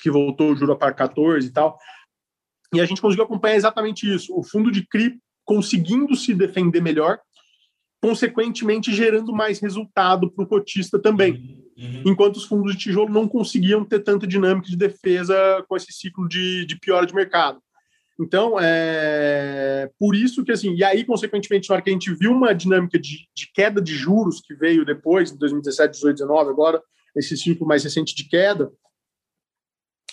que 0.00 0.10
voltou 0.10 0.52
o 0.52 0.56
juro 0.56 0.76
para 0.76 0.92
14 0.92 1.46
e 1.46 1.52
tal. 1.52 1.78
E 2.74 2.80
a 2.80 2.84
gente 2.84 3.00
conseguiu 3.00 3.24
acompanhar 3.24 3.56
exatamente 3.56 4.12
isso. 4.12 4.36
O 4.36 4.42
fundo 4.42 4.70
de 4.70 4.86
CRI 4.86 5.18
conseguindo 5.44 6.14
se 6.14 6.34
defender 6.34 6.82
melhor, 6.82 7.18
consequentemente 8.02 8.94
gerando 8.94 9.32
mais 9.32 9.58
resultado 9.60 10.30
para 10.30 10.44
o 10.44 10.48
cotista 10.48 10.98
também. 10.98 11.64
Uhum. 11.76 12.02
Enquanto 12.06 12.36
os 12.36 12.44
fundos 12.44 12.72
de 12.72 12.78
tijolo 12.78 13.12
não 13.12 13.26
conseguiam 13.26 13.84
ter 13.84 14.00
tanta 14.00 14.26
dinâmica 14.26 14.68
de 14.68 14.76
defesa 14.76 15.64
com 15.66 15.76
esse 15.76 15.92
ciclo 15.92 16.28
de, 16.28 16.66
de 16.66 16.78
piora 16.78 17.06
de 17.06 17.14
mercado. 17.14 17.60
Então, 18.20 18.56
é 18.60 19.88
por 19.98 20.14
isso 20.14 20.44
que, 20.44 20.50
assim, 20.50 20.74
e 20.74 20.82
aí, 20.82 21.04
consequentemente, 21.04 21.68
na 21.68 21.76
hora 21.76 21.82
que 21.82 21.88
a 21.88 21.92
gente 21.92 22.12
viu 22.14 22.32
uma 22.32 22.52
dinâmica 22.52 22.98
de, 22.98 23.28
de 23.34 23.50
queda 23.54 23.80
de 23.80 23.94
juros 23.94 24.40
que 24.40 24.54
veio 24.54 24.84
depois, 24.84 25.30
de 25.30 25.38
2017, 25.38 25.92
18, 25.92 26.16
19, 26.16 26.50
agora, 26.50 26.82
esse 27.16 27.36
ciclo 27.36 27.66
mais 27.66 27.84
recente 27.84 28.14
de 28.14 28.28
queda, 28.28 28.70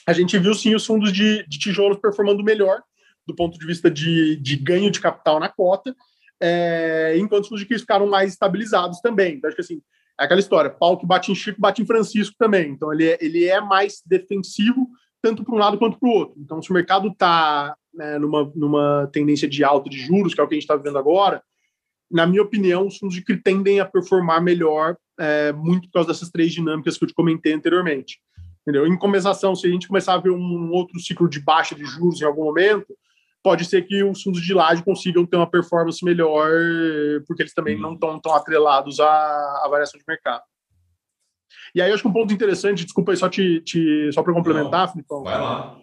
a 0.07 0.13
gente 0.13 0.37
viu, 0.37 0.53
sim, 0.53 0.75
os 0.75 0.85
fundos 0.85 1.11
de, 1.11 1.45
de 1.47 1.57
tijolos 1.57 1.99
performando 1.99 2.43
melhor 2.43 2.81
do 3.25 3.35
ponto 3.35 3.57
de 3.57 3.65
vista 3.65 3.89
de, 3.89 4.35
de 4.37 4.55
ganho 4.55 4.91
de 4.91 4.99
capital 4.99 5.39
na 5.39 5.49
cota, 5.49 5.95
é, 6.39 7.15
enquanto 7.17 7.43
os 7.43 7.49
fundos 7.49 7.61
de 7.61 7.67
crise 7.67 7.81
ficaram 7.81 8.07
mais 8.07 8.33
estabilizados 8.33 8.99
também. 9.01 9.35
Então, 9.35 9.47
acho 9.47 9.55
que, 9.55 9.61
assim, 9.61 9.81
é 10.19 10.25
aquela 10.25 10.39
história, 10.39 10.69
pau 10.69 10.97
que 10.97 11.05
bate 11.05 11.31
em 11.31 11.35
Chico, 11.35 11.59
bate 11.59 11.81
em 11.81 11.85
Francisco 11.85 12.35
também. 12.37 12.69
Então, 12.71 12.93
ele 12.93 13.09
é, 13.09 13.17
ele 13.19 13.45
é 13.45 13.59
mais 13.59 14.01
defensivo, 14.05 14.87
tanto 15.21 15.43
para 15.43 15.55
um 15.55 15.57
lado 15.57 15.77
quanto 15.77 15.99
para 15.99 16.07
o 16.07 16.11
outro. 16.11 16.35
Então, 16.39 16.61
se 16.61 16.69
o 16.69 16.73
mercado 16.73 17.07
está 17.07 17.75
né, 17.93 18.19
numa, 18.19 18.51
numa 18.55 19.09
tendência 19.11 19.47
de 19.47 19.63
alta 19.63 19.89
de 19.89 19.97
juros, 19.97 20.33
que 20.33 20.39
é 20.39 20.43
o 20.43 20.47
que 20.47 20.53
a 20.53 20.57
gente 20.57 20.63
está 20.63 20.75
vivendo 20.75 20.97
agora, 20.97 21.41
na 22.11 22.27
minha 22.27 22.43
opinião, 22.43 22.85
os 22.85 22.97
fundos 22.97 23.15
de 23.15 23.23
CRI 23.23 23.41
tendem 23.41 23.79
a 23.79 23.85
performar 23.85 24.41
melhor, 24.41 24.95
é, 25.19 25.51
muito 25.51 25.87
por 25.87 25.93
causa 25.93 26.09
dessas 26.09 26.29
três 26.29 26.53
dinâmicas 26.53 26.97
que 26.97 27.03
eu 27.03 27.07
te 27.07 27.13
comentei 27.13 27.53
anteriormente. 27.53 28.19
Entendeu? 28.65 28.87
Em 28.87 28.97
compensação, 28.97 29.55
se 29.55 29.67
a 29.67 29.69
gente 29.69 29.87
começar 29.87 30.15
a 30.15 30.17
ver 30.17 30.31
um 30.31 30.71
outro 30.71 30.99
ciclo 30.99 31.29
de 31.29 31.39
baixa 31.39 31.75
de 31.75 31.85
juros 31.85 32.19
em 32.19 32.25
algum 32.25 32.45
momento, 32.45 32.97
pode 33.43 33.63
ser 33.63 33.83
que 33.83 34.03
os 34.03 34.23
fundos 34.23 34.41
de 34.41 34.55
laje 34.55 34.83
consigam 34.83 35.23
ter 35.23 35.37
uma 35.37 35.49
performance 35.49 36.03
melhor, 36.03 36.49
porque 37.27 37.43
eles 37.43 37.53
também 37.53 37.79
não 37.79 37.93
estão 37.93 38.19
tão 38.19 38.33
atrelados 38.33 38.99
à, 38.99 39.05
à, 39.63 39.67
variação 39.69 39.99
de 39.99 40.05
mercado. 40.07 40.41
E 41.75 41.79
aí, 41.79 41.91
acho 41.91 42.01
que 42.01 42.09
um 42.09 42.13
ponto 42.13 42.33
interessante, 42.33 42.83
desculpa 42.83 43.11
aí 43.11 43.17
só, 43.17 43.29
te, 43.29 43.61
te 43.61 44.11
só 44.11 44.23
para 44.23 44.33
complementar, 44.33 44.91
Filipão. 44.91 45.21
Vai 45.21 45.39
lá. 45.39 45.79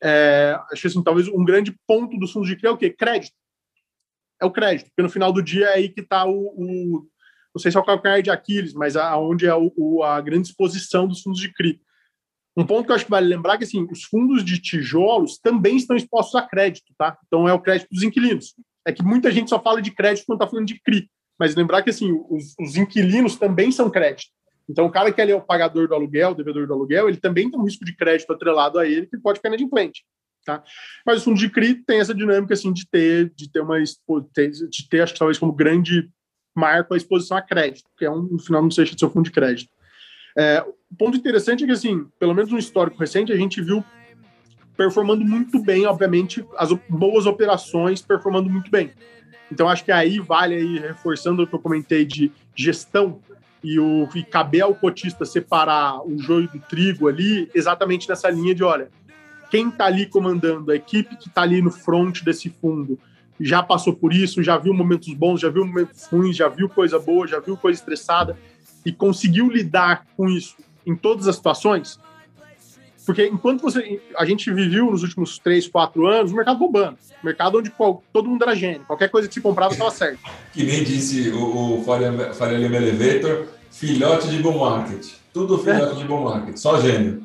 É, 0.00 0.56
acho 0.70 0.82
que 0.82 0.86
assim, 0.86 1.02
talvez 1.02 1.26
um 1.26 1.44
grande 1.44 1.76
ponto 1.88 2.16
dos 2.16 2.30
fundos 2.30 2.48
de 2.48 2.54
CRI 2.54 2.68
é 2.68 2.70
o 2.70 2.76
quê? 2.76 2.90
Crédito. 2.90 3.34
É 4.40 4.44
o 4.44 4.50
crédito, 4.52 4.86
porque 4.86 5.02
no 5.02 5.10
final 5.10 5.32
do 5.32 5.42
dia 5.42 5.66
é 5.66 5.74
aí 5.74 5.88
que 5.88 6.02
está 6.02 6.24
o, 6.24 6.54
o, 6.56 7.08
Não 7.52 7.60
sei 7.60 7.72
se 7.72 7.76
é 7.76 7.80
o 7.80 7.84
calcanhar 7.84 8.22
de 8.22 8.30
Aquiles, 8.30 8.74
mas 8.74 8.96
aonde 8.96 9.44
é 9.44 9.54
o, 9.54 9.72
o, 9.76 10.04
a 10.04 10.20
grande 10.20 10.46
exposição 10.46 11.08
dos 11.08 11.20
fundos 11.20 11.40
de 11.40 11.52
CRI. 11.52 11.80
Um 12.56 12.66
ponto 12.66 12.84
que 12.84 12.90
eu 12.90 12.96
acho 12.96 13.04
que 13.04 13.10
vale 13.10 13.26
lembrar 13.26 13.54
é 13.54 13.58
que 13.58 13.64
assim, 13.64 13.86
os 13.90 14.04
fundos 14.04 14.44
de 14.44 14.60
tijolos 14.60 15.38
também 15.38 15.76
estão 15.76 15.96
expostos 15.96 16.34
a 16.34 16.42
crédito, 16.42 16.92
tá? 16.98 17.16
Então 17.26 17.48
é 17.48 17.52
o 17.52 17.60
crédito 17.60 17.88
dos 17.90 18.02
inquilinos. 18.02 18.54
É 18.86 18.92
que 18.92 19.02
muita 19.02 19.30
gente 19.30 19.48
só 19.48 19.62
fala 19.62 19.80
de 19.80 19.90
crédito 19.90 20.26
quando 20.26 20.40
está 20.40 20.50
falando 20.50 20.66
de 20.66 20.80
CRI, 20.80 21.08
mas 21.38 21.54
lembrar 21.54 21.82
que 21.82 21.90
assim, 21.90 22.12
os, 22.28 22.54
os 22.60 22.76
inquilinos 22.76 23.36
também 23.36 23.72
são 23.72 23.90
crédito. 23.90 24.30
Então, 24.68 24.86
o 24.86 24.90
cara 24.90 25.12
que 25.12 25.20
ali 25.20 25.32
é 25.32 25.36
o 25.36 25.40
pagador 25.40 25.88
do 25.88 25.94
aluguel, 25.94 26.30
o 26.30 26.34
devedor 26.34 26.66
do 26.66 26.72
aluguel, 26.72 27.08
ele 27.08 27.18
também 27.18 27.50
tem 27.50 27.58
um 27.58 27.64
risco 27.64 27.84
de 27.84 27.94
crédito 27.94 28.32
atrelado 28.32 28.78
a 28.78 28.86
ele 28.86 29.06
que 29.06 29.18
pode 29.18 29.38
ficar 29.38 29.48
inadimplente. 29.48 30.04
Tá? 30.44 30.62
Mas 31.06 31.20
o 31.20 31.24
fundo 31.24 31.38
de 31.38 31.50
CRI 31.50 31.74
tem 31.84 32.00
essa 32.00 32.14
dinâmica 32.14 32.54
assim, 32.54 32.72
de 32.72 32.88
ter, 32.88 33.32
de 33.34 33.50
ter 33.50 33.60
uma 33.60 33.80
de 33.80 34.88
ter, 34.88 35.00
acho 35.00 35.12
que 35.12 35.18
talvez 35.18 35.38
como 35.38 35.52
grande 35.52 36.10
marco 36.54 36.94
a 36.94 36.96
exposição 36.96 37.36
a 37.36 37.42
crédito, 37.42 37.88
que 37.96 38.04
é 38.04 38.10
um, 38.10 38.22
no 38.22 38.38
final 38.38 38.62
não 38.62 38.70
seja 38.70 38.94
do 38.94 38.98
seu 38.98 39.10
fundo 39.10 39.24
de 39.24 39.30
crédito. 39.30 39.70
É, 40.36 40.64
o 40.90 40.96
ponto 40.96 41.16
interessante 41.16 41.64
é 41.64 41.66
que, 41.66 41.72
assim, 41.72 42.06
pelo 42.18 42.34
menos 42.34 42.50
no 42.50 42.58
histórico 42.58 42.98
recente, 42.98 43.32
a 43.32 43.36
gente 43.36 43.60
viu 43.60 43.84
performando 44.76 45.24
muito 45.24 45.60
bem, 45.62 45.86
obviamente, 45.86 46.44
as 46.56 46.72
boas 46.88 47.26
operações 47.26 48.00
performando 48.00 48.48
muito 48.48 48.70
bem. 48.70 48.90
Então, 49.50 49.68
acho 49.68 49.84
que 49.84 49.92
aí 49.92 50.18
vale 50.18 50.54
aí, 50.54 50.78
reforçando 50.78 51.42
o 51.42 51.46
que 51.46 51.54
eu 51.54 51.58
comentei 51.58 52.04
de 52.04 52.32
gestão, 52.54 53.20
e, 53.62 53.78
o, 53.78 54.08
e 54.14 54.22
caber 54.22 54.62
ao 54.62 54.74
cotista 54.74 55.24
separar 55.24 56.04
o 56.04 56.18
joio 56.18 56.48
do 56.48 56.58
trigo 56.58 57.08
ali, 57.08 57.48
exatamente 57.54 58.08
nessa 58.08 58.28
linha 58.28 58.54
de, 58.54 58.64
olha, 58.64 58.88
quem 59.50 59.68
está 59.68 59.86
ali 59.86 60.06
comandando, 60.06 60.72
a 60.72 60.76
equipe 60.76 61.16
que 61.16 61.28
está 61.28 61.42
ali 61.42 61.62
no 61.62 61.70
front 61.70 62.22
desse 62.22 62.48
fundo, 62.48 62.98
já 63.38 63.62
passou 63.62 63.94
por 63.94 64.12
isso, 64.12 64.42
já 64.42 64.56
viu 64.56 64.74
momentos 64.74 65.12
bons, 65.14 65.40
já 65.40 65.48
viu 65.48 65.64
momentos 65.64 66.04
ruins, 66.06 66.36
já 66.36 66.48
viu 66.48 66.68
coisa 66.68 66.98
boa, 66.98 67.26
já 67.26 67.38
viu 67.38 67.56
coisa 67.56 67.78
estressada, 67.78 68.36
e 68.84 68.92
conseguiu 68.92 69.48
lidar 69.48 70.06
com 70.16 70.28
isso 70.28 70.56
em 70.86 70.96
todas 70.96 71.28
as 71.28 71.36
situações, 71.36 71.98
porque 73.04 73.26
enquanto 73.26 73.62
você. 73.62 74.00
A 74.16 74.24
gente 74.24 74.52
viveu 74.52 74.90
nos 74.90 75.02
últimos 75.02 75.38
três, 75.38 75.66
quatro 75.66 76.06
anos 76.06 76.32
o 76.32 76.36
mercado 76.36 76.58
bombando. 76.58 76.98
Mercado 77.22 77.58
onde 77.58 77.70
qual, 77.70 78.02
todo 78.12 78.28
mundo 78.28 78.42
era 78.42 78.54
gênio. 78.54 78.84
Qualquer 78.86 79.08
coisa 79.08 79.26
que 79.26 79.34
se 79.34 79.40
comprava 79.40 79.72
estava 79.72 79.90
certo. 79.90 80.20
que 80.52 80.64
nem 80.64 80.84
disse 80.84 81.30
o, 81.30 81.80
o 81.80 81.84
Faria 81.84 82.58
Lima 82.58 82.76
Elevator, 82.76 83.48
filhote 83.70 84.28
de 84.28 84.38
bom 84.38 84.58
market. 84.58 85.04
Tudo 85.32 85.58
filhote 85.58 85.96
é. 85.96 85.98
de 85.98 86.04
bom 86.04 86.22
market, 86.24 86.56
só 86.56 86.80
gênio. 86.80 87.24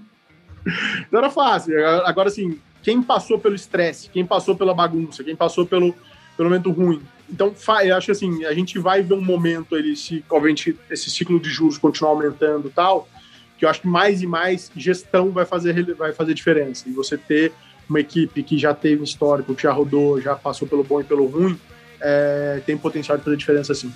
Então 1.07 1.19
era 1.19 1.29
fácil. 1.29 1.73
Agora, 2.05 2.29
assim, 2.29 2.59
quem 2.81 3.01
passou 3.01 3.37
pelo 3.39 3.55
estresse, 3.55 4.09
quem 4.09 4.25
passou 4.25 4.55
pela 4.55 4.73
bagunça, 4.73 5.23
quem 5.23 5.35
passou 5.35 5.65
pelo, 5.65 5.93
pelo 6.35 6.49
momento 6.49 6.71
ruim. 6.71 7.01
Então, 7.29 7.53
acho 7.95 8.11
assim, 8.11 8.45
a 8.45 8.53
gente 8.53 8.79
vai 8.79 9.01
ver 9.01 9.13
um 9.13 9.21
momento, 9.21 9.75
ele, 9.75 9.95
se, 9.95 10.23
obviamente, 10.29 10.77
esse 10.89 11.09
ciclo 11.09 11.39
de 11.39 11.49
juros 11.49 11.77
continuar 11.77 12.11
aumentando 12.11 12.71
tal, 12.73 13.07
que 13.57 13.65
eu 13.65 13.69
acho 13.69 13.81
que 13.81 13.87
mais 13.87 14.21
e 14.21 14.27
mais 14.27 14.71
gestão 14.75 15.31
vai 15.31 15.45
fazer, 15.45 15.93
vai 15.95 16.13
fazer 16.13 16.33
diferença. 16.33 16.87
E 16.87 16.91
você 16.91 17.17
ter 17.17 17.51
uma 17.89 17.99
equipe 17.99 18.43
que 18.43 18.57
já 18.57 18.73
teve 18.73 19.03
histórico, 19.03 19.55
que 19.55 19.63
já 19.63 19.71
rodou, 19.71 20.21
já 20.21 20.35
passou 20.35 20.67
pelo 20.67 20.83
bom 20.83 21.01
e 21.01 21.03
pelo 21.03 21.25
ruim, 21.25 21.59
é, 21.99 22.61
tem 22.65 22.77
potencial 22.77 23.17
de 23.17 23.23
fazer 23.23 23.37
diferença 23.37 23.73
sim. 23.73 23.91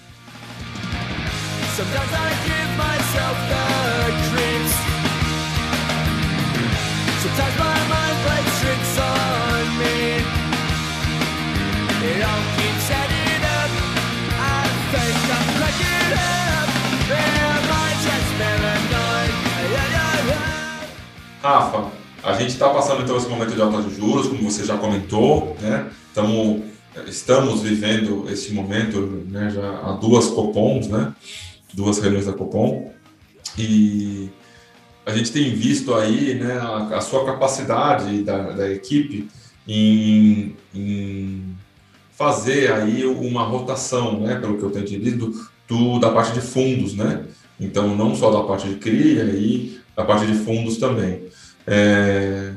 Sometimes 7.22 7.56
my 7.60 7.80
mind 7.88 8.18
plays 8.26 8.60
tricks 8.62 8.98
on 8.98 9.78
me. 9.78 10.24
It 12.10 12.24
all 12.24 12.61
Rafa, 21.42 21.92
a 22.22 22.34
gente 22.34 22.52
está 22.52 22.70
passando 22.70 23.02
então 23.02 23.18
esse 23.18 23.28
momento 23.28 23.56
de 23.56 23.62
alta 23.62 23.82
de 23.82 23.96
juros, 23.96 24.28
como 24.28 24.44
você 24.44 24.64
já 24.64 24.78
comentou, 24.78 25.58
né? 25.60 25.90
Tamo, 26.14 26.64
estamos 27.08 27.62
vivendo 27.62 28.28
esse 28.30 28.54
momento 28.54 29.26
né, 29.28 29.50
já 29.50 29.80
há 29.84 29.94
duas 29.94 30.28
copons, 30.28 30.88
né? 30.88 31.14
Duas 31.74 32.00
reuniões 32.00 32.26
da 32.26 32.34
Copom 32.34 32.92
e 33.58 34.30
a 35.06 35.16
gente 35.16 35.32
tem 35.32 35.54
visto 35.56 35.94
aí 35.94 36.36
né, 36.36 36.60
a, 36.60 36.98
a 36.98 37.02
sua 37.02 37.26
capacidade 37.26 38.22
da, 38.24 38.52
da 38.52 38.70
equipe 38.70 39.28
em, 39.68 40.56
em 40.76 41.56
fazer 42.12 42.72
aí 42.74 43.06
uma 43.06 43.44
rotação, 43.44 44.20
né, 44.20 44.36
pelo 44.36 44.58
que 44.58 44.64
eu 44.64 44.70
tenho 44.70 44.86
entendido, 44.86 45.34
do, 45.68 45.98
da 45.98 46.12
parte 46.12 46.34
de 46.34 46.42
fundos, 46.42 46.94
né? 46.94 47.26
Então, 47.58 47.96
não 47.96 48.14
só 48.16 48.30
da 48.32 48.46
parte 48.46 48.68
de 48.68 48.76
CRIA 48.76 49.24
e 49.24 49.80
da 49.96 50.04
parte 50.04 50.26
de 50.26 50.34
fundos 50.34 50.78
também. 50.78 51.24
É, 51.68 52.52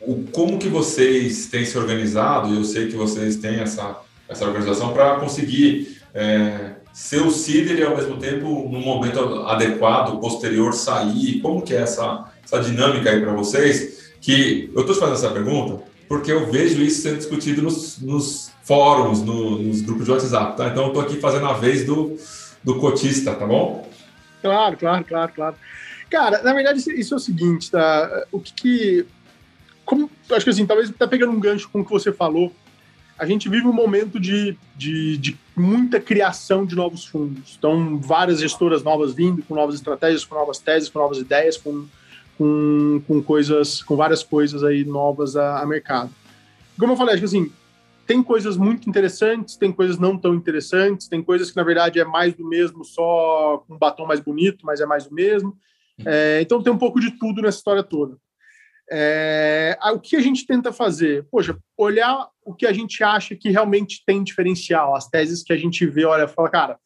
o, 0.00 0.24
como 0.32 0.58
que 0.58 0.68
vocês 0.68 1.46
têm 1.46 1.64
se 1.64 1.76
organizado, 1.78 2.54
eu 2.54 2.64
sei 2.64 2.88
que 2.88 2.96
vocês 2.96 3.36
têm 3.36 3.60
essa, 3.60 4.00
essa 4.28 4.44
organização 4.44 4.92
para 4.92 5.16
conseguir 5.16 6.00
é, 6.14 6.72
ser 6.92 7.22
o 7.22 7.30
CIDER 7.30 7.78
e, 7.78 7.82
ao 7.84 7.96
mesmo 7.96 8.16
tempo, 8.18 8.68
no 8.70 8.80
momento 8.80 9.20
adequado, 9.46 10.20
posterior, 10.20 10.72
sair, 10.72 11.40
como 11.40 11.62
que 11.62 11.74
é 11.74 11.82
essa, 11.82 12.30
essa 12.44 12.60
dinâmica 12.60 13.10
aí 13.10 13.20
para 13.20 13.32
vocês? 13.32 14.12
Que 14.20 14.70
eu 14.74 14.82
estou 14.82 14.94
fazendo 14.94 15.16
essa 15.16 15.30
pergunta 15.30 15.92
porque 16.12 16.30
eu 16.30 16.50
vejo 16.50 16.82
isso 16.82 17.00
sendo 17.00 17.16
discutido 17.16 17.62
nos, 17.62 17.98
nos 17.98 18.52
fóruns, 18.64 19.22
no, 19.22 19.58
nos 19.58 19.80
grupos 19.80 20.04
de 20.04 20.10
WhatsApp, 20.10 20.58
tá? 20.58 20.68
Então 20.68 20.82
eu 20.82 20.88
estou 20.88 21.02
aqui 21.02 21.16
fazendo 21.18 21.46
a 21.46 21.54
vez 21.54 21.86
do, 21.86 22.18
do 22.62 22.78
cotista, 22.78 23.34
tá 23.34 23.46
bom? 23.46 23.88
Claro, 24.42 24.76
claro, 24.76 25.04
claro, 25.04 25.32
claro. 25.34 25.56
Cara, 26.12 26.42
na 26.42 26.52
verdade, 26.52 26.78
isso 26.78 27.14
é 27.14 27.16
o 27.16 27.18
seguinte, 27.18 27.70
tá? 27.70 28.26
O 28.30 28.38
que, 28.38 28.52
que 28.52 29.06
como, 29.82 30.10
acho 30.30 30.44
que 30.44 30.50
assim, 30.50 30.66
talvez 30.66 30.90
tá 30.90 31.08
pegando 31.08 31.32
um 31.32 31.40
gancho 31.40 31.70
com 31.70 31.80
o 31.80 31.84
que 31.86 31.90
você 31.90 32.12
falou. 32.12 32.52
A 33.18 33.24
gente 33.24 33.48
vive 33.48 33.66
um 33.66 33.72
momento 33.72 34.20
de, 34.20 34.54
de, 34.76 35.16
de, 35.16 35.38
muita 35.56 35.98
criação 35.98 36.66
de 36.66 36.76
novos 36.76 37.06
fundos. 37.06 37.56
Então, 37.58 37.98
várias 37.98 38.40
gestoras 38.40 38.82
novas 38.82 39.14
vindo, 39.14 39.42
com 39.42 39.54
novas 39.54 39.74
estratégias, 39.74 40.22
com 40.22 40.34
novas 40.34 40.58
teses, 40.58 40.90
com 40.90 40.98
novas 40.98 41.16
ideias, 41.16 41.56
com, 41.56 41.86
com, 42.36 43.00
com 43.08 43.22
coisas, 43.22 43.82
com 43.82 43.96
várias 43.96 44.22
coisas 44.22 44.62
aí 44.62 44.84
novas 44.84 45.34
a, 45.34 45.60
a 45.62 45.66
mercado. 45.66 46.10
Como 46.78 46.92
eu 46.92 46.96
falei, 46.96 47.14
acho 47.14 47.22
que 47.22 47.26
assim, 47.26 47.50
tem 48.06 48.22
coisas 48.22 48.58
muito 48.58 48.86
interessantes, 48.86 49.56
tem 49.56 49.72
coisas 49.72 49.98
não 49.98 50.18
tão 50.18 50.34
interessantes, 50.34 51.08
tem 51.08 51.22
coisas 51.22 51.50
que 51.50 51.56
na 51.56 51.64
verdade 51.64 51.98
é 51.98 52.04
mais 52.04 52.34
do 52.34 52.46
mesmo, 52.46 52.84
só 52.84 53.64
com 53.66 53.76
um 53.76 53.78
batom 53.78 54.04
mais 54.04 54.20
bonito, 54.20 54.66
mas 54.66 54.78
é 54.78 54.84
mais 54.84 55.06
do 55.06 55.14
mesmo. 55.14 55.56
É, 56.04 56.40
então 56.40 56.62
tem 56.62 56.72
um 56.72 56.78
pouco 56.78 57.00
de 57.00 57.18
tudo 57.18 57.42
nessa 57.42 57.58
história 57.58 57.82
toda. 57.82 58.16
É, 58.90 59.78
o 59.94 60.00
que 60.00 60.16
a 60.16 60.20
gente 60.20 60.46
tenta 60.46 60.72
fazer? 60.72 61.26
Poxa, 61.30 61.56
olhar 61.78 62.28
o 62.44 62.54
que 62.54 62.66
a 62.66 62.72
gente 62.72 63.02
acha 63.02 63.34
que 63.36 63.50
realmente 63.50 64.02
tem 64.04 64.22
diferencial, 64.22 64.94
as 64.94 65.08
teses 65.08 65.42
que 65.42 65.52
a 65.52 65.56
gente 65.56 65.86
vê, 65.86 66.04
olha, 66.04 66.28
fala, 66.28 66.50
cara, 66.50 66.78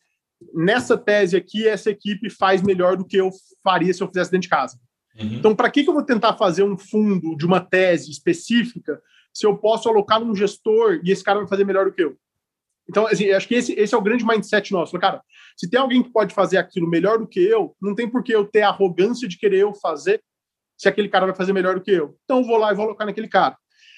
nessa 0.54 0.96
tese 0.96 1.36
aqui, 1.36 1.66
essa 1.66 1.90
equipe 1.90 2.28
faz 2.30 2.62
melhor 2.62 2.96
do 2.96 3.04
que 3.04 3.16
eu 3.16 3.30
faria 3.62 3.92
se 3.92 4.02
eu 4.02 4.08
fizesse 4.08 4.30
dentro 4.30 4.42
de 4.42 4.48
casa. 4.48 4.78
Uhum. 5.18 5.34
Então, 5.34 5.54
para 5.54 5.70
que, 5.70 5.82
que 5.82 5.88
eu 5.88 5.94
vou 5.94 6.02
tentar 6.02 6.34
fazer 6.34 6.62
um 6.62 6.76
fundo 6.76 7.36
de 7.36 7.46
uma 7.46 7.60
tese 7.60 8.10
específica 8.10 9.00
se 9.32 9.46
eu 9.46 9.56
posso 9.56 9.88
alocar 9.88 10.20
num 10.20 10.34
gestor 10.34 11.00
e 11.02 11.10
esse 11.10 11.24
cara 11.24 11.40
vai 11.40 11.48
fazer 11.48 11.64
melhor 11.64 11.86
do 11.86 11.92
que 11.92 12.02
eu? 12.02 12.16
Então, 12.88 13.06
assim, 13.06 13.30
acho 13.30 13.48
que 13.48 13.54
esse, 13.54 13.72
esse 13.72 13.94
é 13.94 13.98
o 13.98 14.02
grande 14.02 14.24
mindset 14.24 14.72
nosso. 14.72 14.98
Cara, 14.98 15.20
se 15.56 15.68
tem 15.68 15.80
alguém 15.80 16.02
que 16.02 16.12
pode 16.12 16.34
fazer 16.34 16.56
aquilo 16.56 16.88
melhor 16.88 17.18
do 17.18 17.26
que 17.26 17.40
eu, 17.40 17.74
não 17.80 17.94
tem 17.94 18.08
por 18.08 18.22
que 18.22 18.32
eu 18.32 18.44
ter 18.44 18.62
a 18.62 18.68
arrogância 18.68 19.28
de 19.28 19.38
querer 19.38 19.60
eu 19.60 19.74
fazer 19.74 20.22
se 20.78 20.88
aquele 20.88 21.08
cara 21.08 21.26
vai 21.26 21.34
fazer 21.34 21.52
melhor 21.52 21.74
do 21.74 21.80
que 21.80 21.90
eu. 21.90 22.16
Então, 22.24 22.38
eu 22.38 22.44
vou 22.44 22.58
lá 22.58 22.70
e 22.70 22.74
vou 22.74 22.84
alocar 22.84 23.06
naquele 23.06 23.28
cara. 23.28 23.56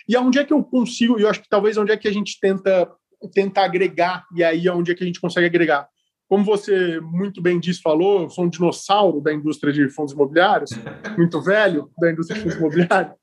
E 0.09 0.17
aonde 0.17 0.39
é 0.39 0.45
que 0.45 0.53
eu 0.53 0.65
consigo, 0.65 1.19
e 1.19 1.23
eu 1.23 1.29
acho 1.29 1.43
que 1.43 1.49
talvez 1.49 1.77
onde 1.77 1.93
é 1.93 1.97
que 1.97 2.09
a 2.09 2.13
gente 2.13 2.39
tenta, 2.41 2.91
tenta 3.35 3.61
agregar, 3.61 4.25
e 4.35 4.43
aí 4.43 4.67
é 4.67 4.73
onde 4.73 4.91
é 4.91 4.95
que 4.95 5.05
a 5.05 5.07
gente 5.07 5.21
consegue 5.21 5.47
agregar. 5.47 5.87
Como 6.27 6.45
você 6.45 7.01
muito 7.01 7.43
bem 7.43 7.61
disse, 7.61 7.83
falou, 7.83 8.23
eu 8.23 8.31
sou 8.31 8.45
um 8.45 8.49
dinossauro 8.49 9.21
da 9.21 9.33
indústria 9.33 9.73
de 9.73 9.89
fundos 9.91 10.15
imobiliários, 10.15 10.71
muito 11.17 11.43
velho 11.43 11.91
da 11.99 12.11
indústria 12.11 12.37
de 12.37 12.43
fundos 12.43 12.59
imobiliários. 12.59 13.15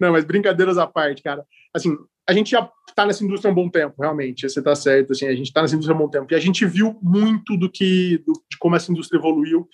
Não, 0.00 0.12
mas 0.12 0.24
brincadeiras 0.24 0.78
à 0.78 0.86
parte, 0.86 1.22
cara. 1.22 1.44
Assim, 1.74 1.96
a 2.26 2.32
gente 2.32 2.50
já 2.50 2.70
está 2.88 3.04
nessa 3.04 3.22
indústria 3.22 3.50
há 3.50 3.52
um 3.52 3.54
bom 3.54 3.68
tempo, 3.68 4.00
realmente. 4.00 4.48
Você 4.48 4.60
está 4.60 4.74
certo, 4.74 5.12
assim, 5.12 5.26
a 5.26 5.34
gente 5.34 5.48
está 5.48 5.60
nessa 5.60 5.74
indústria 5.74 5.94
há 5.94 5.98
um 5.98 6.02
bom 6.02 6.08
tempo. 6.08 6.32
E 6.32 6.34
a 6.34 6.40
gente 6.40 6.64
viu 6.64 6.98
muito 7.02 7.56
do 7.56 7.70
que, 7.70 8.18
do, 8.26 8.32
de 8.50 8.56
como 8.58 8.76
essa 8.76 8.90
indústria 8.90 9.18
evoluiu 9.18 9.68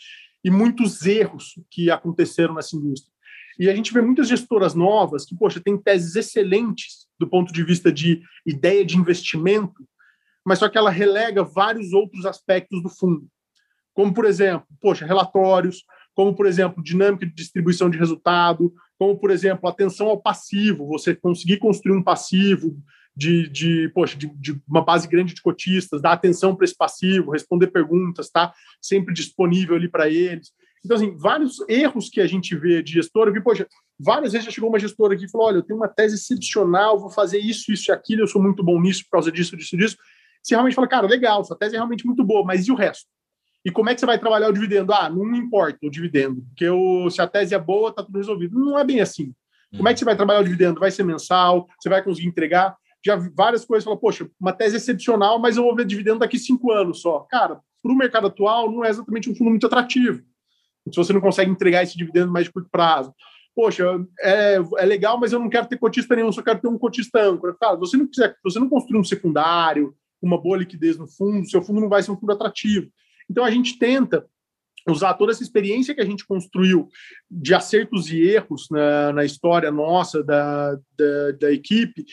e 0.44 0.50
muitos 0.50 1.04
erros 1.06 1.54
que 1.70 1.90
aconteceram 1.90 2.54
nessa 2.54 2.76
indústria. 2.76 3.12
E 3.58 3.70
a 3.70 3.74
gente 3.74 3.92
vê 3.92 4.02
muitas 4.02 4.28
gestoras 4.28 4.74
novas 4.74 5.24
que, 5.24 5.36
poxa, 5.36 5.60
têm 5.60 5.78
teses 5.78 6.14
excelentes 6.16 7.06
do 7.18 7.28
ponto 7.28 7.52
de 7.52 7.62
vista 7.62 7.90
de 7.90 8.20
ideia 8.44 8.84
de 8.84 8.96
investimento, 8.96 9.86
mas 10.44 10.58
só 10.58 10.68
que 10.68 10.76
ela 10.76 10.90
relega 10.90 11.42
vários 11.42 11.92
outros 11.92 12.26
aspectos 12.26 12.82
do 12.82 12.88
fundo. 12.88 13.26
Como, 13.94 14.12
por 14.12 14.26
exemplo, 14.26 14.66
poxa, 14.80 15.06
relatórios, 15.06 15.84
como, 16.14 16.34
por 16.34 16.46
exemplo, 16.46 16.82
dinâmica 16.82 17.26
de 17.26 17.34
distribuição 17.34 17.88
de 17.88 17.98
resultado, 17.98 18.72
como, 18.98 19.18
por 19.18 19.30
exemplo, 19.30 19.68
atenção 19.68 20.08
ao 20.08 20.20
passivo, 20.20 20.86
você 20.86 21.14
conseguir 21.14 21.58
construir 21.58 21.96
um 21.96 22.02
passivo 22.02 22.76
de, 23.16 23.48
de, 23.48 23.88
poxa, 23.94 24.16
de, 24.16 24.26
de, 24.36 24.60
uma 24.68 24.84
base 24.84 25.08
grande 25.08 25.34
de 25.34 25.40
cotistas, 25.40 26.02
dar 26.02 26.12
atenção 26.12 26.54
para 26.54 26.64
esse 26.64 26.76
passivo, 26.76 27.30
responder 27.30 27.68
perguntas, 27.68 28.30
tá 28.30 28.52
sempre 28.80 29.14
disponível 29.14 29.74
ali 29.74 29.88
para 29.88 30.08
eles. 30.08 30.52
Então, 30.84 30.96
assim, 30.96 31.16
vários 31.16 31.56
erros 31.68 32.08
que 32.08 32.20
a 32.20 32.26
gente 32.26 32.54
vê 32.54 32.82
de 32.82 32.92
gestora, 32.92 33.32
que, 33.32 33.40
poxa, 33.40 33.66
várias 33.98 34.32
vezes 34.32 34.44
já 34.44 34.52
chegou 34.52 34.68
uma 34.68 34.78
gestora 34.78 35.14
aqui 35.14 35.24
e 35.24 35.30
falou, 35.30 35.48
olha, 35.48 35.56
eu 35.56 35.62
tenho 35.62 35.78
uma 35.78 35.88
tese 35.88 36.14
excepcional, 36.14 37.00
vou 37.00 37.10
fazer 37.10 37.38
isso, 37.38 37.72
isso 37.72 37.90
e 37.90 37.92
aquilo, 37.92 38.22
eu 38.22 38.26
sou 38.26 38.40
muito 38.40 38.62
bom 38.62 38.80
nisso 38.80 39.02
por 39.04 39.12
causa 39.12 39.32
disso, 39.32 39.56
disso, 39.56 39.76
disso. 39.76 39.96
Você 40.42 40.54
realmente 40.54 40.74
fala, 40.74 40.86
cara, 40.86 41.06
legal, 41.06 41.42
sua 41.44 41.56
tese 41.56 41.74
é 41.74 41.78
realmente 41.78 42.06
muito 42.06 42.22
boa, 42.22 42.44
mas 42.44 42.68
e 42.68 42.70
o 42.70 42.76
resto? 42.76 43.06
E 43.66 43.70
como 43.72 43.90
é 43.90 43.94
que 43.94 44.00
você 44.00 44.06
vai 44.06 44.18
trabalhar 44.18 44.48
o 44.48 44.52
dividendo? 44.52 44.94
Ah, 44.94 45.10
não 45.10 45.34
importa 45.34 45.78
o 45.82 45.90
dividendo, 45.90 46.40
porque 46.42 46.68
o, 46.68 47.10
se 47.10 47.20
a 47.20 47.26
tese 47.26 47.54
é 47.54 47.58
boa, 47.58 47.92
tá 47.92 48.02
tudo 48.02 48.16
resolvido. 48.16 48.58
Não 48.58 48.78
é 48.78 48.84
bem 48.84 49.00
assim. 49.00 49.34
Como 49.76 49.88
é 49.88 49.92
que 49.92 49.98
você 49.98 50.04
vai 50.04 50.16
trabalhar 50.16 50.40
o 50.40 50.44
dividendo? 50.44 50.78
Vai 50.78 50.90
ser 50.90 51.02
mensal? 51.02 51.66
Você 51.78 51.88
vai 51.88 52.02
conseguir 52.02 52.28
entregar? 52.28 52.76
já 53.06 53.16
várias 53.34 53.64
coisas 53.64 53.84
falam, 53.84 53.98
poxa, 53.98 54.28
uma 54.40 54.52
tese 54.52 54.76
excepcional, 54.76 55.38
mas 55.38 55.56
eu 55.56 55.62
vou 55.62 55.76
ver 55.76 55.84
dividendo 55.84 56.18
daqui 56.18 56.38
cinco 56.38 56.72
anos 56.72 57.00
só. 57.00 57.20
Cara, 57.30 57.60
para 57.82 57.92
o 57.92 57.96
mercado 57.96 58.26
atual, 58.26 58.70
não 58.70 58.84
é 58.84 58.88
exatamente 58.88 59.30
um 59.30 59.34
fundo 59.34 59.50
muito 59.50 59.66
atrativo. 59.66 60.22
Se 60.90 60.96
você 60.96 61.12
não 61.12 61.20
consegue 61.20 61.50
entregar 61.50 61.82
esse 61.82 61.96
dividendo 61.96 62.32
mais 62.32 62.46
de 62.46 62.52
curto 62.52 62.68
prazo. 62.70 63.14
Poxa, 63.54 63.84
é, 64.20 64.58
é 64.78 64.84
legal, 64.84 65.18
mas 65.18 65.32
eu 65.32 65.38
não 65.38 65.48
quero 65.48 65.66
ter 65.66 65.78
cotista 65.78 66.14
nenhum, 66.14 66.30
só 66.32 66.42
quero 66.42 66.60
ter 66.60 66.68
um 66.68 66.78
cotista 66.78 67.20
âncora. 67.20 67.56
Cara, 67.58 67.76
você 67.76 67.96
não 67.96 68.06
quiser, 68.06 68.36
você 68.42 68.58
não 68.58 68.68
construir 68.68 68.98
um 68.98 69.04
secundário, 69.04 69.94
uma 70.20 70.40
boa 70.40 70.58
liquidez 70.58 70.98
no 70.98 71.06
fundo, 71.06 71.48
seu 71.48 71.62
fundo 71.62 71.80
não 71.80 71.88
vai 71.88 72.02
ser 72.02 72.10
um 72.10 72.18
fundo 72.18 72.32
atrativo. 72.32 72.90
Então 73.30 73.44
a 73.44 73.50
gente 73.50 73.78
tenta 73.78 74.26
usar 74.88 75.14
toda 75.14 75.32
essa 75.32 75.42
experiência 75.42 75.94
que 75.94 76.00
a 76.00 76.04
gente 76.04 76.26
construiu 76.26 76.88
de 77.30 77.54
acertos 77.54 78.10
e 78.10 78.20
erros 78.20 78.68
na, 78.70 79.12
na 79.12 79.24
história 79.24 79.70
nossa 79.70 80.22
da, 80.22 80.74
da, 80.96 81.32
da 81.40 81.52
equipe 81.52 82.04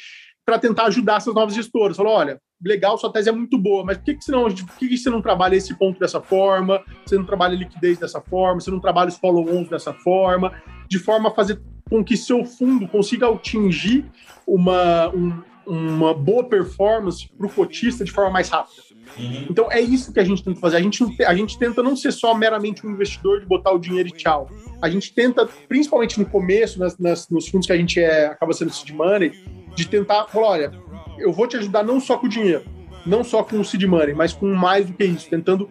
para 0.45 0.59
tentar 0.59 0.86
ajudar 0.86 1.18
essas 1.18 1.34
novas 1.34 1.53
gestoras. 1.53 1.95
Falou, 1.95 2.14
olha, 2.14 2.41
legal, 2.61 2.97
sua 2.97 3.11
tese 3.11 3.30
é 3.30 3.32
muito 3.32 3.57
boa, 3.57 3.84
mas 3.86 3.97
por 3.97 4.05
que, 4.05 4.16
que, 4.16 4.24
você, 4.24 4.32
não, 4.32 4.43
por 4.43 4.78
que, 4.78 4.88
que 4.88 4.97
você 4.97 5.09
não 5.09 5.22
trabalha 5.22 5.55
esse 5.55 5.74
ponto 5.76 5.99
dessa 5.99 6.22
forma? 6.22 6.84
Você 7.05 7.18
não 7.18 7.26
trabalha 7.26 7.55
liquidez 7.55 7.99
dessa 7.99 8.22
forma? 8.22 8.59
Você 8.59 8.72
não 8.72 8.80
trabalha 8.80 9.09
os 9.09 9.18
follow-ons 9.18 9.70
dessa 9.70 9.93
forma? 9.93 10.53
De 10.89 10.97
forma 10.97 11.30
a 11.30 11.34
fazer 11.34 11.61
com 11.89 12.03
que 12.03 12.18
seu 12.18 12.43
fundo 12.45 12.88
consiga 12.88 13.30
atingir 13.30 14.05
uma, 14.47 15.09
um, 15.09 15.43
uma 15.66 16.14
boa 16.14 16.43
performance 16.43 17.30
para 17.38 17.45
o 17.45 17.49
cotista 17.49 18.03
de 18.03 18.11
forma 18.11 18.32
mais 18.32 18.49
rápida. 18.49 18.82
Uhum. 19.17 19.45
Então 19.49 19.71
é 19.71 19.79
isso 19.79 20.11
que 20.11 20.19
a 20.19 20.23
gente 20.23 20.43
tenta 20.43 20.59
fazer. 20.59 20.77
A 20.77 20.81
gente, 20.81 21.03
a 21.23 21.35
gente 21.35 21.57
tenta 21.57 21.83
não 21.83 21.95
ser 21.95 22.11
só 22.11 22.33
meramente 22.33 22.85
um 22.85 22.91
investidor 22.91 23.39
de 23.39 23.45
botar 23.45 23.71
o 23.71 23.79
dinheiro 23.79 24.09
e 24.09 24.11
tchau. 24.11 24.49
A 24.81 24.89
gente 24.89 25.13
tenta, 25.13 25.47
principalmente 25.67 26.19
no 26.19 26.25
começo, 26.25 26.79
nas, 26.79 26.97
nas, 26.97 27.29
nos 27.29 27.47
fundos 27.47 27.67
que 27.67 27.73
a 27.73 27.77
gente 27.77 27.99
é, 27.99 28.27
acaba 28.27 28.53
sendo 28.53 28.71
seed 28.71 28.91
money, 28.91 29.31
de 29.75 29.87
tentar 29.87 30.27
falar, 30.27 30.47
olha, 30.47 30.71
eu 31.17 31.31
vou 31.31 31.47
te 31.47 31.57
ajudar 31.57 31.83
não 31.83 31.99
só 31.99 32.17
com 32.17 32.25
o 32.25 32.29
dinheiro, 32.29 32.63
não 33.05 33.23
só 33.23 33.43
com 33.43 33.59
o 33.59 33.65
seed 33.65 33.83
money, 33.83 34.13
mas 34.13 34.33
com 34.33 34.47
mais 34.53 34.85
do 34.85 34.93
que 34.93 35.03
isso, 35.03 35.29
tentando 35.29 35.69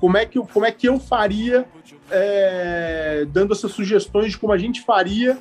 como 0.00 0.16
é 0.16 0.26
que 0.26 0.38
como 0.38 0.66
é 0.66 0.72
que 0.72 0.88
eu 0.88 0.98
faria, 0.98 1.66
é, 2.10 3.26
dando 3.30 3.52
essas 3.52 3.72
sugestões 3.72 4.32
de 4.32 4.38
como 4.38 4.52
a 4.52 4.58
gente 4.58 4.82
faria 4.82 5.38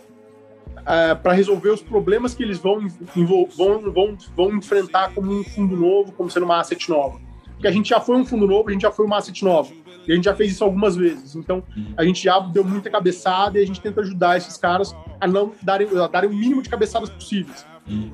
é, 0.85 1.15
para 1.15 1.33
resolver 1.33 1.69
os 1.69 1.81
problemas 1.81 2.33
que 2.33 2.43
eles 2.43 2.57
vão, 2.57 2.87
vão, 3.55 3.91
vão, 3.91 4.17
vão 4.35 4.55
enfrentar 4.55 5.13
como 5.13 5.31
um 5.31 5.43
fundo 5.43 5.75
novo, 5.75 6.11
como 6.11 6.29
sendo 6.29 6.45
uma 6.45 6.59
asset 6.59 6.89
nova. 6.89 7.19
Porque 7.63 7.69
a 7.69 7.71
gente 7.71 7.87
já 7.87 8.01
foi 8.01 8.17
um 8.17 8.25
fundo 8.25 8.45
novo, 8.45 8.67
a 8.67 8.73
gente 8.73 8.81
já 8.81 8.91
foi 8.91 9.05
uma 9.05 9.17
asset 9.17 9.41
nova. 9.41 9.71
E 10.05 10.11
a 10.11 10.15
gente 10.15 10.25
já 10.25 10.35
fez 10.35 10.51
isso 10.51 10.65
algumas 10.65 10.97
vezes. 10.97 11.33
Então, 11.33 11.63
a 11.95 12.03
gente 12.03 12.21
já 12.21 12.37
deu 12.37 12.61
muita 12.61 12.89
cabeçada 12.89 13.57
e 13.57 13.63
a 13.63 13.65
gente 13.65 13.79
tenta 13.79 14.01
ajudar 14.01 14.35
esses 14.35 14.57
caras 14.57 14.93
a 15.17 15.25
não 15.25 15.53
darem, 15.61 15.87
a 15.97 16.07
darem 16.07 16.29
o 16.29 16.33
mínimo 16.33 16.61
de 16.61 16.69
cabeçadas 16.69 17.09
possíveis. 17.09 17.65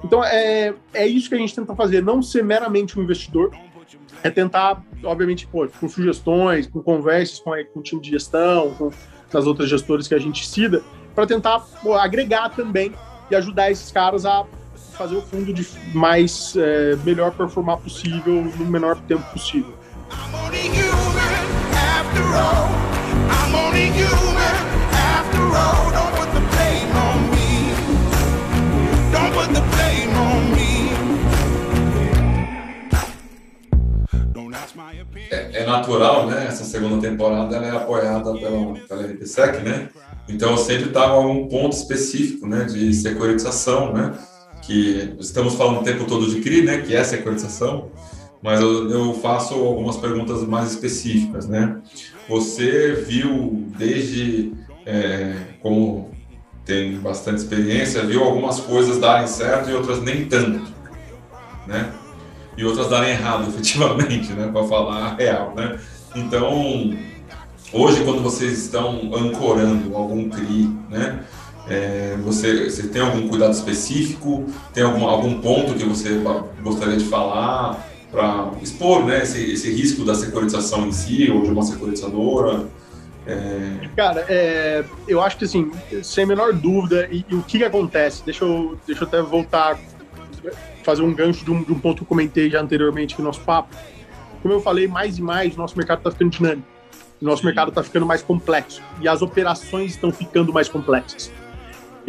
Então, 0.03 0.23
é, 0.23 0.75
é 0.93 1.07
isso 1.07 1.27
que 1.29 1.33
a 1.33 1.37
gente 1.39 1.55
tenta 1.55 1.75
fazer, 1.75 2.03
não 2.03 2.21
ser 2.21 2.43
meramente 2.43 2.99
um 2.99 3.01
investidor, 3.01 3.51
é 4.21 4.29
tentar, 4.29 4.83
obviamente, 5.03 5.47
pô, 5.47 5.67
com 5.67 5.89
sugestões, 5.89 6.67
com 6.67 6.83
conversas 6.83 7.39
com, 7.39 7.51
com 7.73 7.79
o 7.79 7.81
time 7.81 7.99
de 7.99 8.11
gestão, 8.11 8.75
com 8.75 8.91
as 9.35 9.47
outras 9.47 9.67
gestores 9.67 10.07
que 10.07 10.13
a 10.13 10.19
gente 10.19 10.47
cida, 10.47 10.83
para 11.15 11.25
tentar 11.25 11.61
pô, 11.81 11.95
agregar 11.95 12.49
também 12.49 12.93
e 13.31 13.35
ajudar 13.35 13.71
esses 13.71 13.91
caras 13.91 14.27
a 14.27 14.45
fazer 14.99 15.15
o 15.15 15.21
fundo 15.21 15.53
de 15.53 15.65
mais 15.93 16.53
é, 16.57 16.97
melhor 17.05 17.31
performar 17.31 17.77
possível 17.77 18.43
no 18.57 18.65
menor 18.65 18.97
tempo 19.07 19.23
possível. 19.31 19.73
É, 35.31 35.61
é, 35.61 35.65
natural, 35.65 36.27
né? 36.27 36.45
Essa 36.45 36.65
segunda 36.65 36.99
temporada 37.07 37.55
ela 37.55 37.65
é 37.65 37.71
apoiada 37.71 38.33
pela, 38.33 38.73
pela 38.73 39.03
RPSEC, 39.03 39.63
né? 39.63 39.89
Então 40.27 40.57
sempre 40.57 40.89
estava 40.89 41.19
um 41.19 41.47
ponto 41.47 41.73
específico, 41.73 42.45
né? 42.45 42.65
De 42.65 42.93
securitização, 42.93 43.93
né? 43.93 44.13
Que 44.69 45.15
estamos 45.19 45.55
falando 45.55 45.81
o 45.81 45.83
tempo 45.83 46.05
todo 46.05 46.29
de 46.29 46.41
CRI, 46.41 46.61
né? 46.61 46.77
Que 46.77 46.95
é 46.95 47.03
securitização, 47.03 47.89
mas 48.39 48.61
eu, 48.61 48.87
eu 48.87 49.15
faço 49.15 49.55
algumas 49.55 49.97
perguntas 49.97 50.43
mais 50.47 50.69
específicas, 50.69 51.47
né? 51.47 51.77
Você 52.29 52.93
viu 52.93 53.65
desde 53.79 54.53
é, 54.85 55.33
como 55.59 56.11
tem 56.63 56.99
bastante 56.99 57.39
experiência, 57.39 58.05
viu 58.05 58.23
algumas 58.23 58.59
coisas 58.59 58.99
darem 58.99 59.25
certo 59.25 59.71
e 59.71 59.73
outras 59.73 60.03
nem 60.03 60.25
tanto, 60.25 60.71
né? 61.65 61.91
E 62.55 62.63
outras 62.63 62.87
darem 62.89 63.09
errado, 63.09 63.49
efetivamente, 63.49 64.33
né? 64.33 64.51
Para 64.53 64.67
falar 64.67 64.97
a 64.97 65.15
real, 65.15 65.55
né? 65.55 65.79
Então, 66.15 66.95
hoje, 67.73 68.03
quando 68.03 68.21
vocês 68.21 68.65
estão 68.65 69.09
ancorando 69.15 69.95
algum 69.95 70.29
CRI, 70.29 70.69
né? 70.91 71.23
É, 71.69 72.17
você, 72.23 72.69
você 72.69 72.87
tem 72.87 73.01
algum 73.01 73.27
cuidado 73.27 73.51
específico? 73.51 74.45
Tem 74.73 74.83
algum, 74.83 75.05
algum 75.07 75.39
ponto 75.39 75.75
que 75.75 75.83
você 75.83 76.19
gostaria 76.61 76.97
de 76.97 77.05
falar 77.05 77.87
para 78.11 78.51
expor 78.61 79.05
né, 79.05 79.21
esse, 79.21 79.51
esse 79.51 79.71
risco 79.71 80.03
da 80.03 80.15
securitização 80.15 80.87
em 80.87 80.91
si 80.91 81.29
ou 81.29 81.43
de 81.43 81.51
uma 81.51 81.61
securitizadora? 81.61 82.65
É... 83.27 83.87
Cara, 83.95 84.25
é, 84.27 84.83
eu 85.07 85.21
acho 85.21 85.37
que 85.37 85.45
assim, 85.45 85.71
sem 86.01 86.23
a 86.23 86.27
menor 86.27 86.53
dúvida, 86.53 87.07
e, 87.11 87.23
e, 87.29 87.35
o 87.35 87.43
que, 87.43 87.59
que 87.59 87.63
acontece? 87.63 88.23
Deixa 88.25 88.43
eu, 88.43 88.77
deixa 88.87 89.03
eu 89.03 89.07
até 89.07 89.21
voltar, 89.21 89.77
fazer 90.83 91.03
um 91.03 91.13
gancho 91.13 91.45
de 91.45 91.51
um, 91.51 91.63
de 91.63 91.71
um 91.71 91.79
ponto 91.79 91.97
que 91.97 92.03
eu 92.03 92.07
comentei 92.07 92.49
já 92.49 92.59
anteriormente 92.59 93.15
no 93.19 93.25
nosso 93.25 93.41
papo. 93.41 93.75
Como 94.41 94.53
eu 94.53 94.61
falei, 94.61 94.87
mais 94.87 95.19
e 95.19 95.21
mais, 95.21 95.55
nosso 95.55 95.77
mercado 95.77 95.99
está 95.99 96.09
ficando 96.09 96.31
dinâmico, 96.31 96.67
nosso 97.21 97.45
mercado 97.45 97.69
está 97.69 97.83
ficando 97.83 98.05
mais 98.05 98.23
complexo 98.23 98.81
e 99.01 99.07
as 99.07 99.21
operações 99.21 99.91
estão 99.91 100.11
ficando 100.11 100.51
mais 100.51 100.67
complexas. 100.67 101.31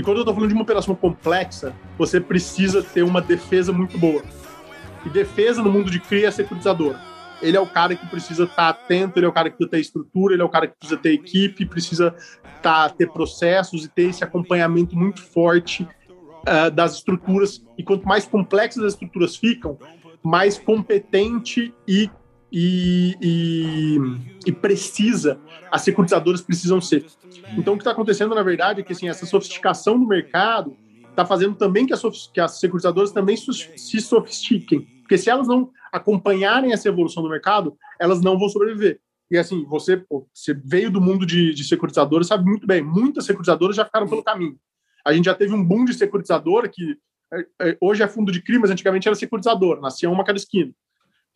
E 0.01 0.03
quando 0.03 0.17
eu 0.17 0.23
estou 0.23 0.33
falando 0.33 0.49
de 0.49 0.55
uma 0.55 0.63
operação 0.63 0.95
complexa, 0.95 1.75
você 1.99 2.19
precisa 2.19 2.83
ter 2.83 3.03
uma 3.03 3.21
defesa 3.21 3.71
muito 3.71 3.99
boa. 3.99 4.23
E 5.05 5.11
defesa 5.11 5.63
no 5.63 5.71
mundo 5.71 5.91
de 5.91 6.01
CRI 6.01 6.25
é 6.25 6.31
securitizador 6.31 6.97
ele 7.43 7.57
é 7.57 7.61
o 7.61 7.67
cara 7.67 7.95
que 7.97 8.07
precisa 8.07 8.45
estar 8.45 8.57
tá 8.57 8.69
atento, 8.69 9.19
ele 9.19 9.27
é 9.27 9.29
o 9.29 9.33
cara 9.33 9.51
que 9.51 9.57
precisa 9.57 9.71
ter 9.71 9.81
estrutura, 9.81 10.35
ele 10.35 10.43
é 10.43 10.45
o 10.45 10.49
cara 10.49 10.67
que 10.67 10.77
precisa 10.77 11.01
ter 11.01 11.13
equipe, 11.13 11.65
precisa 11.65 12.15
tá, 12.63 12.89
ter 12.89 13.11
processos 13.11 13.85
e 13.85 13.89
ter 13.89 14.11
esse 14.11 14.23
acompanhamento 14.23 14.97
muito 14.97 15.23
forte 15.23 15.89
uh, 16.47 16.71
das 16.71 16.97
estruturas. 16.97 17.65
E 17.79 17.83
quanto 17.83 18.07
mais 18.07 18.27
complexas 18.27 18.85
as 18.85 18.93
estruturas 18.93 19.37
ficam, 19.37 19.79
mais 20.23 20.59
competente 20.59 21.75
e, 21.89 22.11
e, 22.53 23.17
e, 23.21 23.99
e 24.47 24.53
precisa 24.53 25.41
as 25.71 25.83
securitizadoras 25.83 26.41
precisam 26.41 26.81
ser. 26.81 27.07
Então, 27.57 27.75
o 27.75 27.77
que 27.77 27.83
está 27.83 27.93
acontecendo, 27.93 28.35
na 28.35 28.43
verdade, 28.43 28.81
é 28.81 28.85
que 28.85 28.93
assim, 28.93 29.09
essa 29.09 29.27
sofisticação 29.27 29.99
do 29.99 30.07
mercado 30.07 30.77
está 31.09 31.25
fazendo 31.25 31.55
também 31.55 31.87
que 31.87 31.93
as, 31.93 32.03
que 32.33 32.41
as 32.41 32.59
securitizadoras 32.59 33.13
também 33.13 33.37
se 33.37 34.01
sofistiquem. 34.01 34.81
Porque 35.01 35.19
se 35.19 35.31
elas 35.31 35.47
não 35.47 35.71
acompanharem 35.93 36.73
essa 36.73 36.89
evolução 36.89 37.23
do 37.23 37.29
mercado, 37.29 37.77
elas 37.99 38.21
não 38.21 38.39
vão 38.39 38.49
sobreviver. 38.49 39.01
E 39.31 39.39
assim, 39.39 39.65
você, 39.65 39.97
pô, 39.97 40.27
você 40.35 40.53
veio 40.55 40.91
do 40.91 41.01
mundo 41.01 41.25
de, 41.25 41.55
de 41.55 41.65
securitizadoras, 41.65 42.27
sabe 42.27 42.45
muito 42.45 42.67
bem, 42.67 42.83
muitas 42.83 43.27
securitizadoras 43.27 43.77
já 43.77 43.85
ficaram 43.85 44.09
pelo 44.09 44.25
caminho. 44.25 44.59
A 45.05 45.13
gente 45.13 45.27
já 45.27 45.35
teve 45.35 45.55
um 45.55 45.65
boom 45.65 45.85
de 45.85 45.95
securitizadora 45.95 46.69
que 46.69 46.97
é, 47.33 47.47
é, 47.63 47.79
hoje 47.81 48.03
é 48.03 48.09
fundo 48.09 48.33
de 48.33 48.43
crime, 48.43 48.61
mas 48.61 48.71
antigamente 48.71 49.07
era 49.07 49.15
securitizadora, 49.15 49.81
nascia 49.81 50.11
uma 50.11 50.25
cada 50.25 50.37
esquina. 50.37 50.73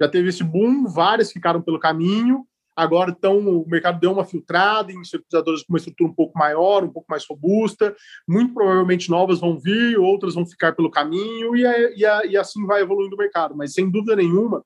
Já 0.01 0.09
teve 0.09 0.29
esse 0.29 0.43
boom, 0.43 0.87
várias 0.87 1.33
ficaram 1.33 1.63
pelo 1.63 1.79
caminho, 1.79 2.47
Agora, 2.77 3.15
então, 3.17 3.39
o 3.39 3.69
mercado 3.69 4.01
deu 4.01 4.11
uma 4.11 4.25
filtrada 4.25 4.91
em 4.91 5.05
securitizadoras 5.05 5.63
com 5.63 5.73
uma 5.73 5.79
estrutura 5.79 6.11
um 6.11 6.15
pouco 6.15 6.37
maior, 6.37 6.83
um 6.83 6.91
pouco 6.91 7.07
mais 7.09 7.25
robusta. 7.25 7.95
Muito 8.27 8.53
provavelmente 8.53 9.09
novas 9.09 9.39
vão 9.39 9.59
vir, 9.59 9.97
outras 9.97 10.35
vão 10.35 10.45
ficar 10.45 10.73
pelo 10.73 10.91
caminho, 10.91 11.55
e, 11.57 11.63
e, 11.63 12.31
e 12.31 12.37
assim 12.37 12.67
vai 12.67 12.83
evoluindo 12.83 13.15
o 13.15 13.19
mercado. 13.19 13.57
Mas, 13.57 13.75
sem 13.75 13.89
dúvida 13.89 14.17
nenhuma, 14.17 14.65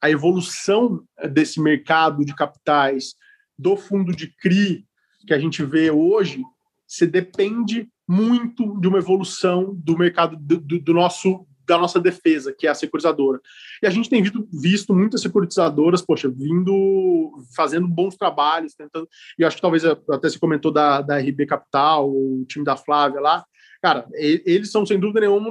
a 0.00 0.10
evolução 0.10 1.02
desse 1.30 1.60
mercado 1.60 2.24
de 2.24 2.34
capitais, 2.34 3.14
do 3.58 3.76
fundo 3.76 4.16
de 4.16 4.28
CRI 4.36 4.86
que 5.26 5.34
a 5.34 5.38
gente 5.38 5.62
vê 5.62 5.90
hoje, 5.90 6.42
se 6.86 7.06
depende 7.06 7.86
muito 8.08 8.80
de 8.80 8.88
uma 8.88 8.98
evolução 8.98 9.74
do 9.74 9.98
mercado 9.98 10.34
do, 10.36 10.58
do, 10.58 10.80
do 10.80 10.94
nosso 10.94 11.46
da 11.70 11.78
nossa 11.78 12.00
defesa, 12.00 12.52
que 12.56 12.66
é 12.66 12.70
a 12.70 12.74
securitizadora. 12.74 13.40
E 13.82 13.86
a 13.86 13.90
gente 13.90 14.10
tem 14.10 14.22
visto, 14.22 14.48
visto 14.52 14.94
muitas 14.94 15.22
securitizadoras, 15.22 16.02
poxa, 16.02 16.28
vindo, 16.28 17.32
fazendo 17.54 17.86
bons 17.86 18.16
trabalhos, 18.16 18.74
tentando. 18.74 19.08
E 19.38 19.44
acho 19.44 19.56
que 19.56 19.62
talvez 19.62 19.84
até 19.84 20.28
se 20.28 20.38
comentou 20.38 20.72
da, 20.72 21.00
da 21.00 21.18
RB 21.18 21.46
Capital, 21.46 22.10
o 22.10 22.44
time 22.48 22.64
da 22.64 22.76
Flávia 22.76 23.20
lá. 23.20 23.44
Cara, 23.80 24.06
eles 24.12 24.70
são, 24.70 24.84
sem 24.84 24.98
dúvida 24.98 25.20
nenhuma, 25.20 25.50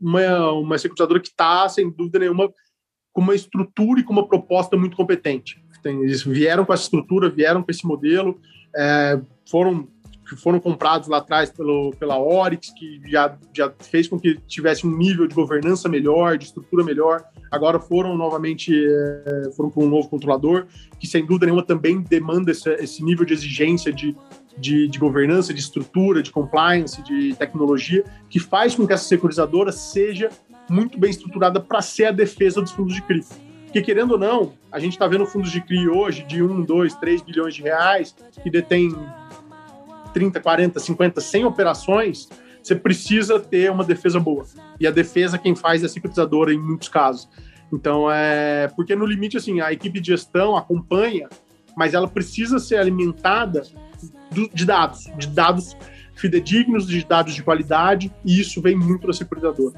uma, 0.00 0.52
uma 0.52 0.78
securitizadora 0.78 1.20
que 1.20 1.28
está, 1.28 1.68
sem 1.68 1.88
dúvida 1.90 2.18
nenhuma, 2.18 2.50
com 3.12 3.20
uma 3.20 3.34
estrutura 3.34 4.00
e 4.00 4.02
com 4.02 4.12
uma 4.12 4.26
proposta 4.26 4.76
muito 4.76 4.96
competente. 4.96 5.62
Eles 5.84 6.22
vieram 6.22 6.64
com 6.64 6.72
essa 6.72 6.84
estrutura, 6.84 7.30
vieram 7.30 7.62
com 7.62 7.70
esse 7.70 7.86
modelo, 7.86 8.40
é, 8.74 9.20
foram 9.48 9.88
que 10.30 10.36
foram 10.36 10.60
comprados 10.60 11.08
lá 11.08 11.18
atrás 11.18 11.50
pelo, 11.50 11.90
pela 11.98 12.16
Oryx, 12.16 12.70
que 12.70 13.00
já, 13.10 13.36
já 13.52 13.72
fez 13.80 14.06
com 14.06 14.16
que 14.16 14.38
tivesse 14.46 14.86
um 14.86 14.96
nível 14.96 15.26
de 15.26 15.34
governança 15.34 15.88
melhor, 15.88 16.38
de 16.38 16.44
estrutura 16.44 16.84
melhor. 16.84 17.24
Agora 17.50 17.80
foram 17.80 18.16
novamente 18.16 18.72
é, 18.72 19.50
foram 19.56 19.70
para 19.70 19.82
um 19.82 19.88
novo 19.88 20.08
controlador, 20.08 20.66
que 21.00 21.06
sem 21.08 21.26
dúvida 21.26 21.46
nenhuma 21.46 21.64
também 21.64 22.00
demanda 22.00 22.52
esse, 22.52 22.70
esse 22.74 23.02
nível 23.02 23.26
de 23.26 23.34
exigência 23.34 23.92
de, 23.92 24.16
de, 24.56 24.86
de, 24.86 24.98
governança, 25.00 25.52
de 25.52 25.58
estrutura, 25.58 26.22
de 26.22 26.30
compliance, 26.30 27.02
de 27.02 27.34
tecnologia, 27.34 28.04
que 28.28 28.38
faz 28.38 28.76
com 28.76 28.86
que 28.86 28.92
essa 28.92 29.04
securizadora 29.04 29.72
seja 29.72 30.30
muito 30.68 30.96
bem 30.96 31.10
estruturada 31.10 31.58
para 31.58 31.82
ser 31.82 32.04
a 32.04 32.12
defesa 32.12 32.60
dos 32.62 32.70
fundos 32.70 32.94
de 32.94 33.02
CRI. 33.02 33.24
Porque, 33.64 33.82
querendo 33.82 34.12
ou 34.12 34.18
não, 34.18 34.52
a 34.70 34.78
gente 34.78 34.92
está 34.92 35.08
vendo 35.08 35.26
fundos 35.26 35.50
de 35.50 35.60
CRI 35.60 35.88
hoje 35.88 36.22
de 36.22 36.40
1, 36.40 36.62
2, 36.62 36.94
3 36.94 37.22
bilhões 37.22 37.54
de 37.54 37.62
reais, 37.62 38.14
que 38.42 38.48
detém 38.48 38.94
30, 40.12 40.40
40, 40.40 40.80
50, 40.80 41.20
100 41.20 41.44
operações, 41.44 42.28
você 42.62 42.74
precisa 42.74 43.40
ter 43.40 43.70
uma 43.70 43.84
defesa 43.84 44.20
boa. 44.20 44.44
E 44.78 44.86
a 44.86 44.90
defesa 44.90 45.38
quem 45.38 45.54
faz 45.54 45.82
é 45.82 45.86
a 45.86 45.88
securitizadora 45.88 46.52
em 46.52 46.58
muitos 46.58 46.88
casos. 46.88 47.28
Então, 47.72 48.10
é 48.10 48.68
porque 48.74 48.96
no 48.96 49.06
limite, 49.06 49.36
assim, 49.36 49.60
a 49.60 49.72
equipe 49.72 50.00
de 50.00 50.08
gestão 50.08 50.56
acompanha, 50.56 51.28
mas 51.76 51.94
ela 51.94 52.08
precisa 52.08 52.58
ser 52.58 52.76
alimentada 52.76 53.62
de 54.52 54.64
dados, 54.64 55.10
de 55.16 55.26
dados 55.28 55.76
fidedignos, 56.14 56.86
de 56.86 57.04
dados 57.04 57.34
de 57.34 57.42
qualidade, 57.42 58.12
e 58.24 58.40
isso 58.40 58.60
vem 58.60 58.76
muito 58.76 59.06
da 59.06 59.12
securitizadora. 59.12 59.74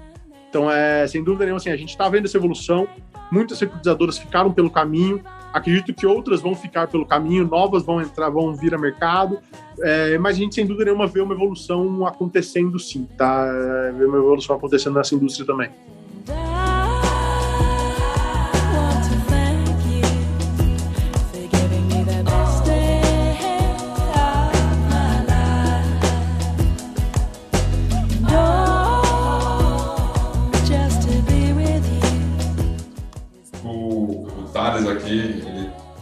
Então, 0.49 0.71
é, 0.71 1.07
sem 1.07 1.23
dúvida 1.23 1.45
nenhuma, 1.45 1.59
assim, 1.59 1.71
a 1.71 1.77
gente 1.77 1.91
está 1.91 2.09
vendo 2.09 2.27
essa 2.27 2.37
evolução, 2.37 2.87
muitas 3.31 3.59
securitizadoras 3.59 4.19
ficaram 4.19 4.53
pelo 4.53 4.71
caminho, 4.71 5.23
acredito 5.53 5.93
que 5.93 6.07
outras 6.07 6.41
vão 6.41 6.55
ficar 6.55 6.89
pelo 6.89 7.05
caminho, 7.05 7.47
novas 7.47 7.85
vão 7.85 8.01
entrar, 8.01 8.31
vão 8.31 8.55
vir 8.55 8.75
a 8.75 8.79
mercado, 8.79 9.39
é, 9.81 10.19
mas 10.19 10.37
a 10.37 10.39
gente, 10.39 10.55
sem 10.55 10.67
dúvida 10.67 10.87
nenhuma, 10.87 11.07
vê 11.07 11.21
uma 11.21 11.35
evolução 11.35 12.07
acontecendo 12.07 12.79
sim, 12.79 13.07
tá? 13.17 13.47
É, 13.47 13.93
vê 13.93 14.05
uma 14.05 14.19
evolução 14.19 14.57
acontecendo 14.57 14.95
nessa 14.95 15.15
indústria 15.15 15.47
também. 15.47 15.71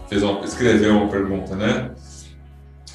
Fez 0.09 0.23
uma, 0.23 0.45
escreveu 0.45 0.97
uma 0.97 1.09
pergunta, 1.09 1.55
né? 1.55 1.91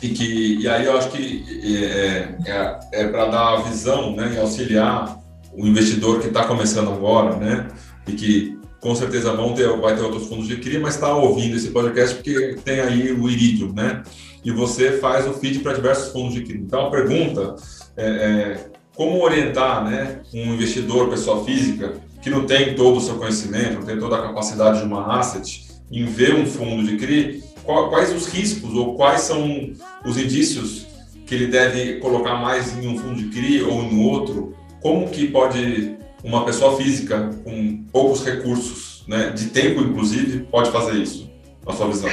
E, 0.01 0.09
que, 0.09 0.61
e 0.61 0.67
aí 0.67 0.86
eu 0.86 0.97
acho 0.97 1.09
que 1.09 1.45
é, 1.83 2.36
é, 2.45 2.79
é 2.91 3.07
para 3.07 3.25
dar 3.25 3.53
a 3.53 3.61
visão 3.61 4.15
né, 4.15 4.33
e 4.36 4.39
auxiliar 4.39 5.17
o 5.53 5.65
investidor 5.65 6.19
que 6.19 6.27
está 6.27 6.43
começando 6.43 6.91
agora, 6.91 7.38
né? 7.38 7.67
E 8.07 8.11
que 8.11 8.59
com 8.81 8.93
certeza 8.93 9.33
vão 9.33 9.53
ter, 9.53 9.67
vai 9.77 9.95
ter 9.95 10.03
outros 10.03 10.27
fundos 10.27 10.47
de 10.47 10.57
CRI, 10.57 10.77
mas 10.77 10.95
está 10.95 11.15
ouvindo 11.15 11.55
esse 11.55 11.71
podcast 11.71 12.15
porque 12.15 12.57
tem 12.63 12.81
aí 12.81 13.11
o 13.13 13.29
Iridium, 13.29 13.73
né? 13.73 14.03
E 14.43 14.51
você 14.51 14.99
faz 14.99 15.25
o 15.25 15.33
feed 15.33 15.59
para 15.59 15.73
diversos 15.73 16.11
fundos 16.11 16.36
de 16.36 16.41
CRI. 16.41 16.59
Então 16.59 16.88
a 16.88 16.91
pergunta 16.91 17.55
é, 17.97 18.05
é 18.05 18.69
como 18.95 19.23
orientar 19.23 19.83
né, 19.83 20.21
um 20.33 20.53
investidor, 20.53 21.09
pessoa 21.09 21.43
física, 21.43 21.93
que 22.21 22.29
não 22.29 22.45
tem 22.45 22.75
todo 22.75 22.97
o 22.97 23.01
seu 23.01 23.15
conhecimento, 23.15 23.75
não 23.75 23.83
tem 23.83 23.99
toda 23.99 24.17
a 24.17 24.21
capacidade 24.21 24.79
de 24.79 24.86
uma 24.86 25.17
asset, 25.19 25.65
em 25.91 26.05
ver 26.05 26.36
um 26.36 26.45
fundo 26.45 26.83
de 26.83 26.97
CRI, 26.97 27.43
quais 27.63 28.13
os 28.13 28.27
riscos 28.27 28.73
ou 28.73 28.95
quais 28.95 29.21
são 29.21 29.71
os 30.05 30.17
indícios 30.17 30.86
que 31.25 31.33
ele 31.33 31.47
deve 31.47 31.95
colocar 31.95 32.36
mais 32.36 32.77
em 32.77 32.88
um 32.88 32.97
fundo 32.97 33.15
de 33.15 33.29
CRI 33.29 33.63
ou 33.63 33.81
em 33.81 34.05
outro? 34.05 34.55
Como 34.81 35.09
que 35.09 35.27
pode 35.27 35.95
uma 36.23 36.43
pessoa 36.45 36.75
física 36.77 37.29
com 37.43 37.83
poucos 37.91 38.23
recursos, 38.23 39.03
né, 39.07 39.29
de 39.29 39.47
tempo 39.47 39.81
inclusive, 39.81 40.39
pode 40.45 40.71
fazer 40.71 40.93
isso, 40.93 41.29
na 41.65 41.73
sua 41.73 41.88
visão? 41.88 42.09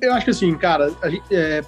Eu 0.00 0.12
acho 0.12 0.24
que 0.24 0.30
assim, 0.30 0.54
cara, 0.56 0.92
a, 1.00 1.08
gente, 1.08 1.24
é, 1.30 1.62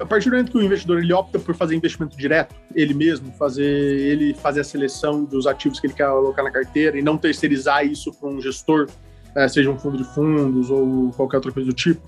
a 0.00 0.06
partir 0.06 0.30
do 0.30 0.36
momento 0.36 0.50
que 0.50 0.58
o 0.58 0.62
investidor 0.62 1.02
ele 1.02 1.12
opta 1.12 1.38
por 1.38 1.54
fazer 1.54 1.76
investimento 1.76 2.16
direto, 2.16 2.54
ele 2.74 2.94
mesmo, 2.94 3.32
fazer 3.32 3.64
ele 3.64 4.34
fazer 4.34 4.60
a 4.60 4.64
seleção 4.64 5.24
dos 5.24 5.46
ativos 5.46 5.78
que 5.78 5.86
ele 5.86 5.94
quer 5.94 6.04
alocar 6.04 6.44
na 6.44 6.50
carteira 6.50 6.98
e 6.98 7.02
não 7.02 7.16
terceirizar 7.16 7.84
isso 7.84 8.12
para 8.12 8.28
um 8.28 8.40
gestor, 8.40 8.88
é, 9.36 9.46
seja 9.48 9.70
um 9.70 9.78
fundo 9.78 9.98
de 9.98 10.04
fundos 10.04 10.70
ou 10.70 11.12
qualquer 11.12 11.36
outra 11.36 11.52
coisa 11.52 11.68
do 11.68 11.74
tipo, 11.74 12.00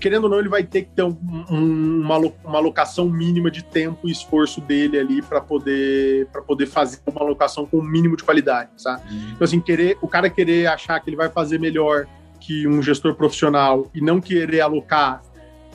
querendo 0.00 0.24
ou 0.24 0.30
não, 0.30 0.38
ele 0.38 0.48
vai 0.48 0.62
ter 0.62 0.82
que 0.82 0.90
ter 0.90 1.02
um, 1.02 1.16
um, 1.50 2.00
uma, 2.00 2.16
uma 2.18 2.58
alocação 2.58 3.08
mínima 3.08 3.50
de 3.50 3.64
tempo 3.64 4.08
e 4.08 4.12
esforço 4.12 4.60
dele 4.60 4.98
ali 4.98 5.20
para 5.20 5.40
poder 5.40 6.26
para 6.28 6.40
poder 6.40 6.66
fazer 6.66 7.00
uma 7.06 7.20
alocação 7.20 7.66
com 7.66 7.78
um 7.78 7.82
mínimo 7.82 8.16
de 8.16 8.22
qualidade, 8.22 8.70
sabe? 8.76 9.02
Uhum. 9.12 9.30
Então 9.32 9.44
assim, 9.44 9.60
querer 9.60 9.98
o 10.00 10.06
cara 10.06 10.30
querer 10.30 10.68
achar 10.68 11.00
que 11.00 11.10
ele 11.10 11.16
vai 11.16 11.28
fazer 11.28 11.58
melhor 11.58 12.06
que 12.38 12.66
um 12.68 12.80
gestor 12.80 13.14
profissional 13.14 13.90
e 13.92 14.00
não 14.00 14.20
querer 14.20 14.60
alocar 14.60 15.22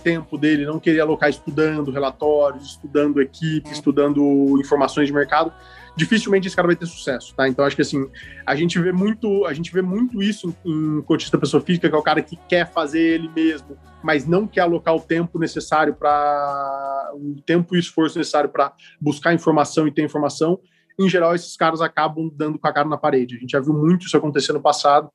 tempo 0.01 0.37
dele, 0.37 0.65
não 0.65 0.79
querer 0.79 0.99
alocar 0.99 1.29
estudando 1.29 1.91
relatórios, 1.91 2.63
estudando 2.67 3.19
equipe, 3.19 3.71
estudando 3.71 4.21
informações 4.59 5.07
de 5.07 5.13
mercado, 5.13 5.51
dificilmente 5.95 6.47
esse 6.47 6.55
cara 6.55 6.67
vai 6.67 6.75
ter 6.75 6.85
sucesso, 6.85 7.33
tá? 7.35 7.47
Então 7.47 7.63
acho 7.63 7.75
que 7.75 7.81
assim, 7.81 8.09
a 8.45 8.55
gente 8.55 8.79
vê 8.79 8.91
muito, 8.91 9.45
a 9.45 9.53
gente 9.53 9.71
vê 9.71 9.81
muito 9.81 10.21
isso 10.21 10.55
em 10.65 11.01
cotista 11.03 11.37
pessoa 11.37 11.61
física, 11.61 11.87
que 11.87 11.95
é 11.95 11.97
o 11.97 12.03
cara 12.03 12.21
que 12.21 12.35
quer 12.47 12.71
fazer 12.71 13.01
ele 13.01 13.29
mesmo, 13.29 13.77
mas 14.03 14.27
não 14.27 14.45
quer 14.45 14.61
alocar 14.61 14.95
o 14.95 14.99
tempo 14.99 15.39
necessário 15.39 15.95
para 15.95 17.11
o 17.13 17.41
tempo 17.45 17.75
e 17.75 17.79
esforço 17.79 18.17
necessário 18.17 18.49
para 18.49 18.73
buscar 18.99 19.33
informação 19.33 19.87
e 19.87 19.91
ter 19.91 20.03
informação. 20.03 20.59
Em 20.99 21.09
geral, 21.09 21.33
esses 21.33 21.55
caras 21.55 21.81
acabam 21.81 22.29
dando 22.33 22.59
com 22.59 22.67
a 22.67 22.73
cara 22.73 22.87
na 22.87 22.97
parede. 22.97 23.35
A 23.35 23.39
gente 23.39 23.51
já 23.51 23.59
viu 23.59 23.73
muito 23.73 24.05
isso 24.05 24.15
acontecer 24.15 24.53
no 24.53 24.61
passado 24.61 25.09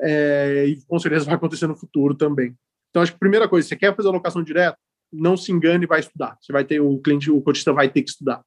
é, 0.00 0.66
e 0.66 0.82
com 0.86 0.98
certeza 0.98 1.24
vai 1.24 1.34
acontecer 1.34 1.66
no 1.66 1.76
futuro 1.76 2.14
também. 2.14 2.54
Então, 2.90 3.02
acho 3.02 3.12
que 3.12 3.16
a 3.16 3.18
primeira 3.18 3.48
coisa, 3.48 3.66
você 3.66 3.76
quer 3.76 3.94
fazer 3.94 4.08
alocação 4.08 4.42
direta, 4.42 4.76
não 5.12 5.36
se 5.36 5.52
engane 5.52 5.84
e 5.84 5.86
vai 5.86 6.00
estudar. 6.00 6.36
Você 6.40 6.52
vai 6.52 6.64
ter 6.64 6.80
o 6.80 6.98
cliente, 6.98 7.30
o 7.30 7.40
cotista 7.40 7.72
vai 7.72 7.88
ter 7.88 8.02
que 8.02 8.10
estudar. 8.10 8.42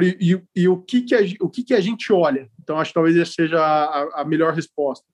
E, 0.00 0.42
e 0.56 0.68
o, 0.68 0.82
que, 0.82 1.02
que, 1.02 1.14
a, 1.14 1.20
o 1.40 1.48
que, 1.48 1.62
que 1.62 1.74
a 1.74 1.80
gente 1.80 2.12
olha? 2.12 2.50
Então, 2.60 2.78
acho 2.78 2.90
que 2.90 2.94
talvez 2.94 3.16
essa 3.16 3.32
seja 3.32 3.60
a, 3.60 4.22
a 4.22 4.24
melhor 4.24 4.52
resposta. 4.52 5.06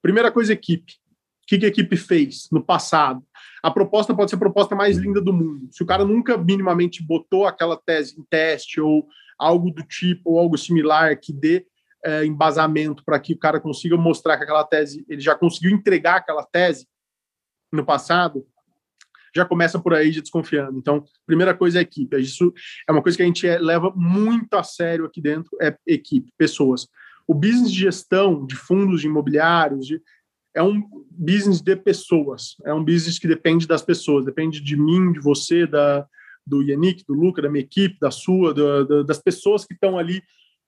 Primeira 0.00 0.30
coisa, 0.30 0.52
equipe. 0.52 0.92
O 0.92 1.46
que, 1.46 1.58
que 1.58 1.66
a 1.66 1.68
equipe 1.68 1.96
fez 1.96 2.48
no 2.52 2.64
passado? 2.64 3.24
A 3.62 3.70
proposta 3.70 4.14
pode 4.14 4.30
ser 4.30 4.36
a 4.36 4.40
proposta 4.40 4.76
mais 4.76 4.96
linda 4.96 5.20
do 5.20 5.32
mundo. 5.32 5.68
Se 5.72 5.82
o 5.82 5.86
cara 5.86 6.04
nunca 6.04 6.38
minimamente 6.38 7.02
botou 7.02 7.44
aquela 7.44 7.76
tese 7.76 8.18
em 8.18 8.24
teste 8.30 8.80
ou 8.80 9.06
algo 9.36 9.70
do 9.70 9.82
tipo, 9.82 10.30
ou 10.30 10.38
algo 10.38 10.56
similar 10.56 11.18
que 11.18 11.32
dê 11.32 11.66
é, 12.04 12.24
embasamento 12.24 13.04
para 13.04 13.18
que 13.18 13.32
o 13.32 13.38
cara 13.38 13.60
consiga 13.60 13.96
mostrar 13.96 14.36
que 14.36 14.44
aquela 14.44 14.64
tese, 14.64 15.04
ele 15.08 15.20
já 15.20 15.34
conseguiu 15.34 15.72
entregar 15.72 16.16
aquela 16.16 16.44
tese 16.44 16.86
no 17.72 17.84
passado, 17.84 18.46
já 19.34 19.44
começa 19.44 19.78
por 19.78 19.94
aí 19.94 20.10
de 20.10 20.20
desconfiando. 20.20 20.78
Então, 20.78 21.04
primeira 21.26 21.54
coisa 21.54 21.78
é 21.78 21.82
equipe. 21.82 22.20
Isso 22.20 22.52
é 22.88 22.92
uma 22.92 23.02
coisa 23.02 23.16
que 23.16 23.22
a 23.22 23.26
gente 23.26 23.46
é, 23.46 23.58
leva 23.58 23.92
muito 23.94 24.54
a 24.54 24.62
sério 24.62 25.04
aqui 25.04 25.20
dentro, 25.20 25.50
é 25.60 25.76
equipe, 25.86 26.32
pessoas. 26.36 26.86
O 27.26 27.34
business 27.34 27.70
de 27.70 27.80
gestão 27.80 28.44
de 28.46 28.56
fundos 28.56 29.00
de 29.00 29.06
imobiliários 29.06 29.86
de, 29.86 30.00
é 30.54 30.62
um 30.62 30.82
business 31.10 31.60
de 31.60 31.76
pessoas. 31.76 32.56
É 32.64 32.74
um 32.74 32.84
business 32.84 33.18
que 33.18 33.28
depende 33.28 33.66
das 33.66 33.82
pessoas, 33.82 34.24
depende 34.24 34.60
de 34.60 34.76
mim, 34.76 35.12
de 35.12 35.20
você, 35.20 35.66
da, 35.66 36.06
do 36.46 36.62
Yannick, 36.62 37.04
do 37.06 37.14
Luca, 37.14 37.42
da 37.42 37.48
minha 37.48 37.62
equipe, 37.62 37.98
da 38.00 38.10
sua, 38.10 38.52
da, 38.52 38.82
da, 38.82 39.02
das 39.02 39.18
pessoas 39.18 39.64
que 39.64 39.74
estão 39.74 39.98
ali 39.98 40.22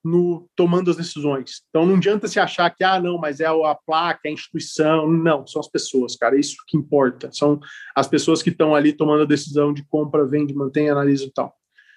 no 0.05 0.49
tomando 0.57 0.91
as 0.91 0.97
decisões. 0.97 1.63
Então 1.69 1.87
não 1.87 1.97
adianta 1.97 2.27
se 2.27 2.41
achar 2.41 2.69
que 2.71 2.83
ah 2.83 3.01
não, 3.01 3.19
mas 3.19 3.41
é 3.41 3.47
a 3.47 3.75
placa, 3.75 4.21
é 4.25 4.29
a 4.31 4.33
instituição, 4.33 5.09
não, 5.09 5.47
são 5.47 5.61
as 5.61 5.69
pessoas, 5.69 6.17
cara, 6.17 6.37
é 6.37 6.41
isso 6.41 6.57
que 6.67 6.77
importa. 6.77 7.31
São 7.33 7.61
as 7.95 8.09
pessoas 8.09 8.43
que 8.43 8.51
estão 8.51 8.75
ali 8.75 8.93
tomando 8.93 9.23
a 9.23 9.27
decisão 9.27 9.73
de 9.73 9.85
compra, 9.85 10.27
vende, 10.27 10.55
mantém, 10.55 10.91
analisa 10.91 11.25
e 11.25 11.33
tal. 11.33 11.55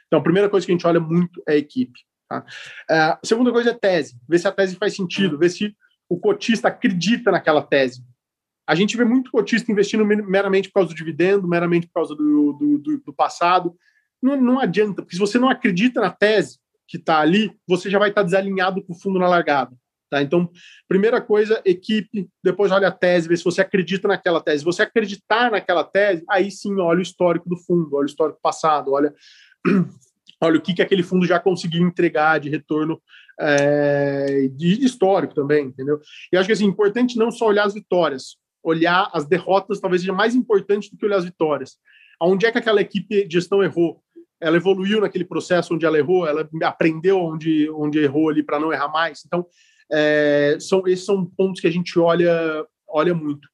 Então 0.08 0.20
a 0.20 0.24
primeira 0.24 0.50
coisa 0.50 0.66
que 0.66 0.72
a 0.72 0.76
gente 0.76 0.86
olha 0.86 1.00
muito 1.00 1.42
é 1.48 1.54
a 1.54 1.58
equipe. 1.58 2.00
Tá? 2.30 2.46
É, 2.90 2.98
a 2.98 3.20
segunda 3.24 3.52
coisa 3.52 3.72
é 3.72 3.74
tese, 3.74 4.18
ver 4.28 4.40
se 4.40 4.48
a 4.48 4.52
tese 4.52 4.76
faz 4.76 4.96
sentido, 4.96 5.38
ver 5.38 5.50
se 5.50 5.76
o 6.08 6.20
cotista 6.20 6.68
acredita 6.68 7.32
naquela 7.32 7.62
tese. 7.62 8.04
A 8.68 8.74
gente 8.74 8.98
vê 8.98 9.06
muito 9.06 9.32
cotista 9.32 9.72
investindo 9.72 10.06
meramente 10.06 10.70
por 10.70 10.76
causa 10.76 10.90
do 10.90 10.96
dividendo, 10.96 11.48
meramente 11.48 11.88
por 11.88 11.94
causa 11.94 12.16
do, 12.16 12.54
do, 12.54 12.78
do, 12.80 12.98
do 13.06 13.14
passado. 13.14 13.76
Não, 14.22 14.40
não 14.40 14.60
adianta, 14.60 15.02
porque 15.02 15.16
se 15.16 15.20
você 15.20 15.38
não 15.38 15.50
acredita 15.50 16.02
na 16.02 16.10
tese, 16.10 16.58
que 16.88 16.98
está 16.98 17.20
ali, 17.20 17.52
você 17.68 17.90
já 17.90 18.00
vai 18.00 18.10
estar 18.10 18.22
tá 18.22 18.26
desalinhado 18.26 18.84
com 18.84 18.94
o 18.94 19.00
fundo 19.00 19.20
na 19.20 19.28
largada. 19.28 19.76
Tá? 20.10 20.22
Então, 20.22 20.50
primeira 20.88 21.20
coisa, 21.20 21.62
equipe, 21.66 22.30
depois 22.44 22.72
olha 22.72 22.88
a 22.88 22.92
tese, 22.92 23.28
vê 23.28 23.36
se 23.36 23.44
você 23.44 23.62
acredita 23.62 24.08
naquela 24.08 24.40
tese. 24.40 24.60
Se 24.60 24.66
você 24.66 24.84
acreditar 24.84 25.52
naquela 25.52 25.84
tese, 25.84 26.24
aí 26.30 26.52
sim 26.52 26.80
olha 26.80 27.00
o 27.00 27.04
histórico 27.04 27.50
do 27.50 27.58
fundo, 27.58 27.96
olha 27.96 28.04
o 28.04 28.10
histórico 28.10 28.40
passado, 28.42 28.94
olha, 28.94 29.14
olha 30.42 30.58
o 30.58 30.62
que, 30.62 30.74
que 30.74 30.82
aquele 30.82 31.04
fundo 31.04 31.26
já 31.26 31.40
conseguiu 31.40 31.86
entregar 31.86 32.40
de 32.40 32.50
retorno 32.50 33.02
é, 33.40 34.48
de 34.54 34.86
histórico 34.86 35.34
também, 35.34 35.66
entendeu? 35.66 36.00
E 36.32 36.38
acho 36.38 36.48
que 36.48 36.54
assim, 36.54 36.66
importante 36.66 37.18
não 37.18 37.32
só 37.32 37.48
olhar 37.48 37.66
as 37.66 37.74
vitórias, 37.74 38.38
olhar 38.64 39.10
as 39.14 39.26
derrotas 39.26 39.80
talvez 39.80 40.02
seja 40.02 40.14
mais 40.14 40.36
importante 40.36 40.90
do 40.90 40.98
que 40.98 41.06
olhar 41.06 41.18
as 41.18 41.26
vitórias. 41.26 41.78
Aonde 42.20 42.46
é 42.46 42.52
que 42.52 42.58
aquela 42.58 42.80
equipe 42.80 43.28
de 43.28 43.34
gestão 43.34 43.64
errou? 43.64 44.02
Ela 44.42 44.58
evoluiu 44.58 45.02
naquele 45.02 45.26
processo 45.26 45.74
onde 45.74 45.86
ela 45.86 45.98
errou, 45.98 46.28
ela 46.28 46.48
aprendeu 46.64 47.20
onde, 47.20 47.70
onde 47.72 48.00
errou 48.00 48.30
ali 48.30 48.44
para 48.44 48.60
não 48.60 48.72
errar 48.72 48.90
mais. 48.90 49.24
Então, 49.26 49.46
é, 49.92 50.58
são, 50.60 50.86
esses 50.88 51.06
são 51.06 51.26
pontos 51.26 51.62
que 51.62 51.68
a 51.68 51.72
gente 51.72 51.98
olha, 51.98 52.66
olha 52.88 53.14
muito. 53.14 53.48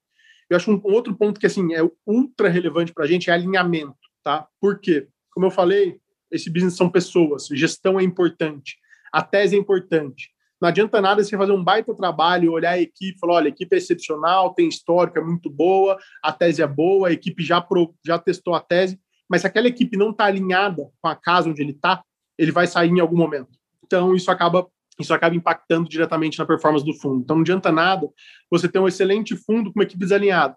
Eu 0.50 0.58
acho 0.58 0.72
um, 0.72 0.82
um 0.86 0.94
outro 0.94 1.16
ponto 1.16 1.40
que 1.40 1.46
assim 1.46 1.74
é 1.74 1.82
ultra 2.06 2.50
relevante 2.50 2.94
para 2.94 3.06
a 3.06 3.08
gente 3.08 3.30
é 3.30 3.34
alinhamento, 3.34 3.96
tá? 4.24 4.48
Por 4.60 4.80
quê? 4.80 5.08
Como 5.32 5.46
eu 5.46 5.52
falei, 5.52 5.98
esse 6.30 6.50
business 6.50 6.76
são 6.76 6.90
pessoas, 6.90 7.48
gestão 7.48 8.00
é 8.00 8.04
importante, 8.04 8.78
a 9.14 9.22
tese 9.22 9.56
é 9.56 9.60
importante. 9.60 10.30
Não 10.62 10.70
adianta 10.70 11.02
nada 11.02 11.24
você 11.24 11.36
fazer 11.36 11.54
um 11.54 11.64
baita 11.64 11.96
trabalho, 11.96 12.52
olhar 12.52 12.72
a 12.72 12.82
equipe, 12.82 13.18
falar, 13.18 13.34
olha, 13.36 13.48
a 13.48 13.50
equipe 13.50 13.76
é 13.76 13.80
excepcional, 13.80 14.54
tem 14.54 14.68
histórico, 14.68 15.18
é 15.18 15.22
muito 15.22 15.50
boa, 15.50 15.98
a 16.22 16.32
tese 16.32 16.62
é 16.62 16.68
boa, 16.68 17.08
a 17.08 17.12
equipe 17.12 17.44
já, 17.44 17.60
pro, 17.60 17.96
já 18.06 18.20
testou 18.20 18.54
a 18.54 18.60
tese, 18.60 19.00
mas 19.32 19.42
se 19.42 19.48
aquela 19.48 19.68
equipe 19.68 19.96
não 19.96 20.10
está 20.10 20.26
alinhada 20.26 20.90
com 21.02 21.08
a 21.08 21.16
casa 21.16 21.50
onde 21.50 21.62
ele 21.62 21.72
está, 21.72 22.04
ele 22.38 22.52
vai 22.52 22.68
sair 22.68 22.90
em 22.90 23.00
algum 23.00 23.16
momento. 23.16 23.58
Então, 23.86 24.14
isso 24.14 24.30
acaba 24.30 24.68
isso 25.00 25.14
acaba 25.14 25.34
impactando 25.34 25.90
diretamente 25.90 26.38
na 26.38 26.46
performance 26.46 26.86
do 26.86 26.94
fundo. 26.94 27.22
Então, 27.22 27.38
não 27.38 27.42
adianta 27.42 27.72
nada 27.72 28.08
você 28.52 28.68
ter 28.68 28.78
um 28.78 28.90
excelente 28.90 29.38
fundo 29.38 29.72
com 29.72 29.80
uma 29.80 29.84
equipe 29.84 30.04
desalinhada. 30.04 30.56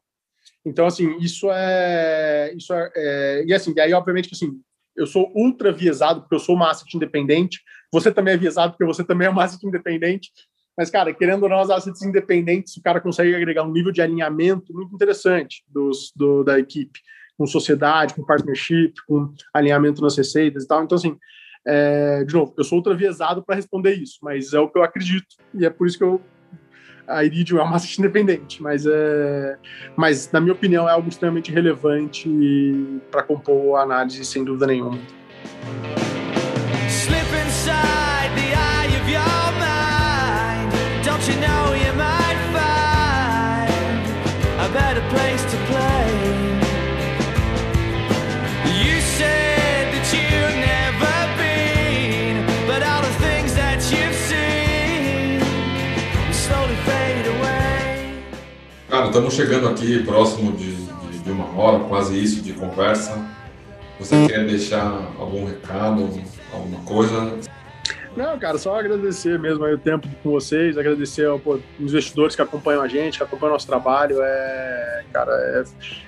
Então, 0.66 0.87
assim, 0.87 1.16
isso 1.18 1.49
é. 1.53 2.53
Isso 2.57 2.75
é, 2.75 2.91
é 2.97 3.45
e 3.47 3.55
assim, 3.55 3.72
e 3.77 3.81
aí, 3.81 3.95
obviamente, 3.95 4.29
que 4.29 4.35
assim, 4.35 4.61
eu 4.97 5.07
sou 5.07 5.31
ultra 5.37 5.70
viesado, 5.70 6.22
porque 6.22 6.35
eu 6.35 6.41
sou 6.41 6.57
uma 6.57 6.68
asset 6.68 6.95
independente. 6.97 7.61
Você 7.93 8.11
também 8.11 8.35
é 8.35 8.37
viesado, 8.37 8.72
porque 8.72 8.85
você 8.85 9.05
também 9.05 9.29
é 9.29 9.31
uma 9.31 9.45
asset 9.45 9.64
independente. 9.64 10.31
Mas, 10.77 10.91
cara, 10.91 11.14
querendo 11.14 11.45
ou 11.45 11.49
não, 11.49 11.61
as 11.61 11.70
assets 11.70 12.03
independentes, 12.03 12.77
o 12.77 12.83
cara 12.83 13.01
consegue 13.01 13.35
agregar 13.37 13.62
um 13.62 13.70
nível 13.70 13.93
de 13.93 14.03
alinhamento 14.03 14.75
muito 14.75 14.93
interessante 14.93 15.62
dos, 15.68 16.12
do, 16.16 16.43
da 16.43 16.59
equipe 16.59 16.99
com 17.37 17.47
sociedade, 17.47 18.14
com 18.14 18.24
partnership, 18.24 18.95
com 19.07 19.32
alinhamento 19.53 20.03
nas 20.03 20.16
receitas 20.16 20.64
e 20.64 20.68
tal. 20.68 20.85
Então, 20.85 20.97
assim, 20.97 21.16
é, 21.66 22.24
de 22.24 22.35
novo, 22.35 22.55
eu 22.57 22.64
sou 22.64 22.78
ultraviesado 22.78 23.43
para 23.43 23.57
responder 23.57 23.95
isso, 23.95 24.18
mas 24.22 24.53
é 24.53 24.59
o 24.59 24.68
que 24.68 24.78
eu 24.78 24.82
acredito 24.82 25.37
e 25.55 25.64
é 25.64 25.70
por 25.70 25.87
isso 25.87 25.99
que 25.99 26.05
eu 26.05 26.20
a 27.07 27.22
Iridium 27.22 27.59
é 27.59 27.62
uma 27.62 27.76
asset 27.76 27.99
independente, 28.01 28.62
mas 28.62 28.87
é, 28.87 29.59
mas 29.97 30.30
na 30.32 30.41
minha 30.41 30.53
opinião 30.53 30.89
é 30.89 30.93
algo 30.93 31.09
extremamente 31.09 31.53
relevante 31.53 32.28
para 33.11 33.22
compor 33.22 33.76
a 33.76 33.82
análise 33.82 34.24
sem 34.24 34.45
dúvida 34.45 34.66
nenhuma. 34.66 34.99
Slip 36.89 37.28
inside 37.47 38.32
the 38.37 38.55
eye 38.55 38.97
of 38.97 39.11
your 39.11 39.53
mind. 39.59 41.05
Don't 41.05 41.30
you 41.30 41.41
know 41.41 41.64
Cara, 59.05 59.16
estamos 59.16 59.34
chegando 59.34 59.68
aqui 59.68 60.02
próximo 60.02 60.52
de, 60.52 60.74
de, 60.74 61.18
de, 61.18 61.30
uma 61.30 61.44
hora, 61.61 61.78
quase 61.84 62.18
isso, 62.18 62.40
de 62.40 62.55
conversa. 62.55 63.22
Você 64.00 64.26
quer 64.26 64.46
deixar 64.46 65.12
algum 65.18 65.44
recado, 65.44 66.11
alguma 66.50 66.80
coisa? 66.84 67.38
Não, 68.16 68.38
cara, 68.38 68.57
só 68.57 68.78
agradecer 68.78 69.38
mesmo 69.38 69.62
o 69.62 69.76
tempo 69.76 70.09
com 70.22 70.30
vocês, 70.30 70.78
agradecer 70.78 71.26
aos 71.26 71.42
investidores 71.78 72.34
que 72.34 72.40
acompanham 72.40 72.80
a 72.80 72.88
gente, 72.88 73.18
que 73.18 73.24
acompanham 73.24 73.50
o 73.50 73.55
nosso 73.57 73.66
trabalho. 73.66 74.16
É, 74.22 75.05
cara, 75.12 75.32
é, 75.32 75.64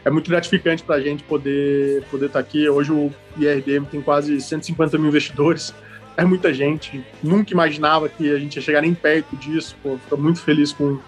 é 0.07 0.11
muito 0.11 0.31
gratificante 0.31 0.83
para 0.83 0.95
a 0.95 1.01
gente 1.01 1.23
poder 1.25 1.99
estar 1.99 2.11
poder 2.11 2.29
tá 2.31 2.39
aqui. 2.39 2.67
Hoje 2.67 2.93
o 2.93 3.13
IRDM 3.37 3.85
tem 3.85 4.01
quase 4.01 4.41
150 4.41 4.97
mil 4.97 5.09
investidores, 5.09 5.75
é 6.17 6.25
muita 6.25 6.55
gente. 6.55 7.05
Nunca 7.23 7.53
imaginava 7.53 8.09
que 8.09 8.35
a 8.35 8.39
gente 8.39 8.57
ia 8.57 8.63
chegar 8.63 8.81
nem 8.81 8.95
perto 8.95 9.37
disso. 9.37 9.77
Pô, 9.83 10.17
muito 10.17 10.41
feliz 10.41 10.73
com 10.73 10.99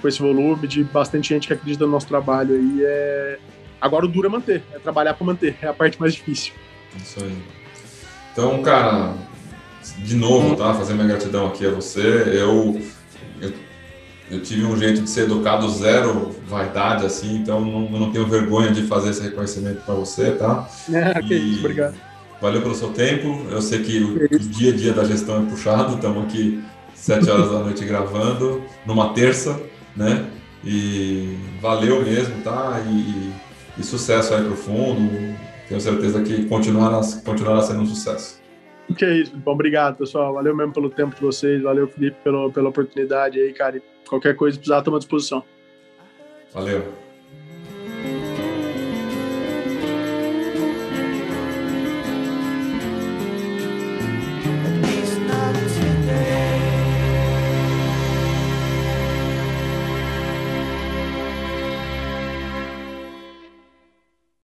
com 0.00 0.08
esse 0.08 0.18
volume 0.18 0.66
de 0.66 0.82
bastante 0.82 1.28
gente 1.28 1.46
que 1.46 1.52
acredita 1.52 1.84
no 1.84 1.92
nosso 1.92 2.06
trabalho 2.06 2.54
aí. 2.54 2.80
É, 2.82 3.38
Agora 3.80 4.04
o 4.04 4.08
duro 4.08 4.26
é 4.26 4.30
manter, 4.30 4.62
é 4.74 4.78
trabalhar 4.78 5.14
para 5.14 5.26
manter, 5.26 5.56
é 5.62 5.66
a 5.66 5.72
parte 5.72 5.98
mais 5.98 6.14
difícil. 6.14 6.52
Isso 6.96 7.18
aí. 7.24 7.34
Então, 8.32 8.62
cara, 8.62 9.14
de 9.98 10.14
novo, 10.16 10.54
tá? 10.54 10.74
Fazer 10.74 10.92
minha 10.92 11.06
gratidão 11.06 11.46
aqui 11.46 11.66
a 11.66 11.70
você. 11.70 12.00
Eu, 12.00 12.78
eu, 13.40 13.52
eu 14.30 14.42
tive 14.42 14.66
um 14.66 14.76
jeito 14.76 15.02
de 15.02 15.08
ser 15.08 15.22
educado 15.22 15.68
zero 15.70 16.30
vaidade, 16.46 17.06
assim, 17.06 17.36
então 17.36 17.60
não, 17.60 17.88
não 17.88 18.12
tenho 18.12 18.26
vergonha 18.26 18.70
de 18.70 18.82
fazer 18.82 19.10
esse 19.10 19.22
reconhecimento 19.22 19.82
para 19.82 19.94
você, 19.94 20.32
tá? 20.32 20.68
É, 20.92 21.14
que 21.22 21.34
isso, 21.34 21.60
obrigado. 21.60 21.94
Valeu 22.40 22.60
pelo 22.60 22.74
seu 22.74 22.90
tempo. 22.90 23.46
Eu 23.50 23.62
sei 23.62 23.82
que 23.82 23.98
o, 24.02 24.24
o 24.24 24.38
dia 24.38 24.72
a 24.72 24.76
dia 24.76 24.92
da 24.92 25.04
gestão 25.04 25.42
é 25.42 25.46
puxado, 25.46 25.94
estamos 25.94 26.24
aqui 26.24 26.62
sete 26.94 27.30
horas 27.30 27.50
da 27.50 27.60
noite 27.60 27.82
gravando, 27.84 28.62
numa 28.84 29.14
terça, 29.14 29.58
né? 30.00 30.26
E 30.64 31.36
valeu 31.60 32.02
mesmo, 32.02 32.42
tá? 32.42 32.82
E, 32.86 33.32
e 33.78 33.82
sucesso 33.84 34.34
aí 34.34 34.42
pro 34.42 34.56
fundo. 34.56 35.36
Tenho 35.68 35.80
certeza 35.80 36.22
que 36.22 36.46
continuará, 36.46 37.00
continuará 37.24 37.62
sendo 37.62 37.82
um 37.82 37.86
sucesso. 37.86 38.40
Que 38.96 39.04
é 39.04 39.18
isso, 39.18 39.36
bom, 39.36 39.52
obrigado, 39.52 39.98
pessoal. 39.98 40.34
Valeu 40.34 40.56
mesmo 40.56 40.72
pelo 40.72 40.90
tempo 40.90 41.14
de 41.14 41.20
vocês, 41.20 41.62
valeu, 41.62 41.86
Felipe, 41.86 42.16
pelo, 42.24 42.50
pela 42.50 42.70
oportunidade 42.70 43.38
aí, 43.38 43.52
cara. 43.52 43.76
E 43.76 43.82
qualquer 44.08 44.34
coisa 44.34 44.58
precisar, 44.58 44.78
estamos 44.78 44.96
à 44.96 45.00
disposição. 45.00 45.44
Valeu. 46.52 47.09